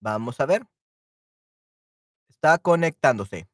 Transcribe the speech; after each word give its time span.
Vamos 0.00 0.40
a 0.40 0.46
ver. 0.46 0.62
Está 2.28 2.58
conectándose. 2.58 3.46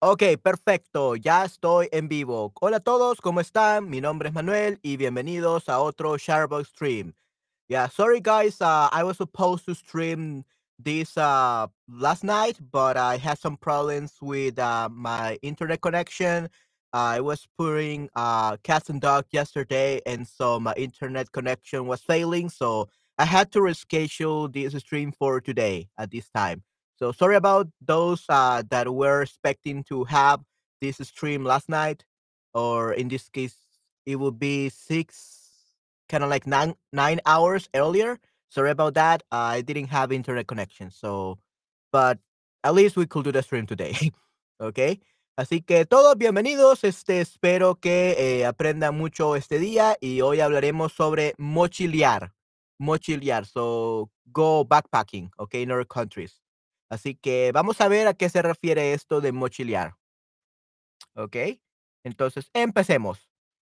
Okey, 0.00 0.36
perfecto, 0.36 1.16
ya 1.16 1.44
estoy 1.44 1.88
en 1.90 2.08
vivo. 2.08 2.52
Hola 2.60 2.76
a 2.76 2.80
todos, 2.80 3.20
¿cómo 3.20 3.40
están? 3.40 3.88
Mi 3.88 4.00
nombre 4.00 4.28
es 4.28 4.34
Manuel 4.34 4.78
y 4.82 4.96
bienvenidos 4.96 5.68
a 5.68 5.80
otro 5.80 6.16
Sharebox 6.16 6.68
stream. 6.68 7.14
Yeah, 7.68 7.88
sorry 7.88 8.20
guys, 8.20 8.60
uh, 8.60 8.88
I 8.92 9.02
was 9.02 9.16
supposed 9.16 9.64
to 9.66 9.74
stream 9.74 10.44
this 10.78 11.16
uh, 11.16 11.66
last 11.88 12.22
night, 12.22 12.58
but 12.70 12.96
I 12.96 13.16
had 13.16 13.38
some 13.38 13.56
problems 13.56 14.14
with 14.22 14.58
uh, 14.60 14.88
my 14.88 15.36
internet 15.42 15.80
connection. 15.80 16.48
I 16.92 17.20
was 17.20 17.46
putting 17.58 18.08
uh, 18.14 18.56
cats 18.62 18.90
and 18.90 19.00
dog 19.00 19.26
yesterday, 19.32 20.00
and 20.06 20.26
so 20.28 20.60
my 20.60 20.74
internet 20.76 21.32
connection 21.32 21.86
was 21.88 22.02
failing, 22.02 22.50
so 22.50 22.88
I 23.18 23.24
had 23.24 23.50
to 23.52 23.58
reschedule 23.58 24.52
this 24.52 24.74
stream 24.80 25.10
for 25.10 25.40
today 25.40 25.88
at 25.98 26.12
this 26.12 26.30
time. 26.30 26.62
So 26.96 27.10
sorry 27.10 27.34
about 27.34 27.68
those 27.80 28.24
uh, 28.28 28.62
that 28.70 28.92
were 28.94 29.22
expecting 29.22 29.82
to 29.84 30.04
have 30.04 30.40
this 30.80 30.98
stream 30.98 31.44
last 31.44 31.68
night, 31.68 32.04
or 32.54 32.92
in 32.92 33.08
this 33.08 33.28
case, 33.28 33.56
it 34.06 34.16
would 34.16 34.38
be 34.38 34.68
six, 34.68 35.50
kind 36.08 36.22
of 36.22 36.30
like 36.30 36.46
nine 36.46 36.74
nine 36.92 37.20
hours 37.26 37.68
earlier. 37.74 38.18
Sorry 38.50 38.70
about 38.70 38.94
that. 38.94 39.22
I 39.32 39.62
didn't 39.62 39.88
have 39.88 40.12
internet 40.12 40.46
connection, 40.46 40.90
so 40.90 41.38
but 41.92 42.18
at 42.62 42.74
least 42.74 42.96
we 42.96 43.06
could 43.06 43.24
do 43.24 43.32
the 43.32 43.42
stream 43.42 43.66
today. 43.66 44.12
okay. 44.60 45.00
Así 45.36 45.64
que 45.64 45.84
todos 45.86 46.16
bienvenidos. 46.16 46.82
Este 46.84 47.20
espero 47.20 47.76
que 47.76 48.16
eh, 48.18 48.46
aprendan 48.46 48.96
mucho 48.96 49.36
este 49.36 49.58
día 49.58 49.96
y 50.00 50.20
hoy 50.20 50.40
hablaremos 50.40 50.92
sobre 50.92 51.34
mochilear. 51.38 52.32
Mochilear. 52.78 53.44
So 53.46 54.10
go 54.32 54.64
backpacking, 54.64 55.30
okay, 55.38 55.62
in 55.62 55.70
other 55.70 55.86
countries. 55.86 56.42
Así 56.90 57.14
que 57.14 57.52
vamos 57.52 57.80
a 57.80 57.88
ver 57.88 58.08
a 58.08 58.14
qué 58.14 58.28
se 58.28 58.42
refiere 58.42 58.94
esto 58.94 59.20
de 59.20 59.32
mochilear. 59.32 59.96
¿Ok? 61.14 61.36
Entonces, 62.04 62.50
empecemos. 62.54 63.30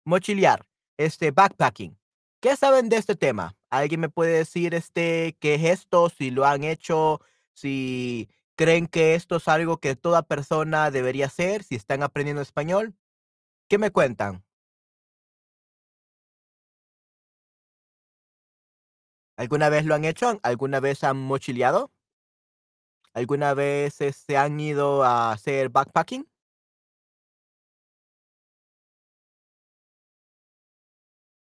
Mochilear, 0.04 0.66
este, 0.96 1.30
backpacking. 1.30 1.98
¿Qué 2.40 2.56
saben 2.56 2.88
de 2.88 2.96
este 2.96 3.16
tema? 3.16 3.56
¿Alguien 3.68 4.00
me 4.00 4.08
puede 4.08 4.38
decir, 4.38 4.74
este, 4.74 5.36
qué 5.40 5.54
es 5.54 5.64
esto? 5.64 6.08
Si 6.08 6.30
lo 6.30 6.46
han 6.46 6.64
hecho, 6.64 7.20
si 7.52 8.30
creen 8.56 8.86
que 8.86 9.14
esto 9.14 9.36
es 9.36 9.48
algo 9.48 9.78
que 9.78 9.96
toda 9.96 10.22
persona 10.22 10.90
debería 10.90 11.26
hacer, 11.26 11.64
si 11.64 11.74
están 11.74 12.02
aprendiendo 12.02 12.42
español. 12.42 12.94
¿Qué 13.68 13.78
me 13.78 13.90
cuentan? 13.90 14.44
¿Alguna 19.40 19.70
vez 19.70 19.86
lo 19.86 19.94
han 19.94 20.04
hecho? 20.04 20.38
¿Alguna 20.42 20.80
vez 20.80 21.02
han 21.02 21.16
mochileado? 21.16 21.90
¿Alguna 23.14 23.54
vez, 23.54 23.94
se 23.94 24.08
este, 24.08 24.36
han 24.36 24.60
ido 24.60 25.02
a 25.02 25.32
hacer 25.32 25.70
backpacking? 25.70 26.28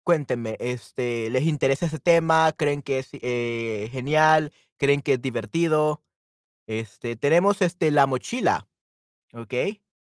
Cuéntenme, 0.04 0.58
este, 0.60 1.30
¿les 1.30 1.44
interesa 1.44 1.86
ese 1.86 2.00
tema? 2.00 2.52
¿Creen 2.58 2.82
que 2.82 3.00
es, 3.00 3.10
eh, 3.14 3.88
genial? 3.94 4.52
¿Creen 4.78 5.02
que 5.02 5.14
es 5.14 5.22
divertido? 5.22 6.04
Este, 6.68 7.16
tenemos, 7.16 7.62
este, 7.62 7.92
la 7.92 8.08
mochila, 8.08 8.68
¿ok? 9.34 9.54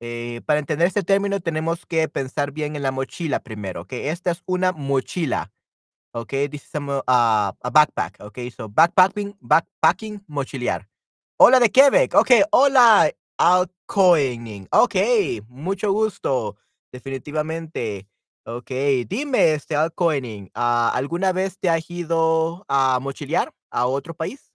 Eh, 0.01 0.41
para 0.45 0.59
entender 0.59 0.87
este 0.87 1.03
término 1.03 1.41
tenemos 1.41 1.85
que 1.85 2.07
pensar 2.09 2.51
bien 2.51 2.75
en 2.75 2.83
la 2.83 2.91
mochila 2.91 3.41
primero, 3.41 3.81
¿ok? 3.81 3.93
Esta 3.93 4.31
es 4.31 4.43
una 4.45 4.71
mochila, 4.71 5.51
¿ok? 6.13 6.29
This 6.49 6.63
is 6.65 6.75
a, 7.07 7.53
a 7.61 7.69
backpack, 7.69 8.19
¿ok? 8.21 8.37
So 8.55 8.69
backpacking, 8.69 9.35
backpacking, 9.41 10.23
mochilear. 10.27 10.87
Hola 11.37 11.59
de 11.59 11.71
Quebec. 11.71 12.13
Okey, 12.15 12.43
hola, 12.51 13.11
Alcoening. 13.37 14.67
Okey, 14.71 15.41
mucho 15.47 15.91
gusto, 15.91 16.57
definitivamente. 16.91 18.07
Okey, 18.45 19.05
dime, 19.05 19.53
este, 19.53 19.75
Alcoening, 19.75 20.49
ah, 20.55 20.91
¿alguna 20.93 21.31
vez 21.31 21.57
te 21.59 21.69
has 21.69 21.89
ido 21.89 22.65
a 22.67 22.99
mochilear 22.99 23.53
a 23.71 23.85
otro 23.87 24.13
país? 24.15 24.51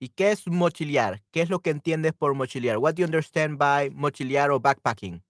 ¿Y 0.00 0.08
qué 0.10 0.30
es 0.32 0.46
mochilear? 0.46 1.22
¿Qué 1.30 1.40
es 1.42 1.50
lo 1.50 1.60
que 1.60 1.70
entiendes 1.70 2.12
por 2.12 2.34
mochilear? 2.34 2.78
What 2.78 2.94
do 2.94 3.00
you 3.00 3.06
understand 3.06 3.58
by 3.58 3.90
mochilear 3.90 4.50
o 4.50 4.60
backpacking? 4.60 5.22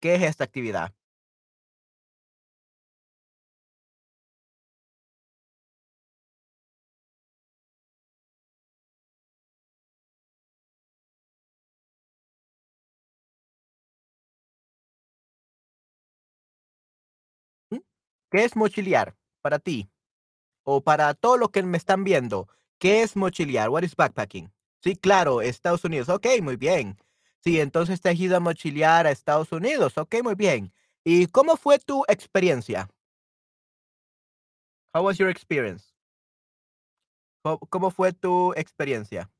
¿Qué 0.00 0.14
es 0.14 0.22
esta 0.22 0.44
actividad? 0.44 0.94
¿Qué 18.32 18.44
es 18.44 18.56
mochilear 18.56 19.14
para 19.42 19.58
ti? 19.58 19.90
O 20.64 20.82
para 20.82 21.14
todos 21.14 21.38
los 21.38 21.50
que 21.50 21.62
me 21.62 21.76
están 21.76 22.02
viendo, 22.02 22.48
¿qué 22.78 23.02
es 23.02 23.14
mochilear? 23.14 23.68
What 23.68 23.82
is 23.82 23.94
backpacking? 23.94 24.50
Sí, 24.82 24.96
claro, 24.96 25.42
Estados 25.42 25.84
Unidos. 25.84 26.08
Okey, 26.08 26.40
muy 26.40 26.56
bien. 26.56 26.96
Sí, 27.44 27.60
entonces 27.60 28.00
te 28.00 28.08
has 28.08 28.18
ido 28.18 28.36
a 28.36 28.40
mochilear 28.40 29.06
a 29.06 29.10
Estados 29.10 29.52
Unidos. 29.52 29.98
Okey, 29.98 30.22
muy 30.22 30.34
bien. 30.34 30.72
¿Y 31.04 31.26
cómo 31.26 31.56
fue 31.58 31.78
tu 31.78 32.04
experiencia? 32.08 32.88
How 34.94 35.02
was 35.02 35.18
your 35.18 35.28
experience? 35.28 35.92
¿Co 37.44 37.58
cómo 37.68 37.90
fue 37.90 38.12
tu 38.14 38.54
experiencia? 38.54 39.30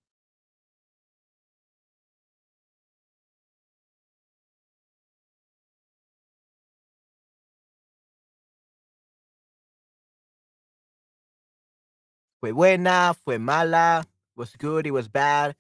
¿Fue 12.43 12.51
buena? 12.51 13.15
¿Fue 13.15 13.39
mala? 13.39 14.03
Was 14.35 14.57
good? 14.61 14.85
It 14.87 14.91
was 14.91 15.09
bad? 15.13 15.55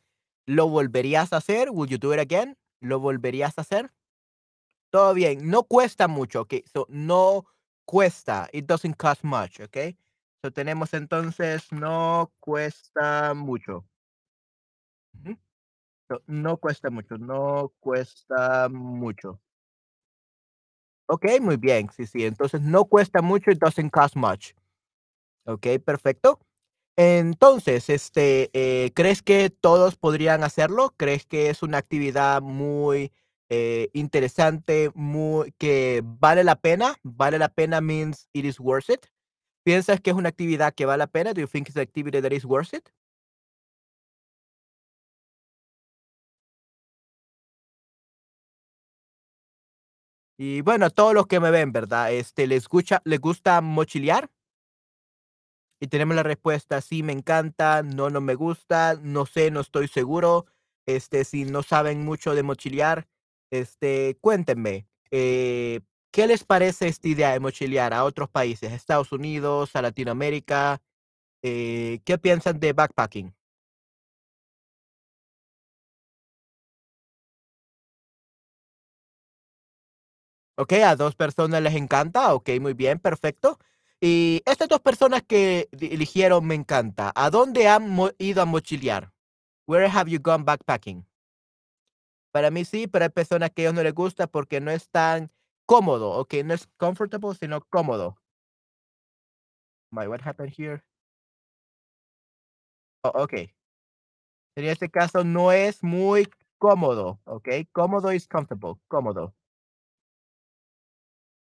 ¿Lo 0.47 0.67
volverías 0.69 1.33
a 1.33 1.37
hacer? 1.37 1.71
Would 1.71 1.91
you 1.91 1.97
do 1.97 2.13
it 2.13 2.19
again? 2.19 2.57
¿Lo 2.81 2.99
volverías 2.99 3.57
a 3.57 3.61
hacer? 3.61 3.93
Todo 4.93 5.15
bien, 5.15 5.49
no 5.51 5.63
cuesta 5.63 6.07
mucho, 6.07 6.43
okey, 6.43 6.65
so, 6.71 6.87
no 6.91 7.47
cuesta, 7.87 8.51
it 8.53 8.67
doesn't 8.67 8.97
cost 8.99 9.25
much, 9.25 9.59
okey. 9.61 9.97
So, 10.45 10.51
tenemos 10.53 10.93
entonces, 10.93 11.73
no 11.73 12.31
cuesta 12.41 13.33
mucho. 13.35 13.87
No 16.27 16.57
cuesta 16.59 16.91
mucho, 16.91 17.19
no 17.19 17.73
cuesta 17.81 18.69
mucho. 18.71 19.41
Okey, 21.09 21.41
muy 21.41 21.57
bien, 21.57 21.89
sí, 21.95 22.07
sí, 22.07 22.25
entonces 22.25 22.61
no 22.63 22.85
cuesta 22.85 23.23
mucho, 23.23 23.51
it 23.51 23.59
doesn't 23.59 23.91
cost 23.91 24.17
much. 24.17 24.53
Okey, 25.47 25.79
perfecto. 25.81 26.41
Entonces, 27.05 27.91
este, 27.91 28.49
eh, 28.53 28.93
¿crees 28.95 29.23
que 29.23 29.51
todos 29.51 29.97
podrían 29.97 30.45
hacerlo? 30.45 30.95
¿Crees 30.97 31.27
que 31.27 31.51
es 31.51 31.63
una 31.65 31.79
actividad 31.79 32.41
muy, 32.43 33.11
eh, 33.49 33.89
interesante, 33.93 34.91
muy 34.95 35.53
que 35.59 36.03
vale 36.05 36.45
la 36.45 36.55
pena? 36.61 36.95
¿Vale 37.03 37.39
la 37.41 37.49
pena 37.49 37.81
means 37.81 38.29
it 38.33 38.45
is 38.45 38.61
worth 38.61 38.89
it? 38.89 39.07
¿Piensas 39.65 40.01
que 40.01 40.11
es 40.11 40.17
una 40.17 40.31
actividad 40.31 40.75
que 40.75 40.87
vale 40.87 40.99
la 41.01 41.09
pena? 41.09 41.35
Do 41.35 41.41
you 41.43 41.49
think 41.49 41.69
it's 41.69 41.77
an 41.77 41.83
activity 41.83 42.21
that 42.23 42.33
is 42.33 42.45
worth 42.45 42.75
it? 42.75 42.89
Y 50.39 50.61
bueno, 50.63 50.87
a 50.87 50.91
todos 50.91 51.15
los 51.15 51.27
que 51.27 51.41
me 51.41 51.51
ven, 51.51 51.73
¿verdad? 51.73 52.13
Este, 52.13 52.47
¿les 52.47 52.69
gucha 52.69 53.01
les 53.05 53.21
gusta 53.21 53.61
mochilear? 53.61 54.29
Y 55.83 55.89
tenemos 55.89 56.15
la 56.15 56.23
respuesta, 56.23 56.81
sí, 56.81 57.03
me 57.03 57.13
encanta, 57.13 57.83
no, 57.83 58.09
no 58.09 58.21
me 58.21 58.37
gusta, 58.37 58.95
no 59.03 59.27
sé, 59.27 59.51
no 59.51 59.59
estoy 59.61 59.89
seguro. 59.89 60.47
Este, 60.87 61.25
si 61.25 61.45
no 61.45 61.65
saben 61.65 62.05
mucho 62.05 62.37
de 62.37 62.45
mochilear, 62.45 63.09
este, 63.51 64.17
cuéntenme, 64.21 64.87
eh, 65.11 65.81
¿qué 66.13 66.29
les 66.29 66.45
parece 66.45 66.87
esta 66.87 67.09
idea 67.09 67.33
de 67.33 67.41
mochilear 67.41 67.95
a 67.95 68.05
otros 68.05 68.29
países, 68.31 68.71
Estados 68.73 69.11
Unidos, 69.11 69.75
a 69.75 69.83
Latinoamérica? 69.83 70.81
Eh, 71.43 72.01
¿qué 72.05 72.19
piensan 72.19 72.61
de 72.61 72.73
backpacking? 72.75 73.35
Okey, 80.59 80.83
a 80.83 80.97
2 80.97 81.15
personas 81.17 81.63
les 81.63 81.75
encanta, 81.75 82.35
okey, 82.35 82.61
muy 82.61 82.75
bien, 82.75 82.99
perfecto. 82.99 83.59
Y 84.05 84.43
estas 84.47 84.69
2 84.69 84.81
personas 84.81 85.23
que 85.23 85.69
eligieron 85.81 86.45
me 86.45 86.57
encanta, 86.57 87.13
¿a 87.15 87.31
dónde 87.31 87.69
han 87.69 87.97
ido 88.19 88.43
a 88.43 88.47
mochilear? 88.47 89.13
Where 89.69 89.89
have 89.89 90.11
you 90.11 90.19
gone 90.21 90.45
backpacking? 90.45 91.07
Para 92.35 92.51
mí 92.51 92.65
sí, 92.65 92.87
pero 92.87 93.05
hay 93.05 93.11
personas 93.11 93.51
que 93.51 93.63
a 93.63 93.65
ellos 93.67 93.75
no 93.75 93.83
les 93.83 93.93
gusta 93.95 94.27
porque 94.27 94.61
no 94.61 94.71
es 94.71 94.89
tan 94.91 95.31
cómodo, 95.67 96.11
okey, 96.13 96.43
no 96.45 96.55
es 96.55 96.67
comfortable, 96.79 97.35
sino 97.39 97.61
cómodo. 97.71 98.17
My, 99.93 100.09
what 100.09 100.23
happened 100.23 100.51
here? 100.57 100.83
Oh, 103.05 103.11
okey. 103.25 103.53
En 104.57 104.65
este 104.67 104.91
caso 104.91 105.25
no 105.25 105.51
es 105.53 105.83
muy 105.83 106.29
cómodo, 106.59 107.21
okey. 107.25 107.67
Cómodo 107.73 108.13
is 108.13 108.27
comfortable, 108.29 108.75
cómodo. 108.89 109.35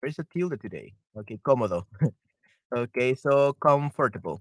Where's 0.03 0.17
the 0.17 0.25
tilde 0.25 0.59
today? 0.61 0.95
Okey, 1.15 1.39
cómodo. 1.43 1.87
Okey, 2.73 3.15
so 3.17 3.55
comfortable. 3.55 4.41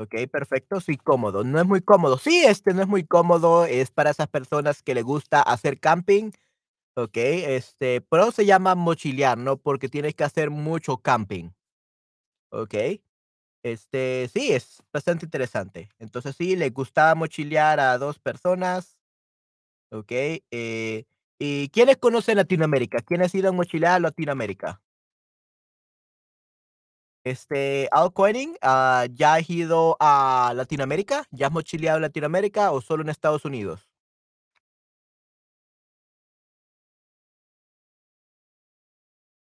Okey, 0.00 0.26
perfecto. 0.26 0.80
Sí, 0.80 0.96
cómodo. 0.96 1.44
No 1.44 1.60
es 1.60 1.66
muy 1.66 1.80
cómodo. 1.80 2.18
Sí, 2.18 2.44
este, 2.44 2.74
no 2.74 2.82
es 2.82 2.88
muy 2.88 3.04
cómodo, 3.04 3.64
es 3.64 3.90
para 3.92 4.10
esas 4.10 4.26
personas 4.28 4.82
que 4.82 4.92
le 4.94 5.02
gusta 5.02 5.40
hacer 5.40 5.78
camping, 5.78 6.32
okey, 6.96 7.44
este, 7.46 8.00
pero 8.02 8.32
se 8.32 8.46
llama 8.46 8.74
mochilear, 8.76 9.38
¿no? 9.38 9.58
Porque 9.58 9.88
tienes 9.88 10.14
que 10.14 10.24
hacer 10.24 10.50
mucho 10.50 10.98
camping. 10.98 11.50
Okey. 12.50 13.02
Este, 13.64 14.30
sí, 14.32 14.52
es 14.52 14.82
bastante 14.92 15.26
interesante. 15.26 15.90
Entonces, 15.98 16.36
sí, 16.36 16.56
le 16.56 16.70
gusta 16.70 17.14
mochilear 17.14 17.80
a 17.80 17.98
2 17.98 18.18
personas. 18.20 18.96
Okey, 19.92 20.44
eh, 20.50 21.04
¿y 21.38 21.68
quiénes 21.70 21.98
conocen 21.98 22.36
Latinoamérica? 22.36 22.98
¿Quién 23.06 23.22
ha 23.22 23.26
ido 23.32 23.50
a 23.50 23.52
mochilear 23.52 23.94
a 23.94 24.00
Latinoamérica? 24.00 24.80
Este, 27.24 27.88
Al 27.90 28.10
ah, 28.60 29.06
¿ya 29.10 29.34
has 29.34 29.48
ido 29.48 29.96
a 29.98 30.52
Latinoamérica? 30.54 31.24
¿Ya 31.30 31.46
has 31.46 31.52
mochileado 31.52 31.96
en 31.96 32.02
Latinoamérica 32.02 32.70
o 32.70 32.82
solo 32.82 33.02
en 33.02 33.08
Estados 33.08 33.46
Unidos? 33.46 33.88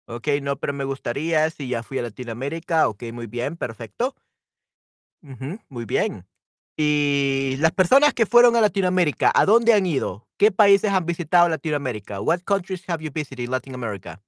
Okey, 0.08 0.42
no, 0.42 0.58
pero 0.60 0.74
me 0.74 0.84
gustaría, 0.84 1.50
si 1.50 1.70
ya 1.70 1.82
fui 1.84 1.98
a 2.00 2.02
Latinoamérica, 2.02 2.88
okey, 2.90 3.12
muy 3.14 3.28
bien, 3.28 3.56
perfecto. 3.58 4.16
Muy 5.70 5.86
bien. 5.86 6.26
Y 6.78 7.56
las 7.60 7.72
personas 7.72 8.14
que 8.14 8.26
fueron 8.26 8.56
a 8.56 8.62
Latinoamérica, 8.62 9.32
¿a 9.34 9.46
dónde 9.46 9.74
han 9.74 9.86
ido? 9.86 10.28
¿Qué 10.38 10.52
países 10.52 10.92
han 10.92 11.06
visitado 11.06 11.48
Latinoamérica? 11.50 12.20
What 12.22 12.42
countries 12.46 12.84
have 12.90 13.04
you 13.04 13.12
visited 13.14 13.44
in 13.46 13.52
Latin 13.52 13.76
America? 13.76 14.22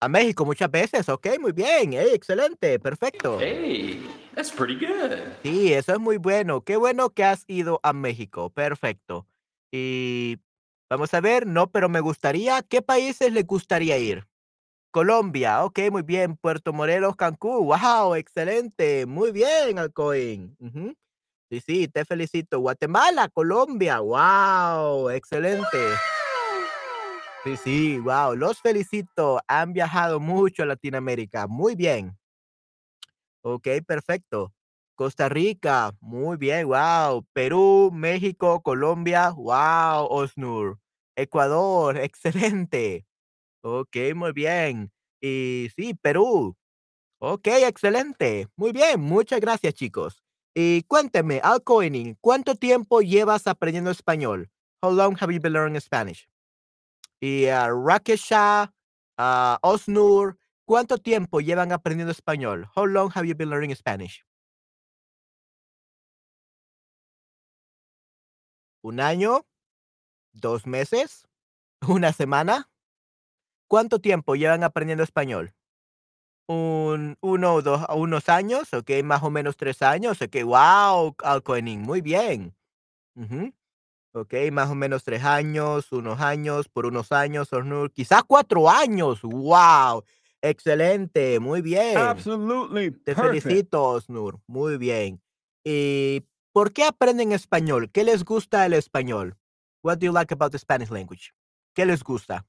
A 0.00 0.08
México 0.08 0.44
muchas 0.44 0.70
veces, 0.70 1.08
okey, 1.08 1.38
muy 1.38 1.52
bien, 1.52 1.92
ey, 1.92 2.10
excelente, 2.14 2.78
perfecto. 2.78 3.40
Hey, 3.40 4.08
that's 4.34 4.50
pretty 4.52 4.76
good. 4.76 5.36
Sí, 5.44 5.72
eso 5.72 5.92
es 5.92 6.00
muy 6.00 6.16
bueno. 6.16 6.62
Qué 6.64 6.76
bueno 6.76 7.10
que 7.10 7.24
has 7.24 7.44
ido 7.46 7.80
a 7.82 7.92
México, 7.92 8.50
perfecto. 8.50 9.26
Y 9.70 10.38
vamos 10.90 11.14
a 11.14 11.20
ver, 11.20 11.46
no, 11.46 11.70
pero 11.70 11.88
me 11.88 12.00
gustaría, 12.00 12.62
¿qué 12.62 12.82
países 12.82 13.32
le 13.32 13.42
gustaría 13.44 13.98
ir? 13.98 14.26
Colombia, 14.92 15.64
okey, 15.64 15.90
muy 15.90 16.02
bien. 16.02 16.36
Puerto 16.36 16.72
Morelos, 16.72 17.16
Cancún, 17.16 17.64
guau, 17.66 18.14
excelente, 18.16 19.06
muy 19.06 19.32
bien, 19.32 19.78
Alcoin. 19.78 20.56
Ujú. 20.60 20.94
Sí, 21.50 21.60
sí, 21.60 21.88
te 21.88 22.04
felicito. 22.04 22.60
Guatemala, 22.60 23.28
Colombia, 23.28 23.98
guau, 24.00 25.10
excelente. 25.10 26.02
Sí, 27.48 27.56
sí, 27.56 27.98
guau, 27.98 28.36
los 28.36 28.60
felicito. 28.60 29.40
Han 29.48 29.72
viajado 29.72 30.20
mucho 30.20 30.62
a 30.62 30.66
Latinoamérica, 30.66 31.46
muy 31.46 31.74
bien. 31.74 32.18
Okey, 33.44 33.80
perfecto. 33.82 34.52
Costa 34.94 35.28
Rica, 35.28 35.92
muy 36.00 36.36
bien, 36.36 36.66
guau. 36.66 37.24
Perú, 37.32 37.90
México, 37.92 38.60
Colombia, 38.62 39.30
guau, 39.30 40.06
Osnur. 40.10 40.78
Ecuador, 41.16 41.96
excelente. 42.02 43.06
Okey, 43.62 44.14
muy 44.14 44.32
bien. 44.32 44.92
Y 45.22 45.68
sí, 45.76 45.94
Perú. 45.94 46.56
Okey, 47.20 47.64
excelente. 47.64 48.48
Muy 48.56 48.72
bien, 48.72 49.00
muchas 49.00 49.40
gracias, 49.40 49.74
chicos. 49.74 50.22
Y 50.54 50.82
cuénteme, 50.84 51.40
Alcoining, 51.42 52.16
¿cuánto 52.20 52.56
tiempo 52.56 53.00
llevas 53.02 53.46
aprendiendo 53.46 53.90
español? 53.92 54.50
How 54.82 54.92
long 54.92 55.16
have 55.20 55.32
you 55.34 55.40
been 55.40 55.52
learning 55.54 55.80
Spanish? 55.80 56.28
Y, 57.22 57.46
ah, 57.48 57.68
Rakesha, 57.70 58.72
ah, 59.18 59.58
Osnur, 59.62 60.38
¿cuánto 60.64 60.98
tiempo 60.98 61.40
llevan 61.40 61.72
aprendiendo 61.72 62.12
español? 62.12 62.66
How 62.76 62.86
long 62.86 63.10
have 63.14 63.26
you 63.26 63.34
been 63.34 63.50
learning 63.50 63.74
Spanish? 63.74 64.22
¿Un 68.84 69.00
año? 69.00 69.44
¿2 70.34 70.66
meses? 70.66 71.26
¿Una 71.88 72.12
semana? 72.12 72.68
¿Cuánto 73.70 73.98
tiempo 74.00 74.34
llevan 74.34 74.64
aprendiendo 74.64 75.04
español? 75.04 75.52
Un 76.48 77.16
1 77.20 77.54
o 77.54 77.62
2 77.62 77.82
o 77.88 77.96
unos 77.96 78.28
años, 78.30 78.72
okey, 78.74 79.02
más 79.02 79.22
o 79.22 79.30
menos 79.30 79.56
3 79.56 79.82
años, 79.82 80.22
okey, 80.22 80.42
guau, 80.42 81.16
Alcoining, 81.24 81.82
muy 81.82 82.00
bien. 82.02 82.54
Okey, 84.14 84.50
más 84.50 84.70
o 84.70 84.74
menos 84.74 85.04
3 85.04 85.22
años, 85.22 85.92
unos 85.92 86.20
años, 86.20 86.68
por 86.68 86.86
unos 86.86 87.12
años, 87.12 87.52
Osnur, 87.52 87.92
quizás 87.92 88.22
4 88.26 88.70
años, 88.70 89.20
guau, 89.22 90.02
excelente, 90.40 91.38
muy 91.40 91.60
bien. 91.60 92.02
Absolutely 92.08 92.90
Te 92.90 93.14
perfect. 93.14 93.20
felicito, 93.44 93.82
Osnur, 93.84 94.40
muy 94.46 94.78
bien. 94.78 95.22
¿Y 95.64 96.24
por 96.52 96.72
qué 96.72 96.84
aprenden 96.84 97.32
español? 97.32 97.90
¿Qué 97.92 98.04
les 98.04 98.24
gusta 98.24 98.64
el 98.66 98.72
español? 98.74 99.36
What 99.82 99.98
do 99.98 100.06
you 100.06 100.12
like 100.12 100.32
about 100.32 100.52
the 100.52 100.58
Spanish 100.58 100.90
language? 100.90 101.32
¿Qué 101.74 101.84
les 101.86 102.02
gusta? 102.02 102.46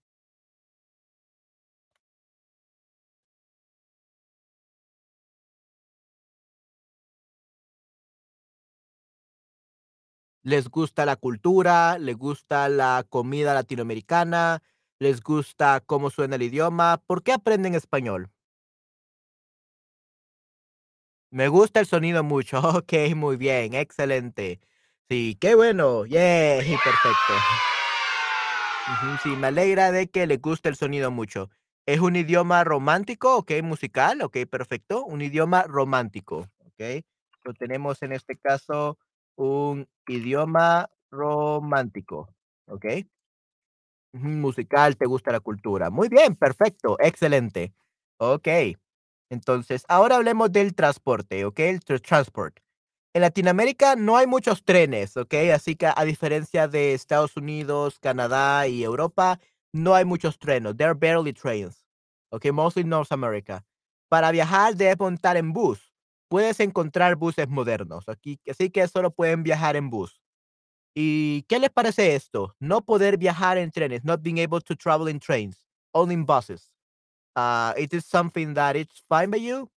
¿Les 10.52 10.68
gusta 10.70 11.06
la 11.06 11.16
cultura? 11.16 11.98
¿Les 12.00 12.18
gusta 12.18 12.68
la 12.70 13.06
comida 13.08 13.54
latinoamericana? 13.54 14.62
¿Les 15.00 15.22
gusta 15.22 15.82
cómo 15.86 16.10
suena 16.10 16.36
el 16.38 16.44
idioma? 16.44 17.02
¿Por 17.08 17.24
qué 17.24 17.34
aprenden 17.34 17.76
español? 17.76 18.32
Me 21.32 21.48
gusta 21.48 21.80
el 21.80 21.86
sonido 21.86 22.24
mucho. 22.24 22.60
Okey, 22.78 23.16
muy 23.16 23.38
bien, 23.38 23.74
excelente. 23.74 24.60
Sí, 25.10 25.38
qué 25.40 25.56
bueno, 25.56 26.06
yay, 26.06 26.78
perfecto. 26.80 27.44
Sí, 29.20 29.36
me 29.38 29.48
alegra 29.48 29.92
de 29.92 30.10
que 30.10 30.26
le 30.28 30.38
guste 30.38 30.70
el 30.70 30.76
sonido 30.76 31.12
mucho. 31.12 31.50
¿Es 31.86 32.00
un 32.00 32.16
idioma 32.16 32.64
romántico, 32.64 33.38
okey, 33.38 33.62
musical? 33.62 34.22
Okey, 34.22 34.46
perfecto, 34.46 35.04
un 35.06 35.22
idioma 35.22 35.64
romántico, 35.64 36.48
okey. 36.66 37.04
Lo 37.44 37.54
tenemos 37.54 38.02
en 38.04 38.14
este 38.14 38.36
caso 38.38 38.98
un 39.40 39.88
idioma 40.08 40.90
romántico. 41.12 42.30
Ujú, 44.14 44.28
musical, 44.28 44.98
te 44.98 45.06
gusta 45.06 45.32
la 45.32 45.40
cultura. 45.40 45.90
Muy 45.92 46.10
bien, 46.10 46.36
perfecto, 46.36 46.98
excelente. 47.00 47.74
Okey. 48.18 48.78
Entonces, 49.30 49.84
ahora 49.88 50.16
hablemos 50.18 50.52
del 50.52 50.76
transporte, 50.76 51.46
okey, 51.46 51.70
el 51.70 51.80
tr 51.82 52.00
transport. 52.02 52.58
En 53.14 53.22
Latinoamérica 53.24 53.96
no 53.98 54.18
hay 54.18 54.28
muchos 54.28 54.64
trenes, 54.66 55.18
okey, 55.18 55.52
así 55.52 55.76
que 55.76 55.88
a 55.96 56.06
diferencia 56.06 56.68
de 56.70 56.94
Estados 56.94 57.38
Unidos, 57.38 58.00
Canadá 58.00 58.68
y 58.68 58.84
Europa, 58.84 59.40
no 59.74 59.96
hay 59.96 60.06
muchos 60.06 60.40
trenes. 60.40 60.78
There 60.78 60.90
are 60.92 61.00
barely 61.00 61.34
trains, 61.34 61.86
okey, 62.32 62.52
mostly 62.54 62.84
North 62.86 63.12
America. 63.12 63.66
Para 64.10 64.32
viajar 64.32 64.76
debes 64.76 65.00
montar 65.00 65.38
en 65.38 65.54
bus. 65.54 65.89
Puedes 66.30 66.60
encontrar 66.60 67.16
buses 67.16 67.50
modernos 67.50 68.08
aquí, 68.08 68.40
así 68.50 68.70
que 68.70 68.88
solo 68.88 69.12
pueden 69.12 69.44
viajar 69.44 69.76
en 69.76 69.90
bus. 69.90 70.22
¿Y 70.96 71.44
qué 71.44 71.60
les 71.60 71.70
parece 71.70 72.16
esto? 72.16 72.56
No 72.60 72.82
poder 72.82 73.18
viajar 73.18 73.58
en 73.58 73.72
trenes, 73.72 74.04
not 74.06 74.22
being 74.22 74.40
able 74.40 74.62
to 74.62 74.76
travel 74.76 75.10
in 75.10 75.20
trains, 75.20 75.68
only 75.92 76.14
in 76.14 76.26
buses. 76.26 76.72
Ah, 77.36 77.74
is 77.78 77.90
this 77.90 78.06
something 78.06 78.54
that 78.54 78.76
it's 78.76 79.04
fine 79.08 79.32
by 79.32 79.38
you? 79.40 79.72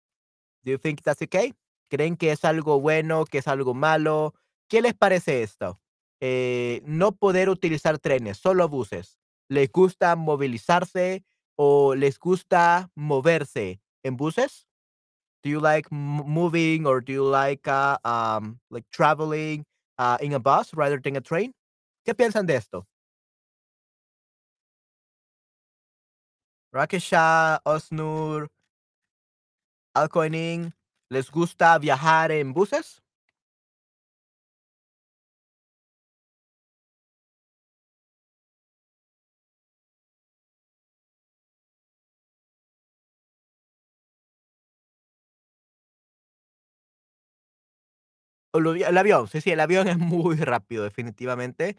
Do 0.64 0.72
you 0.72 0.78
think 0.78 1.02
that's 1.04 1.22
okay? 1.22 1.54
¿Creen 1.90 2.16
que 2.18 2.32
es 2.32 2.46
algo 2.46 2.80
bueno, 2.80 3.26
que 3.26 3.40
es 3.40 3.48
algo 3.48 3.74
malo? 3.74 4.34
¿Qué 4.70 4.82
les 4.82 4.94
parece 4.94 5.44
esto? 5.44 5.80
Eh, 6.22 6.82
no 6.86 7.14
poder 7.14 7.50
utilizar 7.50 8.00
trenes, 8.00 8.38
solo 8.38 8.70
buses. 8.70 9.20
¿Les 9.50 9.70
gusta 9.72 10.16
movilizarse 10.16 11.26
o 11.56 11.96
les 11.96 12.20
gusta 12.20 12.90
moverse 12.96 13.82
en 14.04 14.18
buses? 14.18 14.68
Do 15.44 15.50
you 15.50 15.60
like 15.60 15.88
m 15.92 16.22
moving 16.28 16.86
or 16.86 17.02
do 17.02 17.14
you 17.14 17.24
like, 17.24 17.62
ah, 17.68 17.98
um, 18.06 18.60
like 18.70 18.86
traveling, 18.92 19.66
ah, 19.98 20.18
in 20.22 20.34
a 20.34 20.40
bus 20.40 20.74
rather 20.74 21.00
than 21.00 21.16
a 21.18 21.22
train? 21.22 21.54
¿Qué 22.08 22.14
piensan 22.16 22.46
de 22.48 22.56
esto? 22.56 22.86
Rakesha, 26.74 27.62
Osnur, 27.66 28.48
Alkoining, 29.96 30.74
¿les 31.10 31.30
gusta 31.32 31.78
viajar 31.78 32.32
en 32.32 32.54
buses? 32.54 33.02
El 48.54 48.98
avión, 48.98 49.28
sí, 49.28 49.42
sí, 49.42 49.52
el 49.52 49.60
avión 49.60 49.88
es 49.88 49.98
muy 49.98 50.36
rápido, 50.38 50.84
definitivamente. 50.84 51.78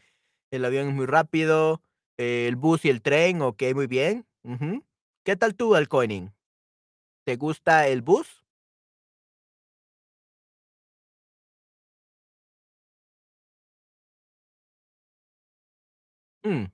El 0.51 0.65
avión 0.65 0.89
es 0.89 0.95
muy 0.95 1.07
rápido, 1.07 1.83
el 2.19 2.57
bus 2.57 2.85
y 2.85 2.91
el 2.91 3.03
tren, 3.03 3.43
okey, 3.43 3.75
muy 3.75 3.87
bien. 3.87 4.27
¿Qué 5.25 5.37
tal 5.37 5.55
tú, 5.55 5.77
el 5.77 5.89
Koenig? 5.89 6.31
¿Te 7.27 7.37
gusta 7.37 7.89
el 7.89 8.03
bus? 8.03 8.45
Mm. 16.45 16.73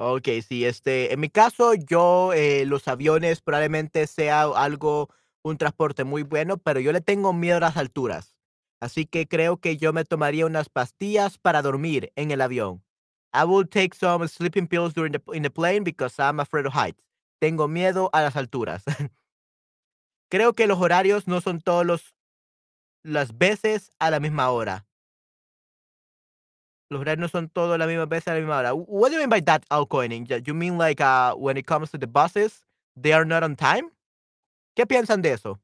Okey, 0.00 0.42
sí, 0.42 0.64
este, 0.64 1.12
en 1.12 1.18
mi 1.18 1.28
caso, 1.28 1.74
yo, 1.74 2.32
eh, 2.32 2.64
los 2.66 2.86
aviones 2.86 3.40
probablemente 3.40 4.06
sea 4.06 4.42
algo 4.42 5.08
un 5.42 5.56
transporte 5.56 6.04
muy 6.04 6.22
bueno, 6.22 6.58
pero 6.58 6.80
yo 6.80 6.92
le 6.92 7.00
tengo 7.00 7.32
miedo 7.32 7.58
a 7.58 7.60
las 7.60 7.76
alturas. 7.76 8.34
Así 8.80 9.06
que 9.06 9.26
creo 9.26 9.58
que 9.58 9.76
yo 9.76 9.92
me 9.92 10.04
tomaría 10.04 10.46
unas 10.46 10.68
pastillas 10.68 11.38
para 11.38 11.62
dormir 11.62 12.12
en 12.16 12.30
el 12.30 12.40
avión. 12.40 12.84
I 13.32 13.44
will 13.44 13.68
take 13.68 13.94
some 13.94 14.26
sleeping 14.28 14.66
pills 14.66 14.94
during 14.94 15.12
the 15.12 15.22
in 15.34 15.42
the 15.42 15.50
plane 15.50 15.84
because 15.84 16.18
I'm 16.18 16.40
afraid 16.40 16.66
of 16.66 16.74
heights. 16.74 17.02
Tengo 17.40 17.68
miedo 17.68 18.08
a 18.12 18.22
las 18.22 18.36
alturas. 18.36 18.84
Creo 20.30 20.54
que 20.54 20.66
los 20.66 20.78
horarios 20.78 21.26
no 21.26 21.40
son 21.40 21.60
todos 21.60 21.84
los 21.84 22.14
las 23.04 23.36
veces 23.36 23.90
a 23.98 24.10
la 24.10 24.20
misma 24.20 24.50
hora. 24.50 24.86
Los 26.90 27.00
horarios 27.00 27.20
no 27.20 27.28
son 27.28 27.48
todos 27.50 27.78
la 27.78 27.86
misma 27.86 28.06
vez 28.06 28.26
a 28.28 28.34
la 28.34 28.40
misma 28.40 28.58
hora. 28.58 28.74
What 28.74 29.10
do 29.10 29.16
you 29.16 29.20
mean 29.20 29.28
by 29.28 29.42
that, 29.42 29.64
Alcoining? 29.70 30.26
You 30.46 30.54
mean 30.54 30.78
like, 30.78 31.00
uh, 31.02 31.34
when 31.34 31.56
it 31.56 31.66
comes 31.66 31.90
to 31.90 31.98
the 31.98 32.06
buses, 32.06 32.64
they 32.96 33.12
are 33.12 33.26
not 33.26 33.42
on 33.42 33.56
time? 33.56 33.90
¿Qué 34.78 34.86
piensan 34.86 35.20
de 35.22 35.32
eso? 35.32 35.60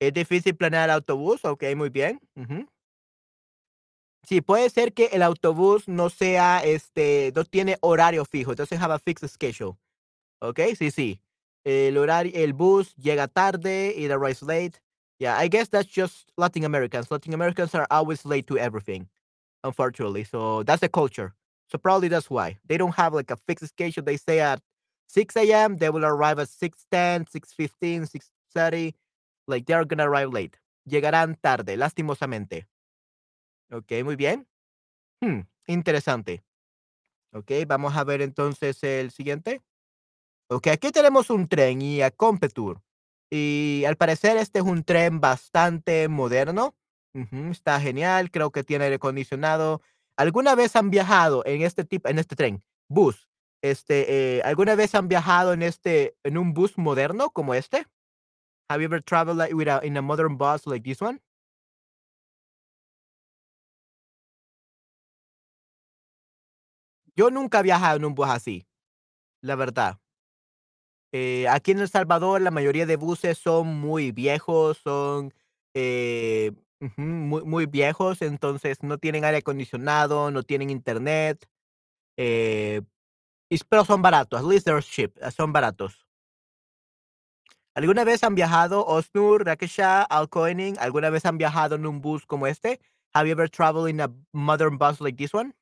¿Es 0.00 0.10
difícil 0.14 0.56
planear 0.56 0.88
el 0.88 0.94
autobús? 0.94 1.44
Okey, 1.44 1.74
muy 1.74 1.90
bien. 1.90 2.18
Ujú. 2.34 2.66
Sí, 4.26 4.40
puede 4.40 4.70
ser 4.70 4.94
que 4.94 5.10
el 5.12 5.20
autobús 5.20 5.86
no 5.86 6.08
sea, 6.08 6.64
este, 6.64 7.30
no 7.36 7.44
tiene 7.44 7.76
horario 7.82 8.24
fijo. 8.24 8.54
Doesn't 8.54 8.80
have 8.80 8.90
a 8.90 8.98
fixed 8.98 9.28
schedule. 9.28 9.76
Okey, 10.40 10.76
sí, 10.76 10.90
sí. 10.90 11.20
El 11.64 11.98
horario 11.98 12.32
el 12.34 12.54
bus 12.54 12.94
llega 12.96 13.28
tarde, 13.28 13.92
it 13.94 14.10
arrives 14.10 14.40
late. 14.42 14.80
Yeah, 15.18 15.36
I 15.38 15.48
guess 15.48 15.68
that's 15.68 15.86
just 15.86 16.32
Latin 16.38 16.64
Americans. 16.64 17.10
Latin 17.10 17.34
Americans 17.34 17.74
are 17.74 17.86
always 17.90 18.24
late 18.24 18.46
to 18.46 18.56
everything, 18.56 19.10
unfortunately. 19.62 20.24
So 20.24 20.62
that's 20.62 20.80
the 20.80 20.88
culture. 20.88 21.34
So 21.70 21.76
probably 21.76 22.08
that's 22.08 22.30
why. 22.30 22.56
They 22.66 22.78
don't 22.78 22.94
have 22.94 23.12
like 23.12 23.30
a 23.30 23.36
fixed 23.36 23.68
schedule. 23.68 24.02
They 24.04 24.16
say 24.16 24.40
at 24.40 24.62
6 25.06 25.36
AM, 25.36 25.76
they 25.78 25.90
will 25.90 26.04
arrive 26.04 26.40
at 26.40 26.48
6:10, 26.48 27.26
6:15, 27.30 28.06
6:30. 28.06 28.96
Like 29.46 29.66
they 29.66 29.74
are 29.74 29.84
gonna 29.86 30.04
arrive 30.08 30.32
late. 30.32 30.58
Llegarán 30.86 31.36
tarde, 31.36 31.76
lastimosamente. 31.76 32.66
Okey, 33.70 34.04
muy 34.04 34.16
bien. 34.16 34.46
Hmm, 35.22 35.42
interesante. 35.66 36.44
Okey, 37.32 37.64
vamos 37.66 37.96
a 37.96 38.04
ver 38.04 38.22
entonces 38.22 38.82
el 38.84 39.10
siguiente. 39.10 39.62
Okey, 40.50 40.72
aquí 40.72 40.92
tenemos 40.92 41.30
un 41.30 41.48
tren 41.48 41.82
y 41.82 42.02
a 42.02 42.10
Competour. 42.10 42.82
Y 43.30 43.84
al 43.86 43.96
parecer 43.96 44.36
este 44.38 44.60
es 44.60 44.64
un 44.64 44.84
tren 44.84 45.20
bastante 45.20 46.08
moderno. 46.08 46.76
Ujú, 47.14 47.50
está 47.52 47.80
genial, 47.80 48.30
creo 48.30 48.50
que 48.52 48.64
tiene 48.64 48.84
aire 48.84 48.96
acondicionado. 48.96 49.82
¿Alguna 50.16 50.54
vez 50.54 50.76
han 50.76 50.90
viajado 50.90 51.44
en 51.46 51.62
este 51.62 51.84
tipo 51.84 52.08
en 52.08 52.18
este 52.18 52.36
tren, 52.36 52.64
bus? 52.88 53.28
Este, 53.64 54.36
eh, 54.38 54.42
¿alguna 54.44 54.74
vez 54.74 54.94
han 54.94 55.08
viajado 55.08 55.54
en 55.54 55.62
este 55.62 56.16
en 56.22 56.36
un 56.36 56.52
bus 56.52 56.76
moderno 56.76 57.30
como 57.30 57.54
este? 57.54 57.86
Have 58.70 58.82
you 58.82 58.86
ever 58.86 59.02
traveled 59.02 59.38
like 59.38 59.54
with 59.54 59.68
a 59.68 59.80
in 59.84 59.96
a 59.96 60.02
modern 60.02 60.36
bus 60.38 60.66
like 60.66 60.84
this 60.84 61.02
one? 61.02 61.20
Yo 67.16 67.30
nunca 67.30 67.60
he 67.60 67.62
viajado 67.62 67.96
en 67.96 68.04
un 68.04 68.14
bus 68.14 68.28
así, 68.28 68.66
la 69.42 69.56
verdad. 69.56 70.00
Eh, 71.12 71.46
aquí 71.48 71.70
en 71.72 71.78
El 71.80 71.88
Salvador, 71.88 72.40
la 72.40 72.50
mayoría 72.50 72.86
de 72.86 72.96
buses 72.96 73.38
son 73.38 73.68
muy 73.80 74.10
viejos, 74.10 74.78
son, 74.78 75.32
eh, 75.74 76.52
muy 76.96 77.44
muy 77.44 77.66
viejos, 77.66 78.20
entonces 78.22 78.82
no 78.82 78.98
tienen 78.98 79.24
aire 79.24 79.38
acondicionado, 79.38 80.30
no 80.32 80.42
tienen 80.42 80.70
internet, 80.70 81.46
eh, 82.18 82.82
pero 83.62 83.84
son 83.84 84.02
baratos, 84.02 84.40
at 84.40 84.44
least 84.46 84.64
they're 84.66 84.82
cheap, 84.82 85.16
ah, 85.22 85.30
son 85.30 85.52
baratos. 85.52 86.04
¿Alguna 87.74 88.04
vez 88.04 88.22
han 88.24 88.34
viajado, 88.34 88.84
Osnur, 88.86 89.44
Rakesha, 89.44 90.02
Alcoining, 90.02 90.76
alguna 90.78 91.10
vez 91.10 91.24
han 91.24 91.38
viajado 91.38 91.74
en 91.76 91.86
un 91.86 92.00
bus 92.00 92.26
como 92.26 92.46
este? 92.46 92.80
Have 93.14 93.28
you 93.28 93.32
ever 93.32 93.48
traveled 93.48 93.88
in 93.90 94.00
a 94.00 94.10
modern 94.32 94.76
bus 94.78 95.00
like 95.00 95.16
this 95.16 95.32
one? 95.34 95.54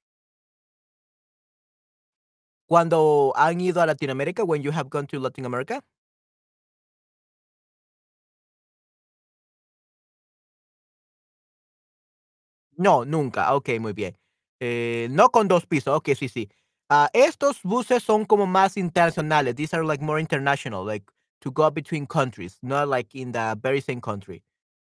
Cuando 2.68 3.32
han 3.36 3.60
ido 3.60 3.80
a 3.82 3.86
Latinoamérica, 3.86 4.44
when 4.44 4.62
you 4.62 4.72
have 4.72 4.88
gone 4.90 5.06
to 5.08 5.18
Latin 5.20 5.44
America? 5.46 5.82
No, 12.76 13.04
nunca. 13.04 13.54
Okey, 13.54 13.78
muy 13.80 13.92
bien. 13.92 14.16
Eh, 14.60 15.08
no 15.10 15.30
con 15.30 15.48
2 15.48 15.66
pisos. 15.66 15.94
Okey, 15.96 16.14
sí, 16.14 16.28
sí. 16.28 16.48
Ah, 16.94 17.08
estos 17.14 17.62
buses 17.62 18.02
son 18.02 18.26
como 18.26 18.46
más 18.46 18.76
internacionales. 18.76 19.54
These 19.54 19.72
are 19.74 19.82
like 19.82 20.02
more 20.04 20.20
international, 20.20 20.84
like 20.84 21.04
to 21.40 21.50
go 21.50 21.70
between 21.70 22.06
countries, 22.06 22.58
not 22.62 22.86
like 22.86 23.14
in 23.14 23.32
the 23.32 23.56
very 23.62 23.80
same 23.80 24.00
country. 24.02 24.42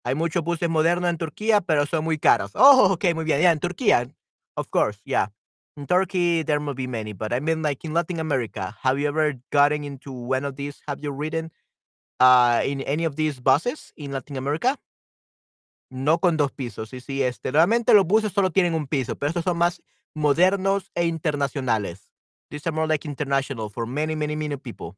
Hay 0.05 0.17
muchos 0.17 0.43
buses 0.43 0.69
modernos 0.69 1.11
en 1.11 1.17
Turquía, 1.19 1.61
pero 1.61 1.87
son 1.87 2.03
muy 2.05 2.19
caros. 2.19 2.51
Oh, 2.57 2.93
okey, 2.95 3.15
muy 3.15 3.25
bien. 3.25 3.41
Yeah, 3.41 3.53
en 3.53 3.61
Turquía, 3.61 4.11
of 4.57 4.69
course, 4.71 5.01
yeah. 5.05 5.29
In 5.77 5.87
Turkey, 5.87 6.43
there 6.43 6.59
will 6.59 6.75
be 6.75 6.89
many, 6.89 7.13
but 7.13 7.33
I 7.33 7.39
mean 7.41 7.63
like 7.63 7.85
in 7.85 7.95
Latin 7.95 8.19
America, 8.19 8.77
have 8.83 8.99
you 8.99 9.07
ever 9.09 9.35
gotten 9.53 9.85
into 9.85 10.11
one 10.13 10.45
of 10.45 10.57
these? 10.57 10.83
Have 10.89 11.01
you 11.03 11.13
ridden, 11.13 11.53
ah, 12.21 12.63
in 12.65 12.83
any 12.83 13.05
of 13.05 13.17
these 13.17 13.41
buses 13.41 13.93
in 13.97 14.13
Latin 14.13 14.37
America? 14.39 14.79
No 15.91 16.19
con 16.21 16.37
2 16.39 16.53
pisos, 16.53 16.89
sí, 16.89 17.01
sí, 17.01 17.23
este, 17.23 17.51
realmente 17.53 17.93
los 17.93 18.07
buses 18.07 18.33
solo 18.33 18.51
tienen 18.51 18.75
un 18.75 18.87
piso, 18.87 19.15
pero 19.17 19.29
estos 19.29 19.45
son 19.45 19.59
más 19.59 19.83
modernos 20.15 20.91
e 20.95 21.07
internacionales. 21.07 22.11
These 22.51 22.67
are 22.69 22.73
more 22.75 22.87
like 22.89 23.07
international 23.09 23.71
for 23.71 23.87
many, 23.87 24.15
many, 24.17 24.37
many 24.37 24.57
people. 24.57 24.97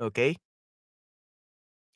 Okey. 0.00 0.38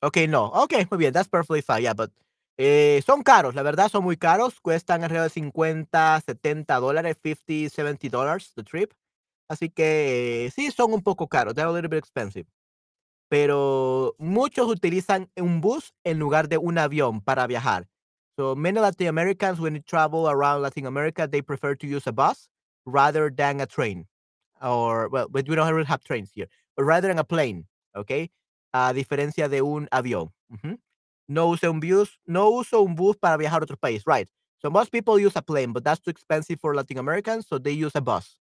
Okey, 0.02 0.28
no. 0.28 0.46
Okey, 0.54 0.86
muy 0.90 0.98
bien, 0.98 1.12
that's 1.12 1.28
perfectly 1.28 1.62
fine, 1.62 1.82
yeah, 1.82 1.94
but, 1.94 2.10
eh, 2.58 3.00
son 3.06 3.22
caros, 3.22 3.54
la 3.54 3.62
verdad 3.62 3.88
son 3.88 4.04
muy 4.04 4.16
caros, 4.16 4.60
cuestan 4.60 5.02
alrededor 5.02 5.24
de 5.28 5.30
50, 5.34 6.20
70 6.20 6.76
dólares, 6.76 7.16
50, 7.22 7.70
70 7.70 8.08
dollars 8.10 8.52
the 8.54 8.62
trip. 8.62 8.92
Así 9.48 9.70
que 9.70 10.50
sí, 10.54 10.70
son 10.70 10.92
un 10.92 11.02
poco 11.02 11.28
caros, 11.28 11.54
they're 11.54 11.68
a 11.68 11.72
little 11.72 11.88
bit 11.88 11.98
expensive. 11.98 12.46
Pero 13.28 14.14
muchos 14.18 14.68
utilizan 14.68 15.30
un 15.36 15.60
bus 15.60 15.94
en 16.04 16.18
lugar 16.18 16.48
de 16.48 16.58
un 16.58 16.78
avión 16.78 17.20
para 17.22 17.46
viajar. 17.46 17.88
So 18.38 18.54
many 18.54 18.80
Latin 18.80 19.06
Americans, 19.08 19.60
when 19.60 19.74
they 19.74 19.80
travel 19.80 20.28
around 20.28 20.62
Latin 20.62 20.86
America, 20.86 21.26
they 21.30 21.40
prefer 21.42 21.74
to 21.76 21.86
use 21.86 22.06
a 22.06 22.12
bus 22.12 22.48
rather 22.84 23.30
than 23.30 23.60
a 23.60 23.66
train. 23.66 24.06
Or, 24.62 25.08
well, 25.08 25.28
but 25.28 25.48
we 25.48 25.56
don't 25.56 25.72
really 25.72 25.86
have 25.86 26.04
trains 26.04 26.32
here, 26.34 26.48
but 26.76 26.84
rather 26.84 27.08
than 27.08 27.18
a 27.18 27.24
plane, 27.24 27.66
Okay, 27.96 28.30
A 28.74 28.92
diferencia 28.94 29.48
de 29.48 29.62
un 29.62 29.88
avión. 29.90 30.32
Ujú. 30.52 30.78
No 31.28 31.48
uso 31.48 31.70
un 31.70 31.80
bus 31.80 32.18
no 32.26 32.50
uso 32.50 32.82
un 32.82 32.94
bus 32.94 33.16
para 33.16 33.36
viajar 33.38 33.60
a 33.62 33.64
otro 33.64 33.76
país, 33.78 34.02
right. 34.06 34.28
So 34.60 34.70
most 34.70 34.92
people 34.92 35.18
use 35.18 35.36
a 35.36 35.42
plane, 35.42 35.72
but 35.72 35.82
that's 35.84 36.00
too 36.00 36.10
expensive 36.10 36.60
for 36.60 36.74
Latin 36.74 36.98
Americans, 36.98 37.46
so 37.48 37.58
they 37.58 37.72
use 37.72 37.96
a 37.96 38.00
bus. 38.02 38.38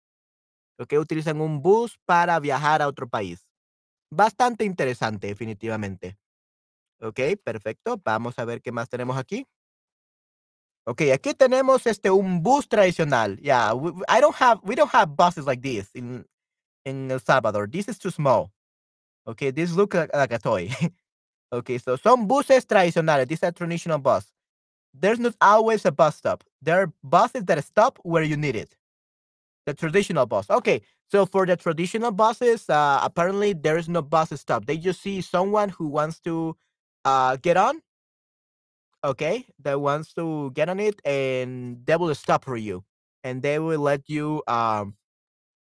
Okay, 0.80 0.98
utilizan 0.98 1.40
un 1.40 1.62
bus 1.62 1.98
para 2.06 2.40
viajar 2.40 2.82
a 2.82 2.88
otro 2.88 3.08
país. 3.08 3.46
Bastante 4.10 4.64
interesante, 4.64 5.28
definitivamente. 5.28 6.18
Okey, 7.00 7.36
perfecto. 7.36 8.00
Vamos 8.04 8.38
a 8.38 8.44
ver 8.46 8.62
qué 8.62 8.72
más 8.72 8.88
tenemos 8.88 9.16
aquí. 9.18 9.46
Okey, 10.86 11.12
aquí 11.12 11.32
tenemos, 11.34 11.86
este, 11.86 12.10
un 12.10 12.42
bus 12.42 12.68
tradicional. 12.68 13.38
Yeah, 13.40 13.72
we 13.72 13.92
I 14.08 14.20
don't 14.20 14.34
have 14.34 14.60
we 14.64 14.74
don't 14.74 14.90
have 14.90 15.14
buses 15.16 15.46
like 15.46 15.62
this 15.62 15.88
in 15.94 16.24
in 16.84 17.10
El 17.10 17.20
Salvador. 17.20 17.68
This 17.68 17.88
is 17.88 17.98
too 17.98 18.10
small. 18.10 18.52
Okay, 19.26 19.50
this 19.52 19.72
look 19.74 19.94
like 19.94 20.10
like 20.14 20.32
a 20.32 20.38
toy. 20.38 20.70
Okay, 21.52 21.78
so 21.78 21.96
some 21.96 22.26
buses 22.28 22.66
tradicionales. 22.66 23.28
These 23.28 23.42
a 23.44 23.52
traditional 23.52 23.98
bus. 23.98 24.26
There's 24.94 25.18
not 25.20 25.34
always 25.40 25.84
a 25.86 25.92
bus 25.92 26.16
stop. 26.16 26.44
There 26.62 26.80
are 26.82 26.92
buses 27.04 27.44
that 27.46 27.64
stop 27.64 27.98
where 28.04 28.22
you 28.24 28.36
need 28.36 28.56
it. 28.56 28.76
The 29.66 29.74
traditional 29.74 30.26
bus. 30.26 30.50
Okay, 30.50 30.82
so 31.10 31.26
for 31.26 31.46
the 31.46 31.56
traditional 31.56 32.10
buses, 32.12 32.68
uh, 32.70 33.00
apparently 33.02 33.52
there 33.54 33.78
is 33.78 33.88
no 33.88 34.02
bus 34.02 34.30
stop. 34.40 34.66
They 34.66 34.76
just 34.78 35.02
see 35.02 35.20
someone 35.20 35.70
who 35.70 35.86
wants 35.88 36.20
to, 36.20 36.56
uh, 37.04 37.36
get 37.36 37.56
on 37.56 37.82
okay, 39.04 39.46
that 39.62 39.80
wants 39.80 40.14
to 40.14 40.50
get 40.54 40.68
on 40.68 40.80
it, 40.80 41.00
and 41.04 41.84
they 41.86 41.96
will 41.96 42.14
stop 42.14 42.44
for 42.44 42.56
you, 42.56 42.84
and 43.24 43.42
they 43.42 43.58
will 43.58 43.80
let 43.80 44.08
you, 44.08 44.42
um, 44.48 44.94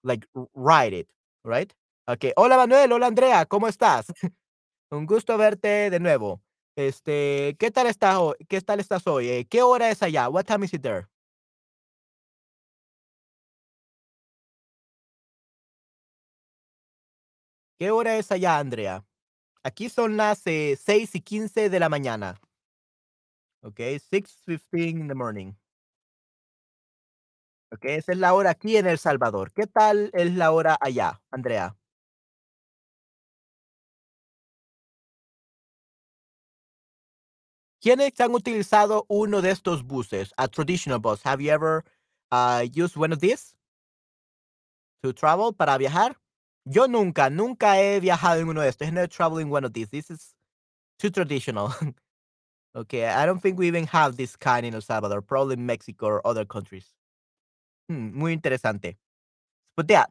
like, 0.04 0.26
ride 0.54 0.92
it, 0.94 1.08
right? 1.44 1.72
Okay. 2.08 2.32
Hola, 2.36 2.56
Manuel. 2.56 2.92
Hola, 2.92 3.06
Andrea. 3.08 3.44
¿Cómo 3.46 3.68
estás? 3.68 4.06
Un 4.92 5.06
gusto 5.06 5.36
verte 5.38 5.90
de 5.90 6.00
nuevo. 6.00 6.40
Este, 6.76 7.56
¿qué 7.58 7.70
tal 7.70 7.86
estás 7.88 8.16
hoy? 8.16 8.34
¿Qué 8.48 8.60
tal 8.60 8.80
estás 8.80 9.06
hoy? 9.06 9.28
Eh, 9.28 9.46
¿qué 9.48 9.62
hora 9.62 9.90
es 9.90 10.02
allá? 10.02 10.28
What 10.28 10.44
time 10.46 10.64
is 10.66 10.74
it 10.74 10.82
there? 10.82 11.08
¿Qué 17.78 17.90
hora 17.90 18.16
es 18.16 18.30
allá, 18.32 18.58
Andrea? 18.58 19.04
Aquí 19.64 19.88
son 19.88 20.16
las 20.16 20.46
eh, 20.46 20.78
6 20.82 21.14
y 21.16 21.20
15 21.22 21.70
de 21.70 21.80
la 21.80 21.88
mañana. 21.88 22.40
Ok, 23.66 23.80
6:15 23.98 25.00
in 25.00 25.08
the 25.08 25.14
morning. 25.14 25.56
Ok, 27.72 27.84
esa 27.86 28.12
es 28.12 28.18
la 28.18 28.32
hora 28.32 28.50
aquí 28.50 28.76
en 28.76 28.86
El 28.86 28.96
Salvador. 28.96 29.52
¿Qué 29.52 29.66
tal 29.66 30.10
es 30.14 30.32
la 30.34 30.52
hora 30.52 30.78
allá, 30.80 31.20
Andrea? 31.32 31.76
¿Quiénes 37.80 38.20
han 38.20 38.34
utilizado 38.34 39.04
uno 39.08 39.42
de 39.42 39.50
estos 39.50 39.82
buses? 39.84 40.32
A 40.36 40.46
traditional 40.46 41.00
bus. 41.00 41.22
Have 41.24 41.42
you 41.42 41.50
ever 41.50 41.84
uh, 42.30 42.62
used 42.72 42.96
one 42.96 43.12
of 43.12 43.18
these 43.18 43.56
to 45.02 45.12
travel 45.12 45.52
para 45.52 45.76
viajar? 45.76 46.16
Yo 46.64 46.86
nunca, 46.86 47.30
nunca 47.30 47.80
he 47.80 47.98
viajado 47.98 48.40
en 48.40 48.48
uno 48.48 48.60
de 48.60 48.68
estos. 48.68 48.86
I 48.86 48.92
never 48.92 49.08
traveled 49.08 49.42
in 49.42 49.50
one 49.50 49.64
of 49.64 49.72
these. 49.72 49.90
This 49.90 50.08
is 50.08 50.34
too 51.00 51.10
traditional. 51.10 51.74
okay, 52.76 53.06
I 53.06 53.26
don't 53.26 53.40
think 53.40 53.58
we 53.58 53.66
even 53.66 53.86
have 53.88 54.16
this 54.16 54.36
kind 54.36 54.66
in 54.66 54.74
El 54.74 54.82
Salvador. 54.82 55.22
Probably 55.22 55.56
Mexico 55.56 56.06
or 56.06 56.26
other 56.26 56.44
countries. 56.44 56.94
Hmm, 57.88 58.12
muy 58.14 58.32
interesante. 58.32 58.96
But 59.76 59.88
yeah, 59.88 60.06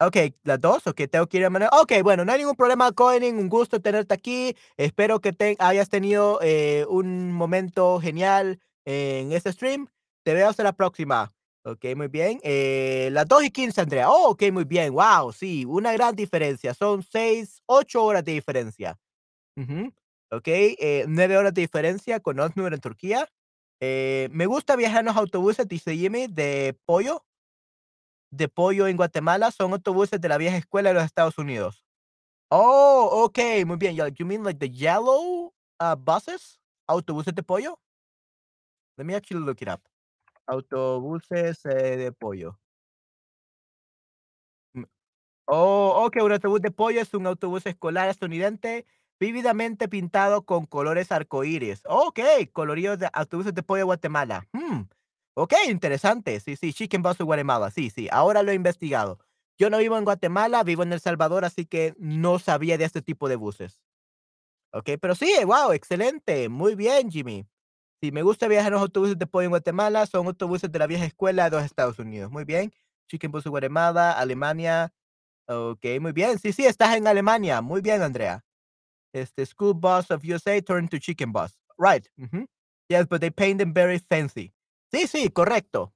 Ok, 0.00 0.16
las 0.42 0.60
dos, 0.60 0.86
ok, 0.88 1.02
tengo 1.10 1.26
que 1.28 1.38
ir 1.38 1.44
a 1.44 1.50
manera. 1.50 1.70
Ok, 1.80 1.92
bueno, 2.02 2.24
no 2.24 2.32
hay 2.32 2.38
ningún 2.40 2.56
problema, 2.56 2.90
Cohen, 2.92 3.38
un 3.38 3.48
gusto 3.48 3.80
tenerte 3.80 4.12
aquí. 4.12 4.56
Espero 4.76 5.20
que 5.20 5.32
te 5.32 5.56
hayas 5.60 5.88
tenido 5.88 6.40
eh, 6.42 6.84
un 6.88 7.32
momento 7.32 8.00
genial 8.00 8.60
en 8.84 9.32
este 9.32 9.52
stream. 9.52 9.86
Te 10.24 10.34
veo 10.34 10.48
hasta 10.48 10.64
la 10.64 10.72
próxima. 10.72 11.32
Ok, 11.64 11.84
muy 11.96 12.08
bien. 12.08 12.40
Eh, 12.42 13.08
las 13.12 13.26
2 13.28 13.44
y 13.44 13.50
15, 13.50 13.80
Andrea. 13.80 14.10
Oh, 14.10 14.30
ok, 14.30 14.42
muy 14.52 14.64
bien. 14.64 14.92
Wow, 14.92 15.32
sí, 15.32 15.64
una 15.64 15.92
gran 15.92 16.16
diferencia. 16.16 16.74
Son 16.74 17.02
6, 17.02 17.62
8 17.66 18.04
horas 18.04 18.24
de 18.24 18.32
diferencia. 18.32 18.98
Ujú, 19.56 19.92
Ok, 20.30 20.48
eh, 20.48 21.04
9 21.08 21.36
horas 21.36 21.54
de 21.54 21.60
diferencia 21.60 22.20
con 22.20 22.40
Osnur 22.40 22.74
en 22.74 22.80
Turquía. 22.80 23.28
Eh, 23.80 24.28
me 24.32 24.46
gusta 24.46 24.76
viajar 24.76 25.00
en 25.00 25.06
los 25.06 25.16
autobuses, 25.16 25.68
dice 25.68 25.96
Jimmy, 25.96 26.26
de 26.26 26.78
pollo 26.86 27.24
de 28.36 28.48
pollo 28.48 28.86
en 28.88 28.96
Guatemala 28.96 29.50
son 29.50 29.72
autobuses 29.72 30.20
de 30.20 30.28
la 30.28 30.38
vieja 30.38 30.56
escuela 30.56 30.90
de 30.90 30.94
los 30.94 31.04
Estados 31.04 31.38
Unidos. 31.38 31.84
Oh, 32.50 33.24
okay, 33.24 33.64
muy 33.64 33.76
bien. 33.76 33.96
You 33.96 34.26
mean 34.26 34.42
like 34.44 34.58
the 34.58 34.70
yellow 34.70 35.54
uh, 35.80 35.96
buses? 35.96 36.60
Autobuses 36.86 37.34
de 37.34 37.42
pollo? 37.42 37.78
Let 38.96 39.04
me 39.06 39.14
actually 39.14 39.44
look 39.44 39.62
it 39.62 39.68
up. 39.68 39.80
Autobuses 40.46 41.64
eh, 41.64 41.96
de 41.96 42.12
pollo. 42.12 42.58
Mm, 44.74 44.84
Oh, 45.46 46.04
ok, 46.06 46.16
un 46.22 46.32
autobús 46.32 46.60
de 46.60 46.70
pollo 46.70 47.00
es 47.00 47.12
un 47.14 47.26
autobús 47.26 47.66
escolar 47.66 48.08
estadounidense 48.08 48.86
vívidamente 49.20 49.88
pintado 49.88 50.44
con 50.44 50.66
colores 50.66 51.12
arcoíris. 51.12 51.82
Ok, 51.86 52.20
coloridos 52.52 52.98
de 52.98 53.08
autobuses 53.12 53.54
de 53.54 53.62
pollo 53.62 53.86
Guatemala. 53.86 54.46
Hmm, 54.52 54.82
Ok, 55.36 55.52
interesante. 55.68 56.38
Sí, 56.40 56.54
sí, 56.56 56.72
Chicken 56.72 57.02
Bus 57.02 57.18
de 57.18 57.24
Guatemala. 57.24 57.70
Sí, 57.70 57.90
sí, 57.90 58.08
ahora 58.12 58.42
lo 58.42 58.52
he 58.52 58.54
investigado. 58.54 59.18
Yo 59.58 59.68
no 59.70 59.78
vivo 59.78 59.98
en 59.98 60.04
Guatemala, 60.04 60.62
vivo 60.62 60.82
en 60.84 60.92
El 60.92 61.00
Salvador, 61.00 61.44
así 61.44 61.66
que 61.66 61.94
no 61.98 62.38
sabía 62.38 62.78
de 62.78 62.84
este 62.84 63.02
tipo 63.02 63.28
de 63.28 63.36
buses. 63.36 63.82
Ok, 64.72 64.90
pero 65.00 65.14
sí, 65.14 65.32
wow, 65.44 65.72
excelente. 65.72 66.48
Muy 66.48 66.74
bien, 66.74 67.10
Jimmy. 67.10 67.46
Si 68.00 68.12
me 68.12 68.22
gusta 68.22 68.48
viajar 68.48 68.68
en 68.68 68.74
los 68.74 68.82
autobuses 68.82 69.18
de 69.18 69.26
pollo 69.26 69.44
en 69.46 69.50
Guatemala, 69.50 70.06
son 70.06 70.26
autobuses 70.26 70.70
de 70.70 70.78
la 70.78 70.86
vieja 70.86 71.04
escuela 71.04 71.48
de 71.50 71.56
los 71.56 71.64
Estados 71.64 71.98
Unidos. 71.98 72.30
Muy 72.30 72.44
bien. 72.44 72.72
Chicken 73.08 73.30
Bus 73.32 73.44
de 73.44 73.50
Guatemala, 73.50 74.12
Alemania. 74.12 74.92
Ok, 75.46 75.84
muy 76.00 76.12
bien. 76.12 76.38
Sí, 76.38 76.52
sí, 76.52 76.66
estás 76.66 76.96
en 76.96 77.06
Alemania. 77.06 77.60
Muy 77.62 77.80
bien, 77.80 78.02
Andrea. 78.02 78.44
Este, 79.14 79.46
school 79.46 79.74
bus 79.74 80.10
of 80.12 80.24
USA 80.26 80.60
turned 80.62 80.90
to 80.90 81.00
chicken 81.00 81.32
bus. 81.32 81.58
Right. 81.78 82.10
Yes, 82.90 83.06
but 83.08 83.20
they 83.20 83.30
paint 83.30 83.58
them 83.60 83.72
very 83.74 83.98
fancy. 83.98 84.52
Sí, 84.92 85.06
sí, 85.08 85.30
correcto. 85.30 85.94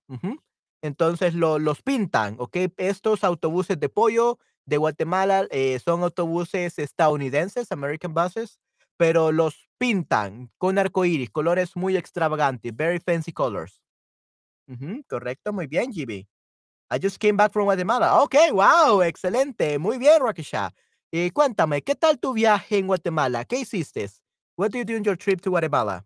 Entonces 0.83 1.35
lo- 1.35 1.59
los 1.59 1.83
pintan, 1.83 2.37
¿ok? 2.39 2.57
Estos 2.77 3.25
autobuses 3.25 3.79
de 3.81 3.89
pollo 3.89 4.39
de 4.67 4.77
Guatemala 4.79 5.47
eh, 5.51 5.79
son 5.81 6.03
autobuses 6.03 6.79
estadounidenses, 6.79 7.73
American 7.73 8.15
buses, 8.15 8.61
pero 8.97 9.33
los 9.33 9.69
pintan 9.79 10.51
con 10.59 10.79
arcoíris, 10.79 11.31
colores 11.31 11.77
muy 11.77 11.97
extravagantes, 11.97 12.75
very 12.77 13.01
fancy 13.01 13.33
colors. 13.33 13.83
Correcto, 15.09 15.53
muy 15.53 15.67
bien, 15.67 15.91
GB. 15.93 16.27
I 16.91 16.99
just 17.01 17.19
came 17.19 17.37
back 17.37 17.53
from 17.53 17.65
Guatemala. 17.67 18.23
Ok, 18.23 18.35
wow, 18.53 19.03
excelente. 19.03 19.79
Muy 19.79 19.99
bien, 19.99 20.21
Rakisha. 20.23 20.73
Y 21.11 21.31
cuéntame, 21.31 21.83
¿qué 21.83 21.95
tal 21.95 22.19
tu 22.19 22.35
viaje 22.35 22.79
en 22.79 22.87
Guatemala? 22.87 23.45
¿Qué 23.45 23.61
hiciste? 23.61 24.11
What 24.57 24.71
did 24.73 24.81
you 24.81 24.85
do 24.85 24.97
in 24.97 25.05
your 25.05 25.17
trip 25.17 25.41
to 25.43 25.51
Guatemala? 25.51 26.05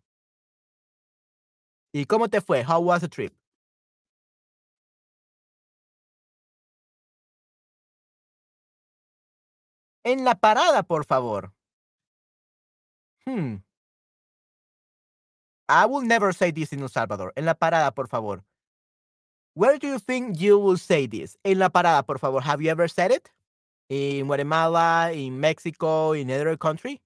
¿Y 1.92 2.06
cómo 2.06 2.28
te 2.28 2.40
fue? 2.40 2.62
How 2.62 2.80
was 2.80 3.00
the 3.00 3.08
trip? 3.08 3.34
En 10.04 10.24
la 10.24 10.34
parada, 10.34 10.82
por 10.82 11.04
favor. 11.04 11.52
Hmm. 13.26 13.62
I 15.68 15.86
will 15.86 16.02
never 16.02 16.32
say 16.32 16.50
this 16.52 16.72
in 16.72 16.80
El 16.80 16.88
Salvador. 16.88 17.32
En 17.36 17.44
la 17.44 17.54
parada, 17.54 17.94
por 17.94 18.08
favor. 18.08 18.44
Where 19.54 19.78
do 19.78 19.86
you 19.86 19.98
think 19.98 20.38
you 20.38 20.58
will 20.58 20.78
say 20.78 21.06
this? 21.06 21.36
En 21.44 21.58
la 21.58 21.68
parada, 21.68 22.04
por 22.04 22.18
favor. 22.18 22.40
Have 22.42 22.62
you 22.62 22.70
ever 22.70 22.88
said 22.88 23.10
it? 23.10 23.30
In 23.92 24.26
Guatemala, 24.26 25.12
in 25.12 25.38
Mexico, 25.38 26.14
in 26.14 26.30
other 26.30 26.56
country? 26.56 27.02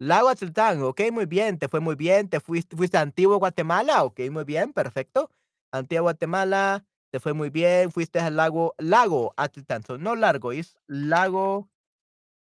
Lago 0.00 0.28
Atlantán, 0.28 0.82
ok, 0.82 1.00
muy 1.12 1.26
bien, 1.26 1.60
te 1.60 1.68
fue 1.68 1.78
muy 1.78 1.94
bien, 1.94 2.28
te 2.28 2.40
fuiste, 2.40 2.76
fuiste 2.76 2.98
a 2.98 3.02
Antigua 3.02 3.36
Guatemala, 3.36 4.02
ok, 4.02 4.18
muy 4.32 4.42
bien, 4.42 4.72
perfecto. 4.72 5.30
Antigua 5.70 6.02
Guatemala, 6.02 6.84
te 7.12 7.20
fue 7.20 7.34
muy 7.34 7.50
bien, 7.50 7.92
fuiste 7.92 8.18
al 8.18 8.34
lago, 8.34 8.74
lago 8.78 9.32
Atlantán, 9.36 9.84
so 9.84 9.96
no 9.96 10.16
largo, 10.16 10.50
es 10.50 10.76
lago, 10.88 11.70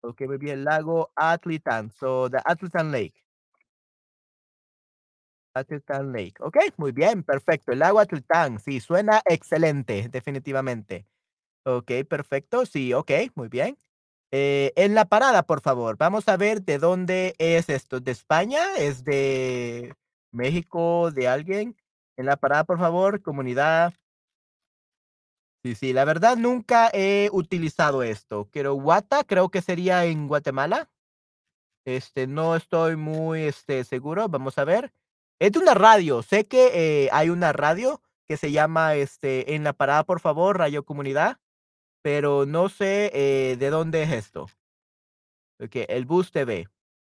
ok, 0.01 0.23
muy 0.27 0.39
bien, 0.39 0.65
lago 0.65 1.13
Atlantán, 1.17 1.91
so 1.91 2.31
the 2.31 2.39
Atlantán 2.47 2.91
Lake. 2.91 3.23
Atlantán 5.53 6.13
Lake. 6.13 6.37
Ok, 6.41 6.57
muy 6.79 6.93
bien, 6.93 7.23
perfecto. 7.25 7.73
El 7.73 7.81
lago 7.81 8.01
Atlantán, 8.01 8.59
sí, 8.59 8.81
suena 8.81 9.21
excelente, 9.27 10.09
definitivamente. 10.09 11.07
Ok, 11.67 11.91
perfecto, 12.09 12.65
sí, 12.67 12.95
ok, 12.95 13.11
muy 13.35 13.49
bien. 13.49 13.79
Eh, 14.31 14.73
en 14.77 14.95
la 14.95 15.07
parada, 15.07 15.43
por 15.45 15.61
favor, 15.61 15.97
vamos 15.99 16.29
a 16.29 16.37
ver 16.37 16.63
de 16.63 16.79
dónde 16.79 17.35
es 17.39 17.69
esto. 17.69 18.01
¿De 18.01 18.13
España? 18.13 18.61
¿Es 18.79 19.05
de 19.05 19.95
México? 20.33 21.11
¿De 21.11 21.29
alguien? 21.29 21.77
En 22.17 22.27
la 22.27 22.37
parada, 22.37 22.65
por 22.65 22.79
favor, 22.79 23.23
comunidad. 23.23 23.95
Sí, 25.65 25.75
sí, 25.75 25.93
la 25.93 26.05
verdad 26.05 26.37
nunca 26.37 26.91
he 26.93 27.29
utilizado 27.33 28.03
esto. 28.03 28.49
Pero 28.53 28.75
Guata 28.75 29.25
creo 29.25 29.49
que 29.51 29.63
sería 29.63 30.05
en 30.05 30.29
Guatemala. 30.29 30.91
Este, 31.85 32.27
no 32.27 32.55
estoy 32.55 32.97
muy, 32.97 33.43
este, 33.43 33.85
seguro, 33.85 34.29
vamos 34.29 34.59
a 34.59 34.65
ver. 34.65 34.93
Es 35.41 35.53
de 35.53 35.59
una 35.59 35.75
radio, 35.75 36.23
sé 36.23 36.47
que, 36.47 37.05
eh, 37.07 37.09
hay 37.13 37.31
una 37.31 37.53
radio 37.53 38.03
que 38.27 38.37
se 38.37 38.53
llama, 38.53 38.95
este, 38.97 39.55
En 39.55 39.65
la 39.65 39.73
parada, 39.73 40.05
por 40.05 40.21
favor, 40.21 40.59
Radio 40.59 40.85
Comunidad, 40.85 41.39
pero 42.03 42.47
no 42.47 42.69
sé, 42.69 43.11
eh, 43.15 43.57
de 43.57 43.71
dónde 43.71 44.03
es 44.03 44.13
esto. 44.13 44.47
Okey, 45.61 45.87
el 45.89 46.05
Bus 46.05 46.31
TV. 46.31 46.69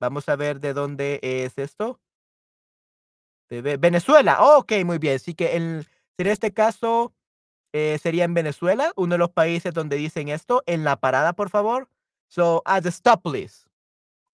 Vamos 0.01 0.29
a 0.29 0.37
ver 0.37 0.61
de 0.61 0.73
dónde 0.75 1.19
es 1.23 1.59
esto. 1.59 2.01
TV 3.49 3.79
Venezuela, 3.79 4.39
okey, 4.59 4.85
muy 4.85 4.99
bien. 4.99 5.19
Sí 5.19 5.35
que 5.35 5.57
en 5.57 5.85
en 6.19 6.27
este 6.27 6.53
caso, 6.53 7.15
eh, 7.73 7.99
sería 8.03 8.25
en 8.25 8.35
Venezuela, 8.35 8.93
uno 8.97 9.15
de 9.15 9.19
los 9.19 9.31
países 9.31 9.73
donde 9.73 9.97
dicen 9.97 10.29
esto, 10.29 10.63
en 10.67 10.85
la 10.85 10.97
parada, 10.97 11.33
por 11.35 11.49
favor. 11.51 11.89
So, 12.29 12.63
at 12.67 12.83
the 12.83 12.91
stop, 12.91 13.23
please. 13.23 13.67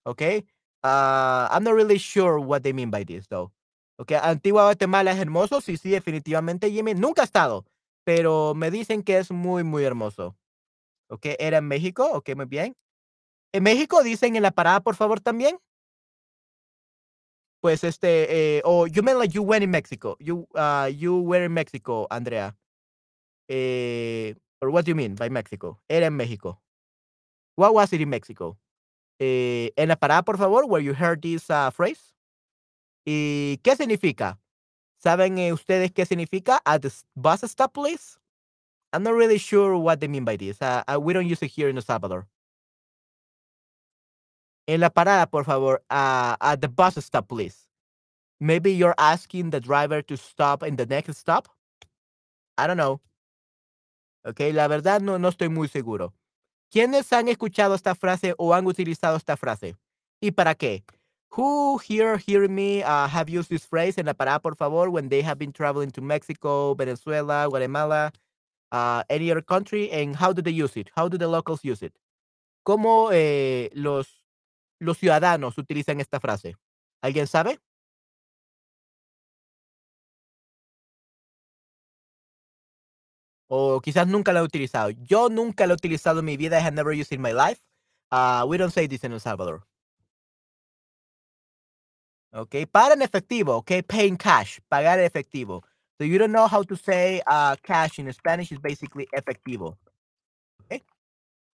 Okay, 0.06 0.44
ah, 0.82 1.48
I'm 1.52 1.64
not 1.64 1.74
really 1.74 1.98
sure 1.98 2.38
what 2.38 2.62
they 2.62 2.72
mean 2.72 2.90
by 2.90 3.04
this 3.04 3.28
though. 3.28 3.52
Okay, 3.98 4.16
Antigua 4.22 4.64
Guatemala 4.64 5.12
es 5.12 5.18
hermoso, 5.18 5.60
sí, 5.60 5.76
sí, 5.76 5.90
definitivamente, 5.90 6.70
Jimmy, 6.70 6.94
nunca 6.94 7.22
he 7.22 7.24
estado, 7.26 7.64
pero 8.04 8.54
me 8.54 8.70
dicen 8.70 9.02
que 9.02 9.18
es 9.18 9.30
muy, 9.30 9.64
muy 9.64 9.84
hermoso. 9.84 10.36
Okey, 11.10 11.36
¿era 11.38 11.58
en 11.58 11.68
México? 11.68 12.10
Okey, 12.12 12.34
muy 12.34 12.46
bien. 12.46 12.76
¿En 13.52 13.62
México 13.62 14.02
dicen 14.02 14.36
en 14.36 14.42
la 14.42 14.50
parada, 14.52 14.80
por 14.80 14.96
favor, 14.96 15.20
también? 15.20 15.58
Pues, 17.60 17.84
este, 17.84 18.58
eh, 18.58 18.62
oh, 18.64 18.86
you 18.86 19.02
meant 19.02 19.18
like 19.18 19.32
you 19.34 19.42
went 19.42 19.62
in 19.64 19.70
Mexico. 19.70 20.16
You, 20.20 20.46
ah, 20.54 20.88
you 20.88 21.20
were 21.20 21.44
in 21.44 21.52
Mexico, 21.52 22.06
Andrea. 22.10 22.56
Eh, 23.48 24.34
or 24.60 24.70
what 24.70 24.84
do 24.84 24.90
you 24.90 24.94
mean 24.96 25.14
by 25.14 25.30
Mexico? 25.30 25.80
Era 25.88 26.06
en 26.06 26.16
México. 26.16 26.60
What 27.56 27.74
was 27.74 27.92
it 27.92 28.00
in 28.00 28.10
Mexico? 28.10 28.58
eh, 29.18 29.72
en 29.76 29.88
la 29.88 29.96
parada, 29.96 30.22
por 30.24 30.38
favor, 30.38 30.64
where 30.66 30.84
you 30.84 30.94
heard 30.94 31.20
this 31.22 31.48
uh, 31.50 31.70
phrase. 31.70 32.14
¿Y 33.06 33.58
qué 33.62 33.76
significa? 33.76 34.38
¿Saben 35.04 35.36
eh, 35.36 35.52
ustedes 35.52 35.92
qué 35.92 36.06
significa? 36.06 36.62
At 36.64 36.80
the 36.80 36.90
bus 37.14 37.42
stop, 37.42 37.74
please. 37.74 38.18
I'm 38.90 39.02
not 39.02 39.12
really 39.12 39.36
sure 39.36 39.76
what 39.76 40.00
they 40.00 40.08
mean 40.08 40.24
by 40.24 40.38
this. 40.38 40.62
Uh, 40.62 40.82
uh, 40.88 40.98
we 40.98 41.12
don't 41.12 41.26
use 41.26 41.42
it 41.42 41.50
here 41.50 41.68
in 41.68 41.76
El 41.76 41.82
Salvador. 41.82 42.26
En 44.66 44.80
la 44.80 44.88
parada, 44.88 45.30
por 45.30 45.44
favor, 45.44 45.82
uh, 45.90 46.36
at 46.40 46.62
the 46.62 46.68
bus 46.68 46.94
stop, 47.04 47.28
please. 47.28 47.68
Maybe 48.40 48.72
you're 48.72 48.94
asking 48.96 49.50
the 49.50 49.60
driver 49.60 50.00
to 50.00 50.16
stop 50.16 50.62
in 50.62 50.76
the 50.76 50.86
next 50.86 51.14
stop. 51.18 51.48
I 52.56 52.66
don't 52.66 52.78
know. 52.78 53.02
Ok, 54.24 54.40
la 54.54 54.68
verdad 54.68 55.02
no, 55.02 55.18
no 55.18 55.28
estoy 55.28 55.50
muy 55.50 55.68
seguro. 55.68 56.14
¿Quiénes 56.70 57.12
han 57.12 57.28
escuchado 57.28 57.74
esta 57.74 57.94
frase 57.94 58.34
o 58.38 58.54
han 58.54 58.66
utilizado 58.66 59.18
esta 59.18 59.36
frase? 59.36 59.76
¿Y 60.22 60.30
para 60.30 60.54
qué? 60.54 60.82
Who 61.36 61.78
here 61.78 62.16
hearing 62.16 62.54
me 62.54 62.84
uh, 62.84 63.08
have 63.08 63.28
used 63.28 63.50
this 63.50 63.66
phrase 63.66 63.98
en 63.98 64.06
la 64.06 64.12
parada, 64.12 64.40
por 64.40 64.54
favor, 64.54 64.88
when 64.88 65.08
they 65.08 65.20
have 65.22 65.36
been 65.36 65.52
traveling 65.52 65.90
to 65.92 66.00
Mexico, 66.00 66.74
Venezuela, 66.74 67.48
Guatemala, 67.48 68.12
uh, 68.70 69.02
any 69.10 69.32
other 69.32 69.42
country, 69.42 69.90
and 69.90 70.14
how 70.14 70.32
do 70.32 70.42
they 70.42 70.52
use 70.52 70.76
it? 70.76 70.90
How 70.96 71.08
do 71.08 71.18
the 71.18 71.26
locals 71.26 71.64
use 71.64 71.82
it? 71.82 71.92
¿Cómo 72.64 73.10
eh, 73.12 73.70
los, 73.74 74.24
los 74.80 74.96
ciudadanos 74.98 75.58
utilizan 75.58 76.00
esta 76.00 76.20
frase? 76.20 76.54
¿Alguien 77.02 77.26
sabe? 77.26 77.58
O 83.48 83.80
quizás 83.80 84.06
nunca 84.06 84.32
la 84.32 84.40
he 84.40 84.42
utilizado. 84.44 84.90
Yo 84.90 85.28
nunca 85.30 85.66
la 85.66 85.74
he 85.74 85.76
utilizado 85.76 86.20
en 86.20 86.26
mi 86.26 86.36
vida. 86.36 86.58
I 86.58 86.62
have 86.62 86.74
never 86.74 86.92
used 86.92 87.12
it 87.12 87.16
in 87.16 87.22
my 87.22 87.32
life. 87.32 87.60
Uh, 88.12 88.44
we 88.48 88.56
don't 88.56 88.72
say 88.72 88.86
this 88.86 89.02
in 89.04 89.12
El 89.12 89.20
Salvador. 89.20 89.66
Okay, 92.34 92.66
pagar 92.66 92.92
en 92.92 93.02
efectivo. 93.02 93.56
Okay, 93.58 93.82
paying 93.82 94.16
cash. 94.16 94.58
Pagar 94.68 94.98
en 94.98 95.04
efectivo. 95.04 95.62
So 95.98 96.04
you 96.04 96.18
don't 96.18 96.32
know 96.32 96.48
how 96.48 96.64
to 96.64 96.74
say 96.74 97.22
uh, 97.28 97.54
cash 97.62 98.00
in 98.00 98.12
Spanish 98.12 98.50
is 98.50 98.58
basically 98.58 99.06
efectivo. 99.12 99.78
Okay. 100.64 100.82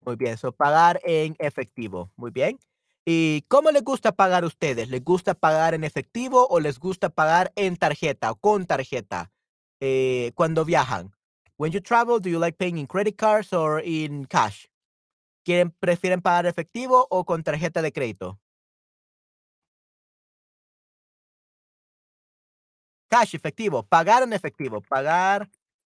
Muy 0.04 0.16
bien. 0.16 0.36
So 0.36 0.52
pagar 0.52 1.00
en 1.04 1.34
efectivo. 1.38 2.10
Muy 2.16 2.30
bien. 2.30 2.58
¿Y 3.06 3.42
cómo 3.48 3.70
les 3.70 3.82
gusta 3.82 4.12
pagar 4.12 4.44
a 4.44 4.46
ustedes? 4.46 4.90
¿Les 4.90 5.02
gusta 5.02 5.32
pagar 5.32 5.72
en 5.72 5.84
efectivo 5.84 6.46
o 6.50 6.60
les 6.60 6.78
gusta 6.78 7.08
pagar 7.08 7.52
en 7.56 7.76
tarjeta 7.76 8.32
o 8.32 8.34
con 8.34 8.66
tarjeta 8.66 9.30
eh, 9.80 10.32
cuando 10.34 10.66
viajan? 10.66 11.12
When 11.56 11.72
you 11.72 11.80
travel, 11.80 12.20
do 12.20 12.28
you 12.28 12.38
like 12.38 12.58
paying 12.58 12.76
in 12.76 12.86
credit 12.86 13.16
cards 13.16 13.54
or 13.54 13.80
in 13.82 14.26
cash? 14.26 14.66
¿Quieren, 15.42 15.70
prefieren 15.70 16.20
pagar 16.20 16.44
efectivo 16.44 17.06
o 17.08 17.24
con 17.24 17.42
tarjeta 17.42 17.80
de 17.80 17.92
crédito? 17.92 18.38
Cash, 23.08 23.34
efectivo. 23.34 23.82
Pagar 23.84 24.22
en 24.22 24.32
efectivo. 24.32 24.80
Pagar 24.80 25.48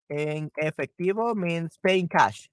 en 0.08 0.50
efectivo 0.56 1.34
means 1.34 1.78
paying 1.78 2.08
cash. 2.08 2.48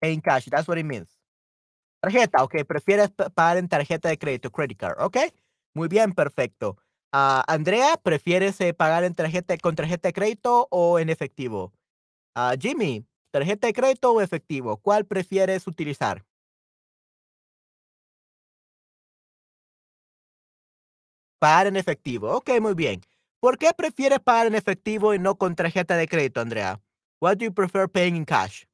Paying 0.00 0.20
cash, 0.20 0.48
that's 0.50 0.68
what 0.68 0.78
it 0.78 0.84
means. 0.84 1.18
Tarjeta, 2.02 2.42
ok. 2.42 2.64
Prefieres 2.66 3.10
pagar 3.34 3.56
en 3.56 3.68
tarjeta 3.68 4.08
de 4.08 4.18
crédito, 4.18 4.50
credit 4.50 4.78
card, 4.78 5.00
ok. 5.00 5.16
Muy 5.74 5.88
bien, 5.88 6.12
perfecto. 6.12 6.76
Uh, 7.12 7.42
Andrea, 7.46 7.96
¿prefieres 8.02 8.60
eh, 8.60 8.74
pagar 8.74 9.04
en 9.04 9.14
tarjeta, 9.14 9.56
con 9.58 9.76
tarjeta 9.76 10.08
de 10.08 10.12
crédito 10.12 10.68
o 10.70 10.98
en 10.98 11.08
efectivo? 11.08 11.72
Uh, 12.36 12.58
Jimmy, 12.60 13.06
¿tarjeta 13.30 13.68
de 13.68 13.72
crédito 13.72 14.12
o 14.12 14.20
efectivo? 14.20 14.76
¿Cuál 14.78 15.06
prefieres 15.06 15.66
utilizar? 15.66 16.24
Pagar 21.44 21.66
en 21.66 21.76
efectivo. 21.76 22.30
Ok, 22.38 22.58
muy 22.58 22.72
bien. 22.72 23.02
¿Por 23.38 23.58
qué 23.58 23.72
prefieres 23.76 24.18
pagar 24.18 24.46
en 24.46 24.54
efectivo 24.54 25.12
y 25.12 25.18
no 25.18 25.36
con 25.36 25.54
tarjeta 25.54 25.94
de 25.94 26.08
crédito, 26.08 26.40
Andrea? 26.40 26.80
What 27.20 27.36
do 27.36 27.44
you 27.44 27.52
prefer 27.52 27.86
paying 27.86 28.16
in 28.16 28.24
cash? 28.24 28.64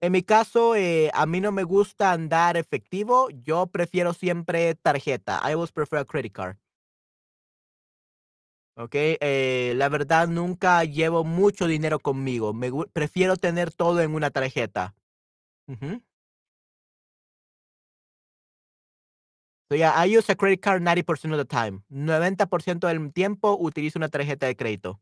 En 0.00 0.12
mi 0.12 0.22
caso, 0.22 0.74
eh, 0.76 1.10
a 1.12 1.26
mí 1.26 1.42
no 1.42 1.52
me 1.52 1.64
gusta 1.64 2.12
andar 2.12 2.56
efectivo. 2.56 3.28
Yo 3.28 3.66
prefiero 3.66 4.14
siempre 4.14 4.74
tarjeta. 4.76 5.42
I 5.44 5.52
always 5.52 5.72
prefer 5.72 5.98
a 5.98 6.06
credit 6.06 6.32
card. 6.32 6.56
Ok, 8.76 8.94
eh, 8.94 9.74
la 9.76 9.90
verdad 9.90 10.26
nunca 10.28 10.82
llevo 10.84 11.22
mucho 11.24 11.66
dinero 11.66 11.98
conmigo. 11.98 12.54
Me 12.54 12.70
prefiero 12.94 13.36
tener 13.36 13.70
todo 13.74 14.00
en 14.00 14.14
una 14.14 14.30
tarjeta. 14.30 14.94
So 19.70 19.76
yeah, 19.76 19.92
I 19.96 20.04
use 20.04 20.28
a 20.28 20.34
credit 20.36 20.60
card 20.62 20.82
90% 20.82 21.32
of 21.32 21.38
the 21.38 21.44
time. 21.44 21.82
90% 21.90 22.86
del 22.88 23.12
tiempo 23.12 23.56
utilizo 23.58 23.98
una 23.98 24.08
tarjeta 24.08 24.46
de 24.46 24.54
crédito. 24.56 25.00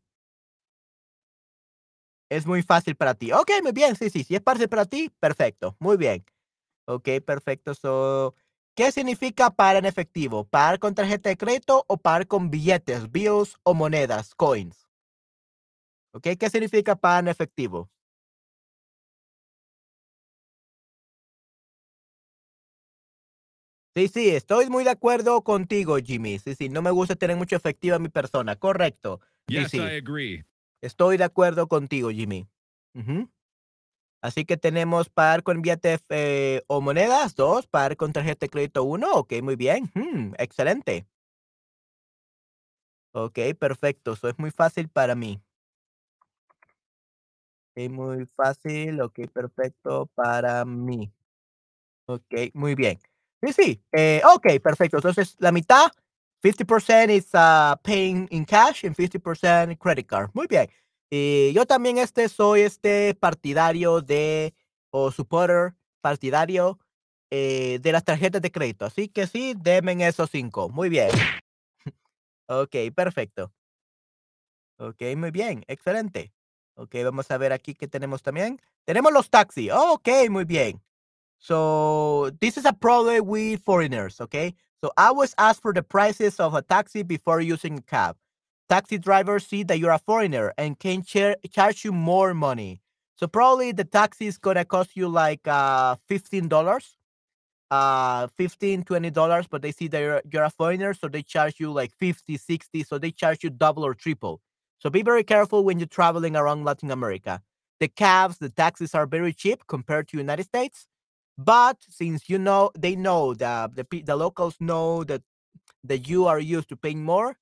Es 2.29 2.45
muy 2.47 2.63
fácil 2.63 2.95
para 2.95 3.13
ti. 3.15 3.31
Ok, 3.33 3.51
muy 3.61 3.71
bien. 3.73 3.95
Sí, 3.95 4.09
sí, 4.09 4.23
sí 4.23 4.35
es 4.35 4.41
fácil 4.43 4.69
para 4.69 4.85
ti, 4.85 5.11
perfecto. 5.19 5.75
Muy 5.79 5.97
bien. 5.97 6.23
Ok, 6.87 7.09
perfecto. 7.25 7.75
So, 7.75 8.35
¿Qué 8.75 8.91
significa 8.91 9.51
pagar 9.51 9.77
en 9.77 9.85
efectivo? 9.85 10.45
¿Pagar 10.45 10.79
con 10.79 10.95
tarjeta 10.95 11.29
de 11.29 11.37
crédito 11.37 11.85
o 11.87 11.97
pagar 11.97 12.27
con 12.27 12.51
billetes, 12.51 13.11
bills 13.11 13.57
o 13.63 13.73
monedas, 13.73 14.35
coins? 14.35 14.87
Ok, 16.13 16.27
¿qué 16.39 16.49
significa 16.49 16.95
pagar 16.95 17.23
en 17.23 17.27
efectivo? 17.29 17.89
Sí, 23.93 24.07
sí, 24.07 24.29
estoy 24.29 24.69
muy 24.69 24.85
de 24.85 24.91
acuerdo 24.91 25.41
contigo, 25.43 25.97
Jimmy. 25.97 26.39
Sí, 26.39 26.55
sí, 26.55 26.69
no 26.69 26.81
me 26.81 26.91
gusta 26.91 27.15
tener 27.15 27.35
mucho 27.35 27.57
efectivo 27.57 27.97
en 27.97 28.03
mi 28.03 28.09
persona. 28.09 28.55
Correcto. 28.55 29.19
Sí, 29.49 29.65
sí. 29.65 29.77
I 29.77 29.97
agree. 29.97 30.45
Estoy 30.81 31.17
de 31.17 31.25
acuerdo 31.25 31.67
contigo, 31.67 32.09
Jimmy. 32.09 32.47
Así 34.21 34.45
que 34.45 34.55
tenemos 34.55 35.09
pagar 35.09 35.43
con 35.43 35.61
billetes 35.61 36.05
eh, 36.09 36.61
o 36.67 36.79
monedas, 36.79 37.35
dos, 37.35 37.67
pagar 37.67 37.97
con 37.97 38.13
tarjeta 38.13 38.45
de 38.45 38.49
crédito, 38.49 38.83
uno. 38.83 39.11
Ok, 39.13 39.33
muy 39.41 39.55
bien. 39.55 39.91
Hmm, 39.93 40.33
excelente. 40.37 41.05
Ok, 43.13 43.39
perfecto. 43.59 44.13
Eso 44.13 44.29
es 44.29 44.39
muy 44.39 44.51
fácil 44.51 44.87
para 44.87 45.15
mí. 45.15 45.41
Es 47.75 47.89
muy 47.89 48.25
fácil. 48.25 49.01
Ok, 49.01 49.19
perfecto 49.33 50.05
para 50.15 50.63
mí. 50.63 51.11
Ok, 52.05 52.33
muy 52.53 52.75
bien. 52.75 52.99
Sí, 53.41 53.53
sí. 53.53 53.83
Eh, 53.91 54.21
ok, 54.23 54.59
perfecto. 54.61 54.97
Entonces, 54.97 55.35
la 55.39 55.51
mitad 55.51 55.91
50% 56.43 57.09
is 57.11 57.27
uh, 57.33 57.75
paying 57.83 58.27
in 58.31 58.45
cash 58.45 58.85
and 58.85 58.95
50% 58.95 59.77
credit 59.77 60.07
card. 60.07 60.29
Muy 60.33 60.47
bien. 60.47 60.69
Y 61.09 61.51
yo 61.53 61.65
también 61.65 61.97
este 61.97 62.29
soy 62.29 62.61
este 62.61 63.13
partidario 63.15 64.01
de 64.01 64.53
o 64.91 65.11
supporter 65.11 65.73
partidario 66.01 66.79
eh, 67.29 67.79
de 67.81 67.91
las 67.91 68.03
tarjetas 68.03 68.41
de 68.41 68.51
crédito. 68.51 68.85
Así 68.85 69.07
que 69.07 69.27
sí, 69.27 69.53
denme 69.57 70.07
esos 70.07 70.29
cinco. 70.29 70.69
Muy 70.69 70.89
bien. 70.89 71.09
ok, 72.47 72.75
perfecto. 72.95 73.51
Ok, 74.77 75.01
muy 75.15 75.31
bien. 75.31 75.63
Excelente. 75.67 76.33
Ok, 76.75 76.95
vamos 77.03 77.29
a 77.29 77.37
ver 77.37 77.53
aquí 77.53 77.75
qué 77.75 77.87
tenemos 77.87 78.23
también. 78.23 78.59
Tenemos 78.85 79.11
los 79.11 79.29
taxis. 79.29 79.71
ok, 79.71 80.09
muy 80.29 80.45
bien. 80.45 80.81
So 81.41 82.29
this 82.39 82.55
is 82.55 82.65
a 82.65 82.73
problem 82.73 83.25
with 83.25 83.61
foreigners. 83.63 84.21
Okay. 84.21 84.53
So 84.83 84.91
always 84.97 85.35
ask 85.37 85.61
for 85.61 85.73
the 85.73 85.83
prices 85.83 86.39
of 86.39 86.53
a 86.53 86.61
taxi 86.61 87.03
before 87.03 87.41
using 87.41 87.79
a 87.79 87.81
cab. 87.81 88.15
Taxi 88.69 88.97
drivers 88.97 89.45
see 89.45 89.63
that 89.63 89.79
you're 89.79 89.91
a 89.91 89.99
foreigner 89.99 90.53
and 90.57 90.79
can 90.79 91.03
char 91.03 91.35
charge 91.51 91.83
you 91.83 91.91
more 91.91 92.33
money. 92.33 92.81
So 93.15 93.27
probably 93.27 93.71
the 93.71 93.83
taxi 93.83 94.27
is 94.27 94.37
gonna 94.37 94.65
cost 94.65 94.91
you 94.95 95.07
like 95.07 95.47
uh 95.47 95.95
fifteen 96.07 96.47
dollars, 96.47 96.95
uh 97.71 98.27
15 98.37 98.83
20 98.83 99.09
dollars, 99.09 99.47
but 99.47 99.61
they 99.63 99.71
see 99.71 99.87
that 99.89 99.99
you're, 99.99 100.21
you're 100.31 100.43
a 100.43 100.49
foreigner, 100.51 100.93
so 100.93 101.07
they 101.07 101.23
charge 101.23 101.59
you 101.59 101.71
like 101.71 101.91
50, 101.99 102.37
60, 102.37 102.83
so 102.83 102.97
they 102.99 103.11
charge 103.11 103.43
you 103.43 103.49
double 103.49 103.83
or 103.83 103.95
triple. 103.95 104.41
So 104.79 104.89
be 104.89 105.01
very 105.03 105.23
careful 105.23 105.63
when 105.63 105.79
you're 105.79 105.87
traveling 105.87 106.35
around 106.35 106.65
Latin 106.65 106.91
America. 106.91 107.41
The 107.79 107.87
cabs, 107.87 108.37
the 108.37 108.49
taxis 108.49 108.93
are 108.95 109.07
very 109.07 109.33
cheap 109.33 109.67
compared 109.67 110.07
to 110.09 110.17
United 110.17 110.45
States, 110.45 110.87
but 111.37 111.77
since 111.89 112.29
you 112.29 112.37
know, 112.39 112.71
they 112.77 112.95
know 112.95 113.33
that 113.35 113.75
the 113.75 113.85
the 114.05 114.15
locals 114.15 114.55
know 114.59 115.03
that 115.05 115.21
that 115.83 116.07
you 116.07 116.25
are 116.27 116.39
used 116.39 116.69
to 116.69 116.75
paying 116.77 117.03
more, 117.03 117.37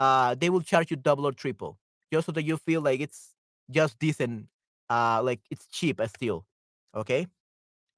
uh, 0.00 0.34
they 0.34 0.50
will 0.50 0.62
charge 0.62 0.90
you 0.90 0.96
double 0.96 1.26
or 1.26 1.32
triple, 1.32 1.78
just 2.12 2.26
so 2.26 2.32
that 2.32 2.44
you 2.44 2.56
feel 2.56 2.80
like 2.82 3.00
it's 3.00 3.34
just 3.70 3.98
decent, 3.98 4.46
uh, 4.90 5.22
like 5.22 5.40
it's 5.50 5.66
cheap 5.68 6.00
still. 6.08 6.46
Okay. 6.94 7.26